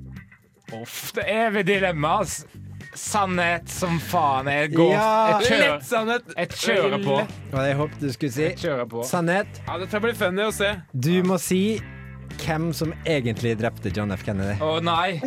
Uff, 0.72 1.12
det 1.12 1.24
er 1.28 1.50
evig 1.50 1.66
dilemma, 1.68 2.14
ass. 2.22 2.46
Sannhet 2.94 3.68
som 3.72 3.98
faen. 4.00 4.46
Jeg 4.52 4.72
går 4.74 4.90
Ja. 4.92 5.38
Jeg 5.40 5.48
kjører, 5.48 5.72
Lett 5.78 5.86
sannhet. 5.88 6.22
jeg 6.36 6.48
kjører 6.48 7.04
på. 7.04 7.16
Og 7.52 7.58
jeg 7.66 7.76
håpet 7.76 8.00
du 8.00 8.12
skulle 8.12 8.32
si 8.32 8.42
Jeg 8.42 8.56
kjører 8.58 8.88
på. 8.90 9.04
sannhet. 9.08 9.46
Ja, 9.66 9.78
Dette 9.78 10.00
blir 10.00 10.14
funny 10.14 10.42
å 10.42 10.52
se. 10.52 10.74
Du 10.92 11.22
må 11.22 11.38
si 11.40 11.80
hvem 12.42 12.72
som 12.74 12.92
egentlig 13.04 13.56
drepte 13.60 13.92
John 13.94 14.10
F. 14.12 14.24
Kennedy. 14.24 14.58
Å 14.60 14.80
nei. 14.82 15.20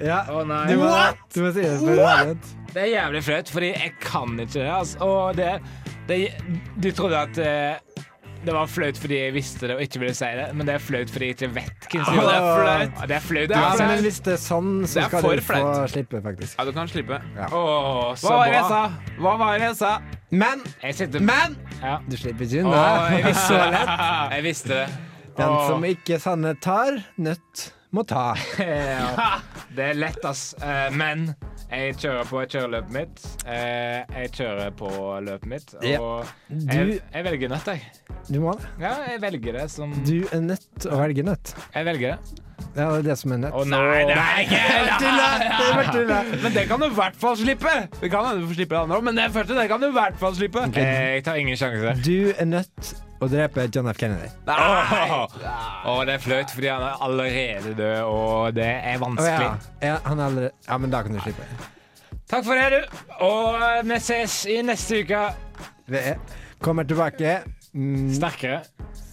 Ja. 0.00 0.22
Oh, 0.30 0.42
nei. 0.44 0.66
Du 0.68 0.76
må, 0.80 0.90
du 1.34 1.40
må 1.42 1.52
si 1.52 1.62
det 1.62 1.96
What? 1.98 2.36
Det 2.72 2.82
er 2.82 2.90
jævlig 2.92 3.22
flaut, 3.24 3.48
fordi 3.48 3.70
jeg 3.72 3.92
kan 4.00 4.36
ikke 4.38 4.52
det. 4.60 4.68
Altså. 4.68 4.98
Og 5.00 5.36
det, 5.36 5.60
det 6.08 6.18
Du 6.80 6.90
trodde 6.92 7.16
at 7.24 7.38
eh, 7.38 7.95
det 8.44 8.52
var 8.54 8.66
flaut 8.70 8.98
fordi 9.00 9.16
jeg 9.18 9.32
visste 9.34 9.66
det 9.66 9.74
og 9.76 9.80
ikke 9.82 9.98
ville 10.02 10.14
si 10.14 10.28
det, 10.38 10.44
men 10.54 10.66
det 10.68 10.74
er 10.76 10.82
flaut 10.82 11.10
fordi 11.10 11.26
jeg 11.30 11.36
ikke 11.36 11.48
vet 11.56 11.86
hvem 11.90 12.04
som 12.04 12.14
Ja, 12.14 12.20
gjorde 12.20 12.26
det 12.28 12.36
er 12.36 12.60
flaut. 12.60 13.00
Ja, 13.00 13.06
det 13.10 13.16
er 13.16 13.24
flaut 13.24 13.50
Ja, 13.50 13.62
uansett. 13.62 13.88
men 13.88 14.04
hvis 14.06 14.20
det 14.26 14.32
er 14.34 14.42
sånn, 14.42 14.70
så 14.86 15.00
Det 15.00 15.06
skal 15.08 15.22
du 15.22 15.42
få 15.46 15.88
slippe, 15.94 16.20
faktisk. 16.22 16.58
Ja, 16.58 16.64
du 16.68 16.72
kan 16.76 16.88
slippe. 16.92 17.20
Åh, 17.46 18.14
så 18.14 18.28
Hva 18.28 18.36
var 18.36 18.46
det 18.46 18.58
jeg 18.58 18.68
sa? 18.70 18.82
Hva 19.18 19.32
var 19.40 19.58
det 19.58 19.66
jeg 19.70 19.76
sa? 19.80 19.92
Men 20.30 20.62
Jeg 20.82 20.94
sitter 21.00 21.20
Men 21.20 21.56
ja. 21.82 21.96
du 22.08 22.16
slipper 22.16 22.44
ikke 22.44 22.62
Åh, 22.62 22.68
unna. 22.68 22.84
jeg 23.16 23.24
visste 23.30 23.46
Så 23.48 23.70
lett. 23.72 23.96
Jeg 24.36 24.42
visste 24.50 24.68
det. 24.74 24.86
Den 25.36 25.48
Åh. 25.52 25.66
som 25.68 25.84
ikke 25.84 26.18
sannhet 26.22 26.60
tar, 26.64 27.02
nødt 27.18 27.66
må 27.92 28.02
ta. 28.08 28.34
Ja, 28.58 29.40
det 29.76 29.90
er 29.90 29.94
lett, 29.94 30.22
ass. 30.24 30.54
Eh, 30.62 30.90
Men 30.96 31.34
jeg 31.70 31.96
kjører 31.98 32.28
på 32.30 32.40
jeg 32.44 32.50
kjører 32.54 32.70
løpet 32.76 32.92
mitt. 32.94 33.22
Eh, 33.46 34.16
Jeg 34.16 34.32
kjører 34.36 34.70
på 34.78 34.90
løpet 35.26 35.46
mitt, 35.50 35.74
og 36.00 36.26
Du, 36.48 36.66
jeg, 36.72 37.00
jeg 37.14 37.24
velger 37.26 37.48
nøtt, 37.52 37.66
jeg. 37.66 37.82
du 38.30 38.40
må 38.40 38.52
det. 38.58 38.68
Ja, 38.80 38.92
jeg 39.10 39.20
velger 39.24 39.52
det 39.60 39.66
som 39.70 39.92
Du 40.06 40.16
er 40.32 40.40
nødt 40.44 40.86
å 40.90 41.00
velge 41.02 41.22
nøtt. 41.26 41.54
Jeg 41.74 41.88
velger 41.90 42.16
det. 42.16 42.42
Ja, 42.76 42.90
det 42.92 42.98
er 42.98 43.04
det 43.06 43.14
som 43.16 43.32
er 43.32 43.38
nødt. 43.40 43.54
Å 43.56 43.62
nei, 43.64 44.02
det 44.04 44.16
er 44.20 44.40
ikke 44.42 44.58
Tulla! 45.00 45.28
Tulla. 45.96 46.18
Men 46.42 46.52
det 46.52 46.64
kan 46.68 46.82
du 46.82 46.86
i 46.90 46.94
hvert 46.98 47.16
fall 47.20 47.36
slippe. 47.40 47.74
Det 48.02 48.10
kan 48.12 48.26
hende 48.28 48.42
du 48.42 48.50
får 48.50 48.58
slippe 48.58 48.74
det 48.76 48.80
andre 48.82 48.98
òg, 48.98 49.06
men 49.08 49.16
det 49.16 49.26
første 49.32 49.56
det 49.56 49.64
kan 49.72 49.80
du 49.80 49.86
i 49.88 49.94
hvert 49.96 50.18
fall 50.20 50.36
slippe. 50.36 50.64
Jeg 50.76 51.24
tar 51.24 51.40
ingen 51.40 51.56
sjanse. 51.56 51.94
Du 52.04 52.32
er 52.34 52.50
nødt 52.50 52.90
å 53.24 53.28
drepe 53.32 53.64
John 53.72 53.88
F. 53.88 53.96
Kennedy. 54.00 54.28
Åh, 54.52 54.92
oh, 55.88 56.02
det 56.04 56.18
er 56.18 56.20
flaut, 56.20 56.52
fordi 56.52 56.68
han 56.68 56.84
er 56.84 57.00
allerede 57.06 57.72
død, 57.78 57.94
og 58.12 58.58
det 58.58 58.68
er 58.92 59.00
vanskelig. 59.00 59.48
ja. 59.48 59.54
ja, 59.94 59.96
han 60.04 60.20
er 60.20 60.28
allerede 60.30 60.52
Ja, 60.68 60.78
men 60.82 60.92
da 60.92 61.00
kan 61.06 61.16
du 61.16 61.22
slippe. 61.24 61.48
Takk 62.28 62.44
for 62.44 62.58
det, 62.58 62.82
du. 62.82 62.98
Og 63.24 63.86
vi 63.86 64.00
ses 64.02 64.40
i 64.50 64.58
neste 64.66 65.00
uke. 65.06 65.22
Vi 65.86 66.02
er- 66.12 66.20
kommer 66.60 66.84
tilbake 66.88 67.38
mm, 67.72 68.12
Sterkere. 68.16 68.60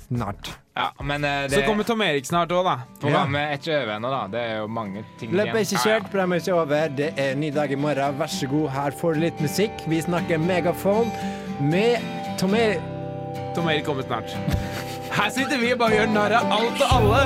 snart. 0.10 0.52
Ja, 0.76 0.88
men 1.06 1.24
eh, 1.24 1.44
det 1.44 1.52
Så 1.52 1.62
kommer 1.68 1.84
Tom 1.86 2.02
Erik 2.02 2.26
snart 2.26 2.52
òg, 2.52 2.66
da. 2.66 2.76
programmet 3.02 3.42
er 3.42 3.60
ikke 3.60 3.76
over 3.78 3.92
ennå, 3.96 4.10
da. 4.10 4.22
Det 4.34 4.42
er 4.42 4.56
jo 4.58 4.68
mange 4.68 5.04
ting 5.20 5.36
Løpet 5.38 5.60
er 5.60 5.68
ikke 5.68 5.84
kjørt, 5.84 6.08
programmet 6.10 6.40
er 6.40 6.42
ikke 6.48 6.56
over. 6.62 6.88
Det 6.98 7.10
er 7.14 7.36
en 7.36 7.40
ny 7.44 7.52
dag 7.54 7.72
i 7.72 7.78
morgen. 7.78 8.18
Vær 8.20 8.32
så 8.34 8.50
god, 8.50 8.70
her 8.74 8.98
får 9.02 9.14
du 9.14 9.20
litt 9.28 9.44
musikk. 9.44 9.86
Vi 9.88 10.02
snakker 10.02 10.42
Megafon 10.42 11.14
med 11.62 12.02
Tom 12.42 12.58
Erik 12.58 12.82
Tom 13.54 13.70
Erik 13.70 13.86
kommer 13.86 14.04
snart. 14.04 14.34
Her 15.14 15.30
sitter 15.30 15.60
vi 15.62 15.68
og 15.74 15.78
bare 15.78 15.94
gjør 15.94 16.08
narr 16.10 16.34
av 16.40 16.56
alt 16.56 16.82
og 16.82 16.96
alle. 16.98 17.20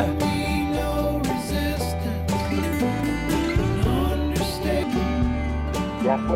Jeg 6.03 6.13
er 6.13 6.27
på. 6.27 6.35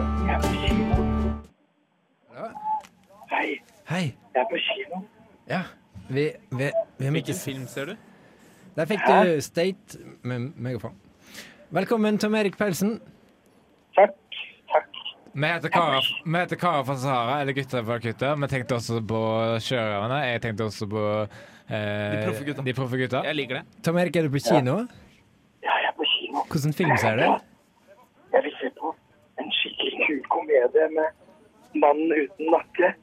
Hei, 3.32 3.60
Hei. 3.90 4.06
jeg 4.36 4.42
er 4.42 4.48
på 4.52 4.58
kino. 4.68 5.02
Ja, 5.50 5.62
vi, 6.08 6.32
vi, 6.50 6.72
vi 6.98 7.10
Hvilken 7.10 7.36
film 7.36 7.68
ser 7.68 7.86
du? 7.86 7.96
Der 8.76 8.88
fikk 8.88 9.02
du 9.08 9.42
State 9.42 10.00
med 10.24 10.52
Megafon. 10.56 10.96
Velkommen, 11.72 12.18
Tom 12.20 12.36
Erik 12.36 12.58
Paulsen. 12.58 12.98
Takk, 13.96 14.16
takk. 14.72 14.88
Vi 15.34 15.48
heter 15.48 16.56
Karer 16.56 16.84
fra 16.84 16.96
Sahara, 16.96 17.42
eller 17.42 17.54
Gutter 17.54 17.84
fra 17.84 18.00
Kutta. 18.00 18.34
Vi 18.36 18.48
tenkte 18.52 18.76
også 18.76 19.02
på 19.08 19.22
sjørøverne. 19.64 20.18
Jeg 20.28 20.42
tenkte 20.44 20.68
også 20.68 20.88
på 20.92 21.04
eh, 21.72 22.64
De 22.64 22.74
proffe 22.76 23.00
gutta. 23.00 23.24
Jeg 23.28 23.36
liker 23.36 23.62
det. 23.62 23.64
Tom 23.84 23.98
Erik, 23.98 24.16
er 24.16 24.28
du 24.28 24.34
på 24.36 24.44
kino? 24.48 24.78
Ja, 25.64 25.78
jeg 25.84 25.92
er 25.92 25.96
på 26.00 26.08
kino. 26.16 26.44
Hvordan 26.52 26.74
film 26.80 26.98
ser 27.04 27.20
du? 27.20 27.28
Jeg 28.32 28.44
vil 28.48 28.58
se 28.60 28.72
på 28.80 28.96
en 29.40 29.54
skikkelig 29.60 30.08
kul 30.08 30.20
komedie 30.32 30.90
med 30.96 31.80
Mannen 31.80 32.12
uten 32.12 32.52
nakke. 32.52 32.94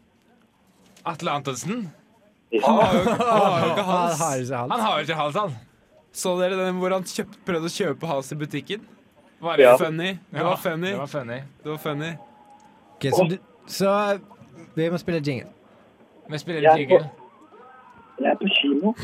Atle 1.09 1.31
Antonsen. 1.31 1.89
Han 2.53 2.79
har 2.79 2.95
jo 2.95 3.01
ikke 3.71 3.83
hals. 3.85 4.51
Han 4.51 4.81
har 4.81 4.95
jo 4.99 5.07
ikke 5.07 5.15
hals, 5.19 5.35
han. 5.37 5.57
Så 6.13 6.33
dere 6.41 6.57
den 6.57 6.79
hvor 6.81 6.95
han 6.97 7.05
kjøpt, 7.05 7.37
prøvde 7.47 7.69
å 7.69 7.75
kjøpe 7.75 8.09
hals 8.09 8.33
i 8.33 8.39
butikken? 8.41 8.87
Var 9.41 9.57
det 9.57 9.63
Ja. 9.67 9.77
Funny. 9.77 10.19
Det 10.33 10.45
var 10.45 10.57
funny. 10.57 10.91
Det 10.91 10.99
var 10.99 11.07
funny. 11.07 11.41
Det 11.63 11.71
var 11.71 11.79
funny. 11.79 12.11
Ok, 12.97 13.05
så, 13.15 13.27
du, 13.31 13.37
så 13.67 13.93
vi 14.75 14.89
må 14.91 14.99
spille 14.99 15.21
jingle. 15.21 15.53
Vi 16.31 16.39
spiller 16.39 16.61
Jeg 16.63 16.79
jingle. 16.79 17.11
Jeg 18.19 18.31
er 18.33 18.35
på 18.41 18.49
kino. 18.61 18.95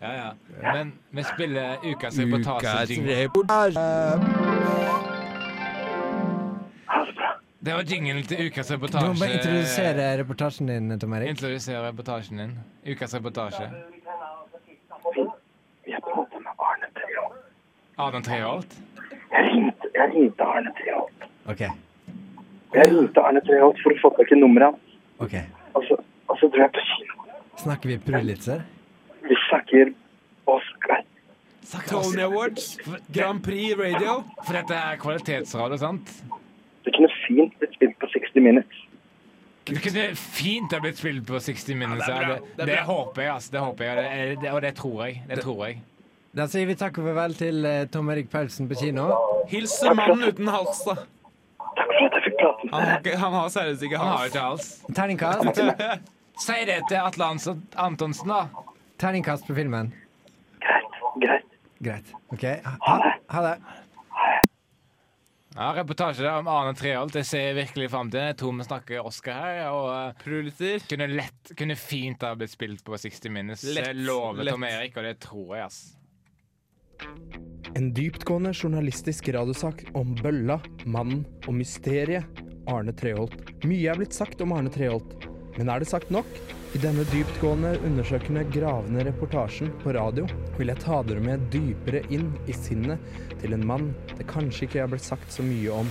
Ja, 0.00 0.12
ja. 0.12 0.30
Men 0.74 0.92
vi 1.10 1.22
spiller 1.24 1.76
ukas 1.82 2.18
reportasje-jingle. 2.18 3.14
Det 3.14 3.30
bra. 3.32 3.86
Det 7.66 7.74
var 7.74 7.82
jingelen 7.82 8.22
til 8.22 8.46
ukas 8.46 8.68
reportasje. 8.70 9.06
Du 9.06 9.12
må 9.12 9.18
bare 9.18 9.36
introdusere 9.40 10.02
reportasjen 10.20 10.68
din, 10.70 10.98
Tom 11.02 11.14
Erik. 11.16 11.32
Introdusere 11.34 11.80
reportasjen 11.88 12.38
din. 12.38 12.52
Ukas 12.92 13.14
reportasje. 13.14 13.66
Vi 15.86 15.96
prater 16.04 16.44
med 16.44 16.62
Arne 16.68 16.90
Treholt. 16.98 17.40
Arne 18.04 18.20
Treholt. 18.28 18.76
Jeg 19.32 19.48
ringte, 19.48 19.90
jeg 19.98 20.12
ringte 20.14 20.46
Arne 20.52 20.74
Treholt. 20.78 21.26
OK. 21.50 21.64
Jeg 22.76 22.86
ringte 22.92 23.26
Arne 23.32 23.42
Treholt 23.50 23.82
for 23.82 23.96
å 23.96 24.00
få 24.04 24.12
tak 24.20 24.30
i 24.30 24.40
nummeret 24.44 24.70
hans. 24.70 24.96
ok. 25.26 25.36
Og 25.74 25.90
så, 25.90 25.98
og 26.30 26.38
så 26.38 26.52
dro 26.54 26.62
jeg 26.62 26.72
på 26.78 26.86
kino. 26.92 27.28
Snakker 27.64 27.94
vi 27.96 27.98
Prulitzer? 28.06 28.62
Vi 29.26 29.42
snakker 29.48 29.90
Oscar. 30.46 31.02
Tony 31.90 32.22
Awards. 32.22 32.76
Grand 33.10 33.42
Prix 33.42 33.74
Radio. 33.82 34.20
For 34.44 34.54
dette 34.54 34.82
er 34.86 35.02
kvalitetsradio, 35.02 35.82
sant? 35.82 36.14
Fint 37.26 37.58
blitt 37.60 37.74
spilt 37.76 37.98
på 38.02 38.08
60 38.12 38.42
Minutes. 38.44 38.82
Det 39.66 39.80
kunne 39.82 40.02
fint 40.14 40.72
ha 40.72 40.78
blitt 40.84 40.98
spilt 41.00 41.24
på 41.26 41.40
60 41.42 41.74
Minutes. 41.74 42.06
Ja, 42.08 42.14
det 42.20 42.24
er 42.24 42.28
det, 42.34 42.40
Det 42.56 42.62
er 42.62 42.70
det, 42.70 42.78
håper 42.86 43.22
jeg, 43.22 43.30
altså. 43.34 43.52
Det 43.56 43.60
håper 43.64 43.84
jeg, 43.84 43.96
det, 43.96 44.40
det, 44.44 44.52
og 44.54 44.62
det 44.62 44.74
tror 44.78 45.00
jeg. 45.06 45.22
Det 45.30 45.38
tror 45.42 45.64
jeg. 45.66 45.80
Da 46.36 46.44
sier 46.52 46.66
vi 46.68 46.74
takk 46.76 46.98
og 47.00 47.06
farvel 47.08 47.34
til 47.38 47.64
eh, 47.66 47.86
Tom 47.90 48.10
Erik 48.12 48.28
Paulsen 48.30 48.68
på 48.70 48.76
kino. 48.78 49.08
Hils 49.50 49.74
mannen 49.96 50.22
uten 50.28 50.50
hals, 50.52 50.82
da. 50.86 50.94
Takk 51.76 51.90
for 51.92 52.06
at 52.06 52.18
jeg 52.18 52.24
fikk 52.28 52.36
prate 52.40 52.68
med 52.68 52.74
Han 52.76 53.02
deg. 53.06 53.16
han 53.24 53.36
har 53.36 53.48
seriøst 53.56 53.82
ikke 53.88 53.98
Han 54.02 54.12
har 54.12 54.18
hals. 54.22 54.30
ikke 54.30 54.44
hals. 54.44 54.68
Terningkast. 54.96 55.60
Si 56.46 56.56
det 56.68 56.78
til 56.90 56.98
Atle 57.00 57.30
Antonsen, 57.88 58.28
da. 58.28 58.42
Terningkast 59.00 59.48
på 59.48 59.56
filmen. 59.56 59.90
Greit. 60.60 61.00
Greit. 61.24 61.56
Greit. 61.82 62.12
OK. 62.32 62.44
Ha, 62.86 62.96
ha 63.32 63.42
det. 63.48 63.54
Ja, 65.56 65.70
Reportasje 65.72 66.30
om 66.36 66.48
Arne 66.52 66.74
Treholt. 66.76 67.14
Det 67.16 67.22
ser 67.24 67.46
jeg 67.46 67.56
virkelig 67.56 67.86
fram 67.88 68.10
til. 68.12 68.20
Jeg 68.28 68.36
tror 68.36 68.52
vi 68.58 68.64
snakker 68.66 69.06
Oscar 69.08 69.38
her. 69.40 69.60
Og 69.72 69.86
eh, 69.94 70.18
Pulitzer. 70.20 70.82
kunne, 70.90 71.06
lett, 71.08 71.52
kunne 71.56 71.76
fint 71.80 72.26
ha 72.26 72.34
blitt 72.36 72.52
spilt 72.52 72.82
på 72.84 72.98
60 73.00 73.32
Minutes. 73.32 73.64
Lett, 73.72 73.96
lett. 73.96 74.50
Tom 74.52 74.66
Erik, 74.68 74.98
og 75.00 75.08
det 75.08 75.14
tror 75.24 75.54
jeg, 75.56 75.70
ass. 75.70 75.80
En 77.76 77.88
dyptgående 77.96 78.52
journalistisk 78.52 79.30
radiosak 79.32 79.86
om 79.96 80.12
bølla, 80.20 80.58
mannen 80.84 81.24
og 81.46 81.56
mysteriet 81.56 82.44
Arne 82.68 82.92
Treholt. 82.96 83.40
Mye 83.64 83.88
er 83.92 84.00
blitt 84.00 84.16
sagt 84.16 84.44
om 84.44 84.52
Arne 84.56 84.72
Treholt, 84.72 85.16
men 85.56 85.70
er 85.72 85.80
det 85.80 85.88
sagt 85.88 86.10
nok? 86.12 86.28
I 86.76 86.80
denne 86.82 87.06
dyptgående, 87.08 87.78
undersøkende, 87.88 88.42
gravende 88.52 89.06
reportasjen 89.06 89.70
på 89.80 89.94
radio 89.96 90.26
vil 90.58 90.68
jeg 90.68 90.82
ta 90.82 90.98
dere 91.06 91.22
med 91.24 91.46
dypere 91.54 92.02
inn 92.12 92.28
i 92.44 92.52
sinnet 92.52 93.00
til 93.40 93.56
en 93.56 93.64
mann 93.64 93.86
det 94.18 94.26
kanskje 94.28 94.66
ikke 94.66 94.82
er 94.84 94.90
blitt 94.92 95.06
sagt 95.06 95.32
så 95.32 95.46
mye 95.46 95.72
om. 95.72 95.88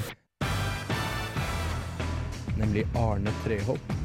Nemlig 2.60 2.86
Arne 2.94 3.34
Treholt. 3.42 3.96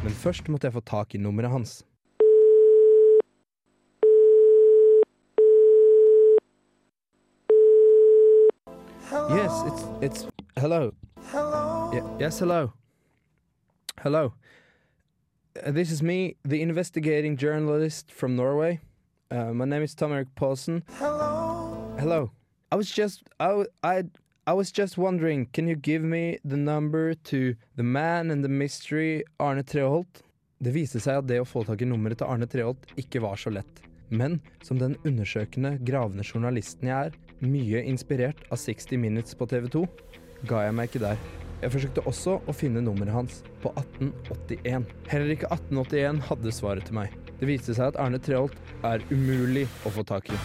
Men 0.00 0.16
først 0.16 0.48
måtte 0.48 0.70
jeg 0.70 0.78
få 0.78 0.84
tak 0.88 1.14
i 1.14 1.20
nummeret 1.20 1.52
hans. 1.52 1.76
Yes, 9.28 9.52
it's 9.68 9.84
it's 10.00 10.26
hello. 10.56 10.92
Hello. 11.32 11.92
yes, 12.20 12.38
hello. 12.38 12.72
Hello. 14.00 14.32
Uh, 15.64 15.70
this 15.70 15.90
is 15.90 16.02
me, 16.02 16.36
the 16.44 16.62
investigating 16.62 17.36
journalist 17.36 18.12
from 18.12 18.36
Norway. 18.36 18.80
Uh, 19.30 19.52
my 19.52 19.64
name 19.64 19.82
is 19.82 19.94
Tom 19.94 20.12
Erik 20.12 20.34
Paulsen. 20.34 20.82
Hello. 20.98 21.96
Hello. 21.98 22.30
I 22.70 22.76
was 22.76 22.90
just 22.90 23.22
I, 23.40 23.64
I 23.82 24.04
I 24.46 24.52
was 24.52 24.70
just 24.70 24.98
wondering, 24.98 25.46
can 25.52 25.66
you 25.66 25.74
give 25.74 26.02
me 26.02 26.38
the 26.44 26.56
number 26.56 27.14
to 27.14 27.54
the 27.76 27.82
man 27.82 28.30
and 28.30 28.44
the 28.44 28.48
mystery 28.48 29.24
Arne 29.40 29.64
Treholt? 29.64 30.22
Det 30.62 30.72
viste 30.74 31.00
seg 31.00 31.22
at 31.22 31.28
det 31.28 31.40
å 31.40 31.46
få 31.46 31.64
tak 31.64 31.82
i 31.82 31.88
nummeret 31.88 32.18
til 32.18 32.28
Arne 32.28 32.46
Treholt 32.46 32.88
ikke 32.96 33.22
var 33.22 33.36
så 33.38 33.52
lett. 33.54 33.82
Men 34.10 34.40
som 34.62 34.78
den 34.78 34.96
undersøkende, 35.04 35.76
gravende 35.84 36.24
journalisten 36.24 36.88
jeg 36.88 37.10
er, 37.10 37.18
mye 37.40 37.84
inspirert 37.86 38.40
av 38.50 38.58
60 38.58 38.98
Minutes 38.98 39.38
på 39.38 39.46
TV 39.46 39.68
2, 39.74 39.84
ga 40.48 40.64
jeg 40.66 40.74
meg 40.74 40.90
ikke 40.90 41.04
der. 41.04 41.47
Jeg 41.58 41.72
forsøkte 41.74 42.02
også 42.06 42.36
å 42.46 42.52
finne 42.54 42.78
nummeret 42.84 43.10
hans 43.10 43.40
på 43.64 43.72
1881. 43.74 44.84
Heller 45.10 45.32
ikke 45.34 45.48
1881 45.50 46.20
hadde 46.28 46.52
svaret 46.54 46.86
til 46.86 46.98
meg. 47.00 47.16
Det 47.40 47.48
viste 47.50 47.74
seg 47.74 47.90
at 47.90 47.98
Arne 47.98 48.20
Treholt 48.22 48.54
er 48.86 49.02
umulig 49.10 49.64
å 49.86 49.90
få 49.94 50.04
tak 50.06 50.30
i. 50.30 50.38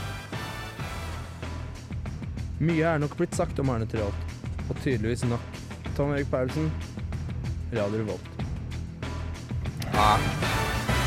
Mye 2.64 2.95
er 2.95 3.03
nok 3.03 3.14
blitt 3.20 3.38
sagt 3.38 3.61
om 3.61 3.70
Arne 3.74 3.86
Treholt, 3.89 4.34
og 4.66 4.82
tydeligvis 4.82 5.26
nok. 5.30 5.61
Tom 5.93 6.16
Erik 6.16 6.32
Paulsen, 6.34 6.72
Radio 7.76 8.01
Revolt. 8.01 8.41
Ja. 9.93 10.09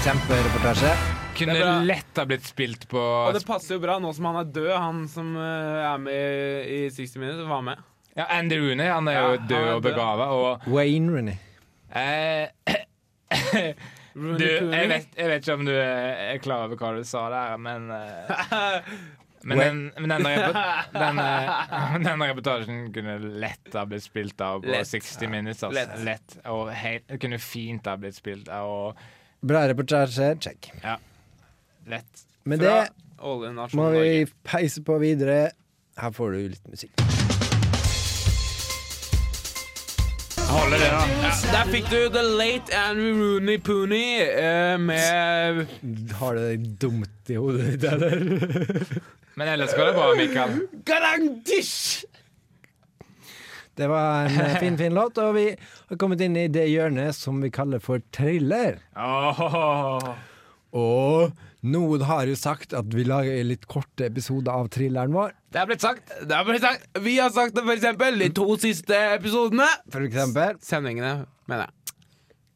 Kjempereportasje. 0.06 0.94
Kunne 1.36 1.72
lett 1.84 2.16
ha 2.16 2.24
blitt 2.24 2.46
spilt 2.46 2.86
på 2.88 3.00
Og 3.02 3.34
det 3.36 3.42
passer 3.44 3.74
jo 3.74 3.82
bra 3.82 3.98
nå 4.00 4.14
som 4.16 4.30
han 4.30 4.38
er 4.40 4.54
død, 4.54 4.70
han 4.78 5.02
som 5.10 5.34
eh, 5.34 5.82
er 5.82 5.98
med 6.00 6.70
i 6.70 6.80
60 6.94 7.18
Minutes, 7.20 7.44
var 7.50 7.66
med. 7.66 7.82
Ja, 8.16 8.24
Andy 8.38 8.58
Rooney 8.60 8.88
han 8.88 9.08
er 9.10 9.18
jo 9.20 9.34
ja, 9.34 9.42
død 9.50 9.66
er 9.66 9.74
og 9.74 9.82
begava. 9.84 10.28
Og 10.32 10.66
Wayne 10.72 11.12
Rooney. 11.12 11.36
eh, 11.92 12.48
du, 14.16 14.46
jeg 14.46 14.88
vet, 14.90 15.08
jeg 15.18 15.28
vet 15.30 15.44
ikke 15.44 15.56
om 15.58 15.66
du 15.68 15.74
er 15.76 16.40
klar 16.44 16.66
over 16.66 16.80
hva 16.80 16.94
du 16.96 17.04
sa 17.06 17.26
der, 17.32 17.56
men 17.60 17.90
eh, 17.92 18.90
Men 19.46 19.60
den, 19.60 19.82
men 20.02 20.10
denne, 20.10 20.30
denne, 20.90 21.26
denne 22.02 22.26
reportasjen 22.32 22.88
kunne 22.94 23.18
lett 23.38 23.76
ha 23.78 23.84
blitt 23.86 24.02
spilt 24.02 24.40
av 24.42 24.64
på 24.64 24.72
Lett. 24.72 24.88
60 24.90 25.30
Minutes. 25.30 25.62
Altså. 25.62 25.76
Lett. 25.84 26.00
Lett. 26.08 26.38
Og 26.50 26.72
helt, 26.74 27.14
kunne 27.22 27.38
fint 27.38 27.86
ha 27.86 27.94
blitt 28.00 28.18
spilt 28.18 28.50
av 28.50 28.72
og 28.72 29.04
Bra 29.46 29.60
reportasje, 29.70 30.32
check. 30.42 30.72
Ja. 30.82 30.96
lett. 31.86 32.24
Med 32.42 32.64
Fra 32.64 32.80
det 32.82 33.76
må 33.78 33.90
vi 33.94 34.24
peise 34.42 34.82
på 34.82 34.98
videre. 34.98 35.52
Her 35.96 36.10
får 36.16 36.34
du 36.34 36.48
litt 36.56 36.66
musikk. 36.72 37.05
Holder 40.56 40.78
det, 40.80 40.88
da. 40.88 41.00
Ja, 41.22 41.30
der 41.52 41.68
fikk 41.68 41.88
du 41.92 41.98
The 42.14 42.22
Late 42.24 42.72
Andrew 42.78 43.18
Rooney 43.20 43.58
Pooney 43.60 44.22
eh, 44.24 44.76
med 44.80 45.66
Har 46.20 46.38
du 46.38 46.40
det 46.46 46.70
dumt 46.80 47.30
i 47.32 47.36
hodet 47.36 47.74
ditt, 47.74 47.84
eller? 47.92 48.14
Men 49.36 49.50
ellers 49.52 49.74
går 49.76 49.90
det 49.90 49.94
bra, 49.98 50.06
Mikael. 50.16 50.54
Garantisj! 50.88 52.06
Det 53.76 53.88
var 53.92 54.30
en 54.30 54.56
fin, 54.62 54.78
fin 54.80 54.94
låt, 54.96 55.18
og 55.20 55.34
vi 55.36 55.50
har 55.90 56.00
kommet 56.00 56.22
inn 56.24 56.38
i 56.40 56.46
det 56.48 56.64
hjørnet 56.70 57.12
som 57.18 57.42
vi 57.44 57.52
kaller 57.52 57.82
for 57.84 58.00
trailer. 58.16 58.78
Åh. 58.96 60.08
Og 60.72 61.36
noen 61.66 62.02
har 62.08 62.28
jo 62.30 62.36
sagt 62.38 62.72
at 62.76 62.94
vi 62.94 63.04
lager 63.06 63.42
litt 63.46 63.66
korte 63.70 64.06
episoder 64.08 64.52
av 64.54 64.68
thrilleren 64.74 65.12
vår. 65.14 65.34
Det 65.52 65.60
er 65.62 65.68
blitt 65.70 65.84
sagt. 65.84 66.10
Det 66.22 66.34
har 66.36 66.46
blitt 66.48 66.62
sagt. 66.64 66.86
Vi 67.04 67.16
har 67.18 67.30
sagt 67.34 67.54
det 67.56 67.64
for 67.66 67.74
eksempel 67.74 68.18
de 68.22 68.28
to 68.36 68.46
siste 68.62 68.98
episodene. 69.16 69.68
For 69.94 70.04
eksempel. 70.06 70.56
Sendingene, 70.64 71.26
mener 71.50 71.66
jeg. 71.68 71.94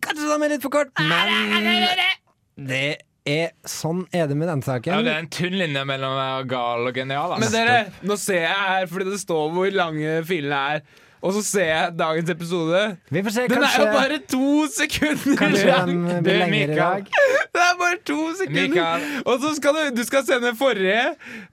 Kanskje 0.06 0.30
de 0.30 0.36
er 0.46 0.52
litt 0.54 0.62
for 0.64 0.72
kort, 0.72 0.92
men 0.96 2.66
det 2.70 2.84
er 3.28 3.52
sånn 3.68 4.06
er 4.16 4.26
det 4.30 4.36
med 4.40 4.48
den 4.48 4.62
saken. 4.64 4.94
Ja, 4.94 5.02
det 5.04 5.12
er 5.12 5.20
en 5.26 5.28
tynn 5.32 5.58
linje 5.60 5.82
mellom 5.88 6.16
gal 6.50 6.88
og 6.88 6.96
genial. 6.96 7.34
Men 7.36 7.46
Altså. 7.46 7.52
dere, 7.58 7.92
nå 8.08 8.16
ser 8.18 8.42
jeg 8.46 8.56
her, 8.70 8.88
fordi 8.90 9.10
det 9.12 9.20
står 9.22 9.52
hvor 9.54 9.70
lange 9.76 10.16
filene 10.28 10.60
er. 10.74 10.82
Og 11.20 11.34
så 11.36 11.42
ser 11.44 11.66
jeg 11.68 11.96
dagens 12.00 12.30
episode. 12.32 12.78
Vi 13.12 13.20
får 13.26 13.34
se, 13.34 13.42
Den 13.52 13.62
er 13.66 13.74
jo 13.76 13.88
bare 13.92 14.18
to 14.24 14.46
sekunder 14.72 15.36
kanskje 15.36 15.66
lang! 15.68 15.90
den 16.08 16.22
blir 16.24 16.38
lengre 16.40 16.62
i 16.64 16.78
dag. 16.78 17.10
Det 17.52 17.60
er 17.66 17.69
bare 17.90 18.00
to 18.06 18.18
sekunder! 18.38 18.68
Mikael. 18.68 19.04
Og 19.26 19.42
så 19.42 19.52
skal 19.58 19.76
du, 19.76 19.82
du 19.98 20.02
skal 20.06 20.24
sende 20.26 20.52
forrige 20.58 21.02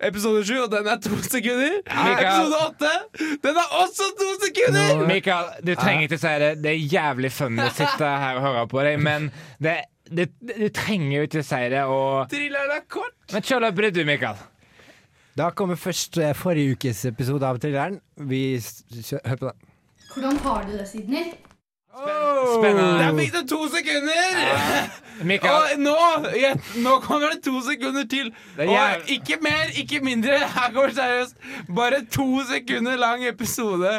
episode 0.09 0.43
sju, 0.47 0.55
og 0.63 0.71
den 0.71 0.87
er 0.87 1.01
to 1.03 1.19
sekunder. 1.25 1.77
Mikael. 1.83 2.23
Episode 2.23 2.61
åtte, 2.67 2.93
den 3.43 3.61
er 3.63 3.75
også 3.81 4.09
to 4.21 4.29
sekunder! 4.45 4.89
Nå- 5.01 5.07
Mikael, 5.11 5.53
du 5.67 5.73
trenger 5.75 6.07
ikke 6.07 6.21
si 6.21 6.33
det. 6.43 6.51
Det 6.63 6.73
er 6.73 6.83
jævlig 6.97 7.31
funny 7.35 7.63
å 7.65 7.71
sitte 7.75 8.11
her 8.25 8.41
og 8.41 8.47
høre 8.49 8.67
på 8.71 8.83
deg, 8.87 8.99
men 9.03 9.31
det, 9.63 9.79
det, 10.11 10.29
du 10.53 10.67
trenger 10.75 11.17
jo 11.17 11.29
ikke 11.29 11.43
si 11.47 11.63
det. 11.73 11.83
Og... 11.87 12.27
Thrilleren 12.33 12.77
er 12.77 12.85
kort. 12.91 13.17
Men 13.33 13.49
kjør 13.49 13.69
opp 13.71 13.83
du, 13.97 14.03
Mikael. 14.07 14.45
Da 15.37 15.51
kommer 15.53 15.77
først 15.77 16.17
eh, 16.17 16.33
forrige 16.33 16.73
ukes 16.73 17.03
episode 17.05 17.45
av 17.45 17.59
thrilleren. 17.61 17.99
Vi 18.29 18.57
Hør 18.57 19.35
på 19.35 19.51
den. 19.51 19.67
Hvordan 20.13 20.39
har 20.41 20.63
du 20.65 20.71
det, 20.79 20.87
Sidney? 20.89 21.35
Spennende. 21.97 22.99
Der 23.01 23.17
fikk 23.17 23.33
du 23.33 23.41
to 23.49 23.59
sekunder! 23.73 24.39
Ja. 24.43 25.49
Og 25.49 25.79
nå, 25.81 25.95
ja, 26.37 26.51
nå 26.83 26.99
kommer 27.01 27.33
det 27.33 27.41
to 27.47 27.57
sekunder 27.65 28.05
til. 28.09 28.29
Og 28.61 29.09
ikke 29.09 29.39
mer, 29.41 29.71
ikke 29.81 30.03
mindre. 30.05 30.37
Her 30.53 30.71
går 30.75 30.91
det 30.91 30.97
seriøst. 30.99 31.37
Bare 31.75 32.03
to 32.13 32.27
sekunder 32.45 32.99
lang 33.01 33.25
episode. 33.25 33.95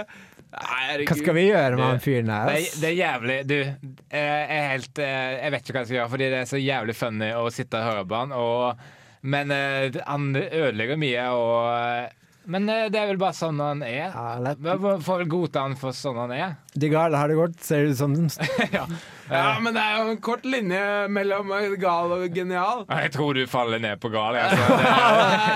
Herregud. 0.48 1.10
Hva 1.10 1.16
skal 1.18 1.36
vi 1.36 1.42
gjøre 1.50 1.76
med 1.76 1.84
han 1.84 1.98
fyren 2.00 2.30
her? 2.32 2.52
det, 2.54 2.68
det 2.80 2.86
er 2.88 2.94
jævlig 2.96 3.34
Du, 3.44 3.56
jeg, 3.58 4.62
helt, 4.70 5.00
eh, 5.04 5.34
jeg 5.42 5.52
vet 5.52 5.66
ikke 5.66 5.74
hva 5.74 5.82
jeg 5.82 5.90
skal 5.90 5.98
gjøre, 5.98 6.12
fordi 6.14 6.28
det 6.32 6.38
er 6.38 6.48
så 6.48 6.60
jævlig 6.62 6.94
funny 6.96 7.28
å 7.36 7.42
sitte 7.52 7.82
og 7.82 7.90
høre 7.90 8.06
på 8.08 8.22
han. 8.22 8.32
Og, 8.32 8.86
men 9.28 9.52
eh, 9.52 9.98
han 10.06 10.30
ødelegger 10.38 11.02
mye, 11.02 11.26
og 11.36 12.16
Men 12.48 12.64
eh, 12.72 12.86
det 12.88 12.96
er 12.96 13.10
vel 13.10 13.18
bare 13.20 13.36
sånn 13.36 13.58
han 13.60 13.82
er. 13.84 14.06
Ja, 14.08 14.54
får- 14.80 15.02
får 15.04 15.18
vel 15.20 15.28
godta 15.28 15.66
han 15.66 15.74
for 15.76 15.92
sånn 15.92 16.16
han 16.16 16.30
er. 16.32 16.54
De 16.72 16.88
gale 16.88 17.18
har 17.20 17.28
det 17.28 17.36
godt, 17.36 17.58
ser 17.60 17.84
det 17.84 17.90
ut 17.92 17.98
som. 18.00 18.14
Ja, 19.28 19.58
men 19.60 19.74
det 19.76 19.82
er 19.82 19.98
jo 19.98 20.12
en 20.14 20.20
kort 20.24 20.46
linje 20.48 20.80
mellom 21.12 21.50
gal 21.82 22.14
og 22.16 22.22
genial. 22.32 22.86
Jeg 22.88 23.10
tror 23.12 23.36
du 23.36 23.42
faller 23.52 23.82
ned 23.84 24.00
på 24.00 24.08
gal. 24.14 24.38
Altså. 24.40 24.78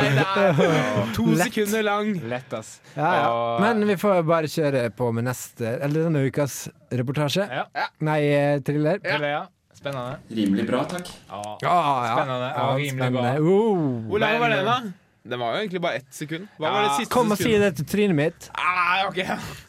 Nei, 0.02 0.10
det 0.18 0.26
er 0.26 1.14
to 1.16 1.24
Lett. 1.30 1.46
sekunder 1.48 1.86
lang. 1.88 2.10
Er 2.20 2.28
lett, 2.34 2.52
ass. 2.58 2.74
Ja, 2.92 3.08
ja. 3.16 3.24
Og- 3.32 3.64
Men 3.64 3.80
vi 3.88 3.96
får 3.96 4.20
bare 4.28 4.50
kjøre 4.52 4.84
på 4.98 5.08
med 5.16 5.24
neste, 5.30 5.78
eller 5.80 6.04
denne 6.10 6.26
ukas 6.28 6.66
reportasje. 6.92 7.48
Ja. 7.48 7.64
Nei, 8.04 8.20
eh, 8.36 8.58
thriller. 8.60 9.00
Ja. 9.08 9.46
Spennende. 9.82 10.18
Rimelig 10.30 10.66
bra, 10.68 10.84
takk. 10.92 11.08
Ja. 11.32 11.40
Ja, 11.64 11.78
ja. 12.04 12.12
Spennende 12.18 12.50
Ja, 12.52 12.66
rimelig 12.76 13.08
bra. 13.16 13.22
spennende. 13.22 13.48
Oh. 13.48 14.10
Hvor 14.12 14.20
lang 14.22 14.36
var 14.44 14.52
den, 14.52 14.68
da? 14.68 14.76
Den 15.24 15.38
var 15.38 15.52
jo 15.54 15.60
egentlig 15.62 15.80
bare 15.84 16.00
ett 16.00 16.14
sekund. 16.14 16.48
Hva 16.58 16.70
var 16.74 16.82
det 16.82 16.94
siste 16.98 17.12
Kom 17.14 17.30
og 17.30 17.38
si 17.38 17.44
sekundet? 17.44 17.76
det 17.76 17.76
til 17.78 17.86
trynet 17.92 18.16
mitt. 18.18 18.48
Ah, 18.58 19.04
ok. 19.06 19.20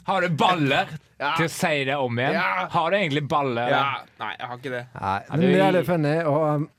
Har 0.08 0.22
du 0.26 0.30
baller 0.30 0.88
Ja. 1.20 1.36
til 1.38 1.46
å 1.46 1.50
si 1.54 1.84
det 1.86 1.96
om 1.96 2.18
igjen? 2.18 2.34
Ja. 2.34 2.68
Har 2.74 2.90
du 2.92 2.98
egentlig 2.98 3.28
baller? 3.30 3.70
Ja. 3.70 3.84
Nei, 4.20 4.32
jeg 4.40 4.48
har 4.50 4.58
ikke 4.58 4.72
det. 4.74 4.88
Nei, 5.00 5.20
men 5.30 5.40
det- 5.42 5.52
det 5.54 5.62
er 5.62 5.72
litt 5.78 5.86
funny, 5.86 6.16
og 6.26 6.56
um, 6.56 6.70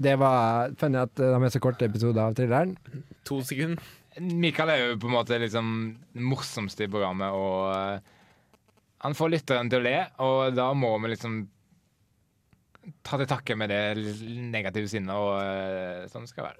det 0.00 0.16
var 0.18 0.70
funny 0.78 0.98
at 0.98 1.14
det 1.14 1.30
de 1.30 1.44
er 1.44 1.48
så 1.54 1.60
korte 1.60 1.86
episoder 1.86 2.20
av 2.26 2.34
thrilleren. 2.34 2.76
To 3.24 3.40
sekunder. 3.42 3.78
Mikael 4.20 4.68
er 4.70 4.76
jo 4.88 4.96
på 4.98 5.06
en 5.06 5.14
måte 5.14 5.38
liksom 5.38 5.96
den 6.12 6.22
morsomste 6.24 6.82
i 6.84 6.88
programmet, 6.90 7.30
og 7.30 7.70
eh, 7.76 8.00
han 9.00 9.14
får 9.14 9.30
lytteren 9.30 9.70
til 9.70 9.78
å 9.78 9.84
le, 9.84 10.06
og 10.18 10.54
da 10.56 10.72
må 10.74 10.90
vi 11.02 11.14
liksom 11.14 11.46
ta 13.04 13.16
til 13.16 13.26
takke 13.30 13.56
med 13.56 13.70
det 13.70 13.96
negative 14.50 14.88
sinnet, 14.90 15.14
og 15.14 15.38
eh, 15.40 16.08
sånn 16.10 16.26
det 16.26 16.34
være. 16.42 16.58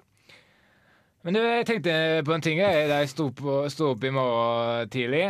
Men 1.26 1.34
du, 1.34 1.40
jeg 1.42 1.66
tenkte 1.66 1.92
på 2.24 2.34
en 2.34 2.44
ting 2.44 2.60
da 2.62 3.00
jeg 3.02 3.10
sto, 3.10 3.28
på, 3.34 3.60
sto 3.72 3.92
opp 3.94 4.06
i 4.06 4.14
morgen 4.14 4.90
tidlig. 4.92 5.26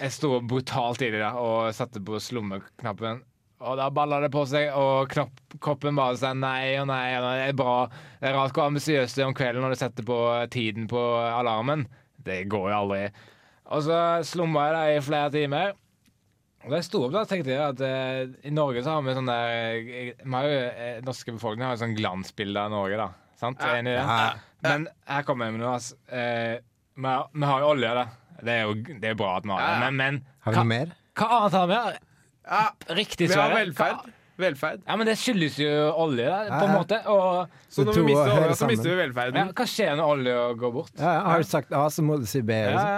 Jeg 0.00 0.12
sto 0.14 0.36
brutalt 0.42 1.00
tidlig 1.02 1.22
da, 1.22 1.32
og 1.40 1.70
satte 1.74 2.02
på 2.02 2.18
slommeknappen. 2.22 3.22
Og 3.66 3.78
da 3.78 3.86
balla 3.94 4.18
det 4.20 4.28
på 4.34 4.42
seg, 4.48 4.68
og 4.76 5.08
knopp, 5.14 5.38
kroppen 5.64 5.96
bare 5.96 6.18
sa 6.20 6.34
nei 6.36 6.76
og 6.80 6.90
nei. 6.90 7.14
Og. 7.16 7.24
Det 7.24 7.46
er 7.46 7.56
bra. 7.56 7.76
Det 8.20 8.28
er 8.28 8.36
rart 8.36 8.52
hvor 8.56 8.68
ambisiøs 8.68 9.16
du 9.16 9.22
er 9.22 9.30
om 9.30 9.36
kvelden 9.36 9.64
når 9.64 9.72
du 9.72 9.80
setter 9.80 10.06
på 10.06 10.18
tiden 10.52 10.90
på 10.90 11.00
alarmen. 11.24 11.86
Det 12.26 12.42
går 12.52 12.70
jo 12.72 12.78
aldri. 12.82 13.02
Og 13.72 13.82
så 13.86 14.00
slumma 14.26 14.68
jeg 14.68 14.76
da 14.76 14.84
i 14.92 15.02
flere 15.06 15.32
timer. 15.34 15.74
Og 16.66 16.72
da 16.72 16.80
jeg 16.80 16.88
sto 16.88 17.04
opp, 17.06 17.14
da 17.14 17.22
tenkte 17.30 17.54
jeg 17.54 17.62
at 17.62 17.82
eh, 17.86 18.22
i 18.48 18.52
Norge 18.54 18.82
så 18.82 18.96
har 18.96 19.06
vi 19.06 19.14
sånn 19.14 19.30
der 19.30 19.52
eh, 19.78 20.08
eh, 20.18 20.96
Norske 21.06 21.34
befolkningen 21.36 21.68
har 21.68 21.76
jo 21.76 21.82
sånn 21.84 21.94
glansbilde 21.94 22.64
av 22.64 22.72
Norge, 22.74 22.98
da. 22.98 23.25
Sant? 23.40 23.60
Ja. 23.60 23.74
Enig 23.78 23.92
i 23.92 23.98
det? 24.00 24.40
Men 24.66 24.86
her 25.06 25.22
kommer 25.28 25.46
jeg 25.50 25.56
med 25.56 25.62
noe. 25.66 25.74
Altså. 25.76 25.94
Eh, 26.08 26.58
vi, 26.96 27.06
har, 27.06 27.26
vi 27.32 27.44
har 27.50 27.60
jo 27.64 27.70
olje, 27.74 27.94
da. 28.00 28.06
Det 28.42 28.52
er 28.52 28.62
jo 28.66 28.74
det 29.00 29.10
er 29.12 29.14
bra 29.16 29.36
at 29.38 29.44
vi 29.48 29.52
har 29.54 29.64
det. 29.66 29.80
Men, 29.84 29.96
men 30.00 30.20
Har 30.44 30.52
vi 30.52 30.58
noe 30.60 30.70
mer? 30.72 30.94
hva 31.16 31.26
annet 31.38 31.56
har 31.56 31.66
vi? 31.70 31.80
Ja, 32.46 32.62
Riktig 32.96 33.28
vi 33.30 33.34
har 33.40 33.54
velferd. 33.54 33.96
Hva- 34.04 34.12
Velferd. 34.36 34.82
Ja, 34.84 34.96
men 35.00 35.08
det 35.08 35.14
skyldes 35.16 35.54
jo 35.56 35.68
olje, 35.96 36.26
da, 36.28 36.42
på 36.44 36.66
en 36.66 36.68
Ja, 36.68 36.72
ja. 36.72 36.72
måte. 36.76 36.96
Og 37.08 37.54
Så 37.72 37.86
når 37.86 37.94
vi 37.96 38.02
mister 38.10 38.32
olja, 38.34 38.50
så 38.50 38.56
sammen. 38.58 38.74
mister 38.74 38.90
vi 38.90 38.96
ja, 38.96 38.98
velferden. 39.06 39.52
hva 39.56 39.64
skjer 39.72 39.94
når 39.96 40.10
olja 40.12 40.34
går 40.60 40.72
bort? 40.74 40.90
Ja, 41.00 41.12
ja. 41.14 41.22
Har 41.30 41.38
du 41.40 41.48
sagt 41.48 41.72
A, 41.72 41.86
så 41.88 42.04
må 42.04 42.18
du 42.20 42.26
si 42.28 42.42
B. 42.44 42.52
Ja, 42.52 42.68
Liksom. 42.74 42.90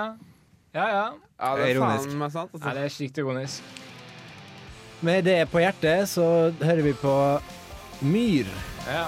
ja. 0.74 0.80
ja, 0.80 0.88
ja. 0.96 1.04
Ja, 1.38 1.52
det 1.54 1.68
er 1.68 1.74
Ironisk. 1.76 2.08
faen 2.10 2.18
meg 2.24 2.32
sant. 2.34 2.50
ja 2.50 2.58
Altså. 2.58 2.74
det 2.74 2.82
er 2.88 2.94
skikkelig 2.96 3.24
ironisk. 3.24 3.62
Med 5.06 5.24
det 5.30 5.36
på 5.52 5.62
hjertet 5.62 6.08
så 6.10 6.26
hører 6.58 6.82
vi 6.82 6.92
på 6.98 7.14
Myr. 8.02 8.50
Ja. 8.90 9.06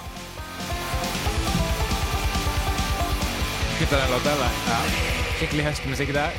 Gutta 3.80 3.96
den 3.96 4.10
låta, 4.10 4.32
eller? 4.32 4.44
Ja. 4.68 4.78
Skikkelig 5.38 5.62
høstmusikk 5.64 6.10
der. 6.12 6.34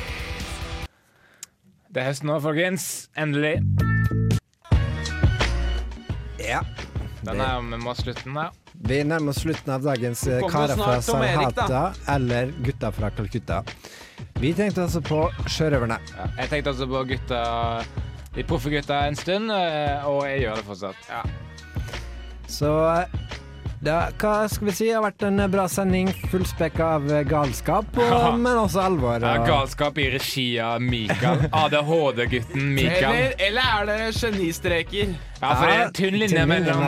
Det 1.90 2.02
er 2.02 2.06
høst 2.06 2.22
nå, 2.22 2.36
folkens. 2.38 2.84
Endelig. 3.18 3.56
Ja. 6.38 6.60
Den 7.26 7.42
er 7.42 7.56
jo 7.56 7.64
med 7.66 7.88
oss 7.90 8.04
slutten 8.04 8.38
da. 8.38 8.44
Vi 8.86 9.00
nærmer 9.02 9.34
oss 9.34 9.42
slutten 9.42 9.74
av 9.74 9.82
dagens 9.82 10.22
eh, 10.30 10.38
Karer 10.54 10.78
fra. 10.78 10.94
Sarhata 11.02 11.82
eller 12.14 12.54
Gutta 12.62 12.92
fra 12.94 13.10
Calcutta. 13.10 13.58
Vi 14.38 14.54
tenkte 14.54 14.86
altså 14.86 15.02
på 15.02 15.24
Sjørøverne. 15.50 15.98
Ja. 16.14 16.28
Jeg 16.44 16.52
tenkte 16.54 16.76
altså 16.76 16.86
på 16.94 17.02
gutta 17.10 17.42
de 18.38 18.46
proffe 18.46 18.70
gutta 18.70 19.02
en 19.08 19.18
stund, 19.18 19.50
eh, 19.50 20.06
og 20.06 20.22
jeg 20.30 20.46
gjør 20.46 20.62
det 20.62 20.68
fortsatt. 20.70 21.10
Ja. 21.10 21.26
Så 22.46 22.70
det, 23.82 23.94
hva 24.22 24.32
skal 24.50 24.68
vi 24.68 24.72
si? 24.76 24.86
Det 24.88 24.94
har 24.94 25.02
vært 25.04 25.24
en 25.26 25.42
bra 25.50 25.64
sending, 25.70 26.10
fullspekka 26.30 26.88
av 26.98 27.08
galskap, 27.28 27.88
og, 27.98 28.38
men 28.38 28.60
også 28.60 28.84
alvor. 28.84 29.18
Ja, 29.24 29.40
og- 29.40 29.48
galskap 29.48 29.98
i 29.98 30.06
regi 30.14 30.46
av 30.62 30.80
Mikael. 30.82 31.46
ADHD-gutten 31.50 32.68
Mikael. 32.76 33.10
Eller, 33.10 33.34
eller 33.48 33.72
er 33.80 33.88
det 33.90 33.98
genistreker? 34.20 35.14
Ja, 35.42 35.54
for 35.54 35.66
det 35.66 35.74
er 35.74 35.86
en 35.88 35.96
tynn 35.98 36.18
linje 36.22 36.44
mellom 36.46 36.84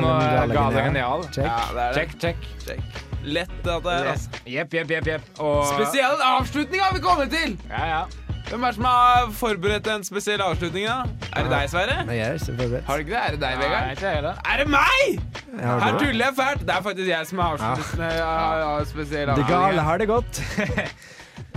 gal 0.54 0.54
og 0.54 0.78
genial. 0.78 1.26
Check. 1.34 1.48
Ja, 1.50 1.60
det 1.74 1.88
det. 1.98 2.06
Check, 2.22 2.46
check. 2.68 3.00
Lett 3.24 3.54
at 3.64 3.82
det 3.86 3.92
er, 3.96 4.10
altså. 4.12 4.42
Jepp, 4.52 4.74
jepp, 4.76 4.90
jepp. 4.92 5.06
jepp. 5.08 5.28
Og 5.40 5.64
Spesiell 5.72 6.20
avslutning 6.28 6.82
har 6.84 6.92
vi 6.94 7.00
kommet 7.00 7.32
til! 7.32 7.56
Ja, 7.70 7.86
ja. 7.88 8.02
Hvem 8.48 8.62
er 8.62 8.66
det 8.66 8.76
som 8.76 8.84
har 8.84 9.30
forberedt 9.32 9.86
en 9.88 10.04
spesiell 10.04 10.42
avslutning? 10.44 10.84
da? 10.86 11.28
Er 11.32 11.46
det 11.46 11.52
deg, 11.54 11.70
Sverre? 11.72 11.96
Nei, 12.08 12.18
jeg 12.18 12.26
er 12.28 12.34
ikke 12.38 12.56
forberedt. 12.60 12.84
Har 12.88 13.00
du 13.00 13.04
ikke 13.04 13.14
det? 13.14 13.22
Er 13.22 13.30
det 13.36 13.40
deg, 13.40 13.56
Nei, 13.56 13.64
Vegard? 13.64 13.94
ikke 13.96 14.12
jeg 14.12 14.22
det. 14.26 14.34
Er 14.52 14.60
det 14.60 14.66
meg?! 14.74 15.40
Her 15.64 15.98
tuller 15.98 16.26
jeg 16.26 16.36
fælt. 16.38 16.66
Det 16.68 16.76
er 16.76 16.84
faktisk 16.88 17.08
jeg 17.08 17.26
som 17.30 17.38
har 17.44 17.56
avsluttet 17.56 18.04
ja. 18.04 18.12
ja, 18.18 18.60
ja, 18.60 18.84
spesiell 18.90 19.34
Det 19.38 19.46
gale 19.48 19.88
har 19.88 19.98
det 19.98 20.08
godt. 20.12 20.40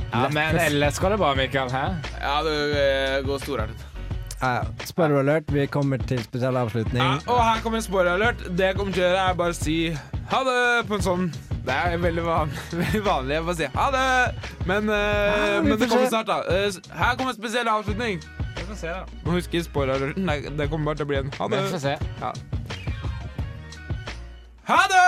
Ja, 0.08 0.30
men 0.32 0.56
ellers 0.56 1.00
går 1.04 1.10
det 1.14 1.18
bra, 1.20 1.34
Mikael. 1.36 1.68
Hæ? 1.70 1.82
Ja, 2.22 2.38
det 2.46 2.54
eh, 2.80 3.26
går 3.28 3.42
storartet. 3.44 3.84
Ja, 4.40 4.62
Spoiler 4.86 5.20
alert, 5.20 5.52
vi 5.54 5.66
kommer 5.68 5.98
til 5.98 6.22
spesiell 6.24 6.56
avslutning. 6.58 7.04
Ja, 7.04 7.18
og 7.28 7.42
her 7.44 7.60
kommer 7.62 7.82
en 7.82 7.84
spoiler 7.84 8.14
alert. 8.16 8.40
Det 8.58 8.70
jeg 8.70 8.78
kommer 8.80 8.96
til 8.96 9.04
å 9.04 9.10
gjøre, 9.10 9.26
er 9.28 9.38
bare 9.42 9.56
å 9.56 9.58
si 9.58 9.78
ha 10.32 10.42
det 10.48 10.88
på 10.88 10.96
en 10.98 11.06
sånn 11.06 11.28
Det 11.68 11.76
er 11.76 11.98
veldig 12.00 12.24
vanlig. 12.24 12.60
Veldig 12.84 13.04
vanlig. 13.06 13.34
Jeg 13.36 13.44
får 13.44 13.58
si 13.60 13.70
ha 13.76 13.88
det. 13.92 14.04
Men, 14.70 14.90
uh, 14.90 14.98
Ja, 14.98 15.62
men 15.62 15.80
det 15.80 15.90
kommer 15.92 16.08
snart, 16.08 16.30
da. 16.30 16.38
Uh, 16.48 16.78
her 16.96 17.16
kommer 17.20 17.34
en 17.34 17.40
spesiell 17.40 17.68
avslutning. 17.68 18.22
Vi 18.58 18.68
får 18.70 18.80
se, 18.80 18.88
da. 18.88 19.32
Husk 19.32 19.58
spoiler 19.68 19.98
alerten. 20.00 20.30
Det, 20.32 20.54
det 20.58 20.70
kommer 20.72 20.94
bare 20.94 21.02
til 21.02 21.10
å 21.10 21.12
bli 21.12 21.20
en 21.26 21.34
ha 21.40 21.50
Vi 21.52 21.66
får 21.74 21.84
se. 21.84 21.98
Ha 24.68 24.82
det! 24.92 25.08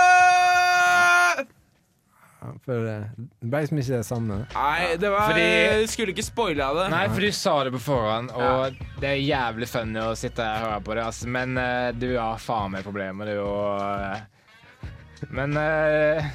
For 2.64 2.86
eh, 2.88 3.07
det 3.20 3.49
ble 3.51 3.60
liksom 3.64 3.80
ikke 3.82 3.97
det 3.97 4.05
samme. 4.07 4.36
Nei, 4.53 4.95
det 4.99 5.10
var 5.12 5.28
Fordi- 5.28 5.41
Jeg 5.43 5.89
skulle 5.91 6.14
ikke 6.16 6.24
spoile 6.24 6.68
det. 6.78 6.86
Nei, 6.93 7.07
for 7.12 7.20
du 7.20 7.32
sa 7.36 7.64
det 7.64 7.74
på 7.74 7.82
forhånd, 7.84 8.32
og 8.32 8.78
det 9.01 9.10
er 9.10 9.20
jævlig 9.20 9.68
funny 9.68 9.99
å 9.99 10.16
sitte 10.16 10.43
her 10.43 10.64
og 10.64 10.72
høre 10.72 10.84
på 10.88 10.95
det, 10.95 11.05
altså. 11.05 11.28
Men 11.28 11.57
uh, 11.57 11.91
du 11.91 12.07
har 12.16 12.39
faen 12.39 12.72
meg 12.72 12.84
problemer, 12.88 13.26
du, 13.26 13.41
og 13.43 13.82
uh, 13.82 15.28
Men 15.36 15.57
eh, 15.60 16.30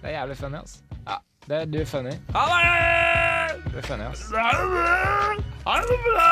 det 0.00 0.10
er 0.10 0.14
jævlig 0.20 0.36
funny, 0.36 0.60
ass. 0.62 0.78
Ja, 1.06 1.16
det, 1.48 1.72
du 1.72 1.80
er 1.80 1.88
funny. 1.88 2.14
Ha 2.34 2.44
det! 2.52 3.72
Du 3.72 3.78
er 3.78 3.82
funny, 3.82 4.06
ass. 4.08 4.22
Ha 4.32 4.50
det 4.56 4.68
bra! 4.72 4.88
Ha 5.66 5.80
det 5.88 5.98
bra! 6.06 6.30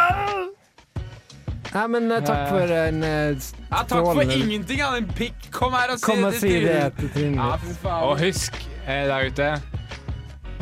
Ja, 1.74 1.86
men 1.86 2.08
eh, 2.12 2.22
takk 2.24 2.46
for 2.48 2.70
en 2.72 3.02
eh, 3.04 3.34
strålende 3.36 3.66
Ja, 3.68 3.82
takk 3.90 4.06
for 4.06 4.32
ingenting, 4.32 4.80
han 4.80 5.02
en 5.02 5.10
pikk. 5.18 5.50
Kom 5.52 5.76
her 5.76 5.92
og 5.92 6.00
si 6.00 6.06
Kom 6.08 6.24
og 6.24 6.32
det 6.32 6.40
si 6.40 6.52
til 6.54 6.64
det 6.64 6.78
til 6.96 7.10
Trine. 7.12 7.36
Ja, 7.50 7.58
fy 7.60 7.74
faen. 7.82 8.06
Og 8.08 8.22
husk 8.22 8.56
eh, 8.86 9.04
der 9.10 9.28
ute 9.28 9.50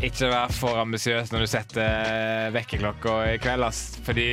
ikke 0.07 0.29
vær 0.29 0.53
for 0.53 0.77
ambisiøs 0.83 1.31
når 1.33 1.47
du 1.47 1.49
setter 1.49 2.51
vekkerklokka 2.53 3.15
i 3.31 3.39
kveld, 3.41 3.65
ass. 3.65 3.97
Fordi 4.05 4.29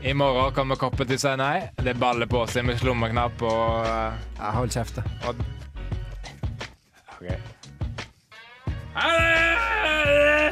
i 0.00 0.14
morgen 0.16 0.54
kommer 0.56 0.78
koppen 0.80 1.10
til 1.10 1.18
å 1.18 1.24
si 1.26 1.34
nei. 1.42 1.68
Det 1.82 1.98
baller 2.00 2.30
på 2.30 2.46
seg 2.48 2.64
med 2.70 2.80
slommeknapp 2.80 3.42
og 3.42 3.84
Ja, 3.84 4.54
hold 4.54 4.72
kjeft, 4.72 5.02
da. 5.02 5.04
OK. 5.28 5.42
Ah! 9.00 10.50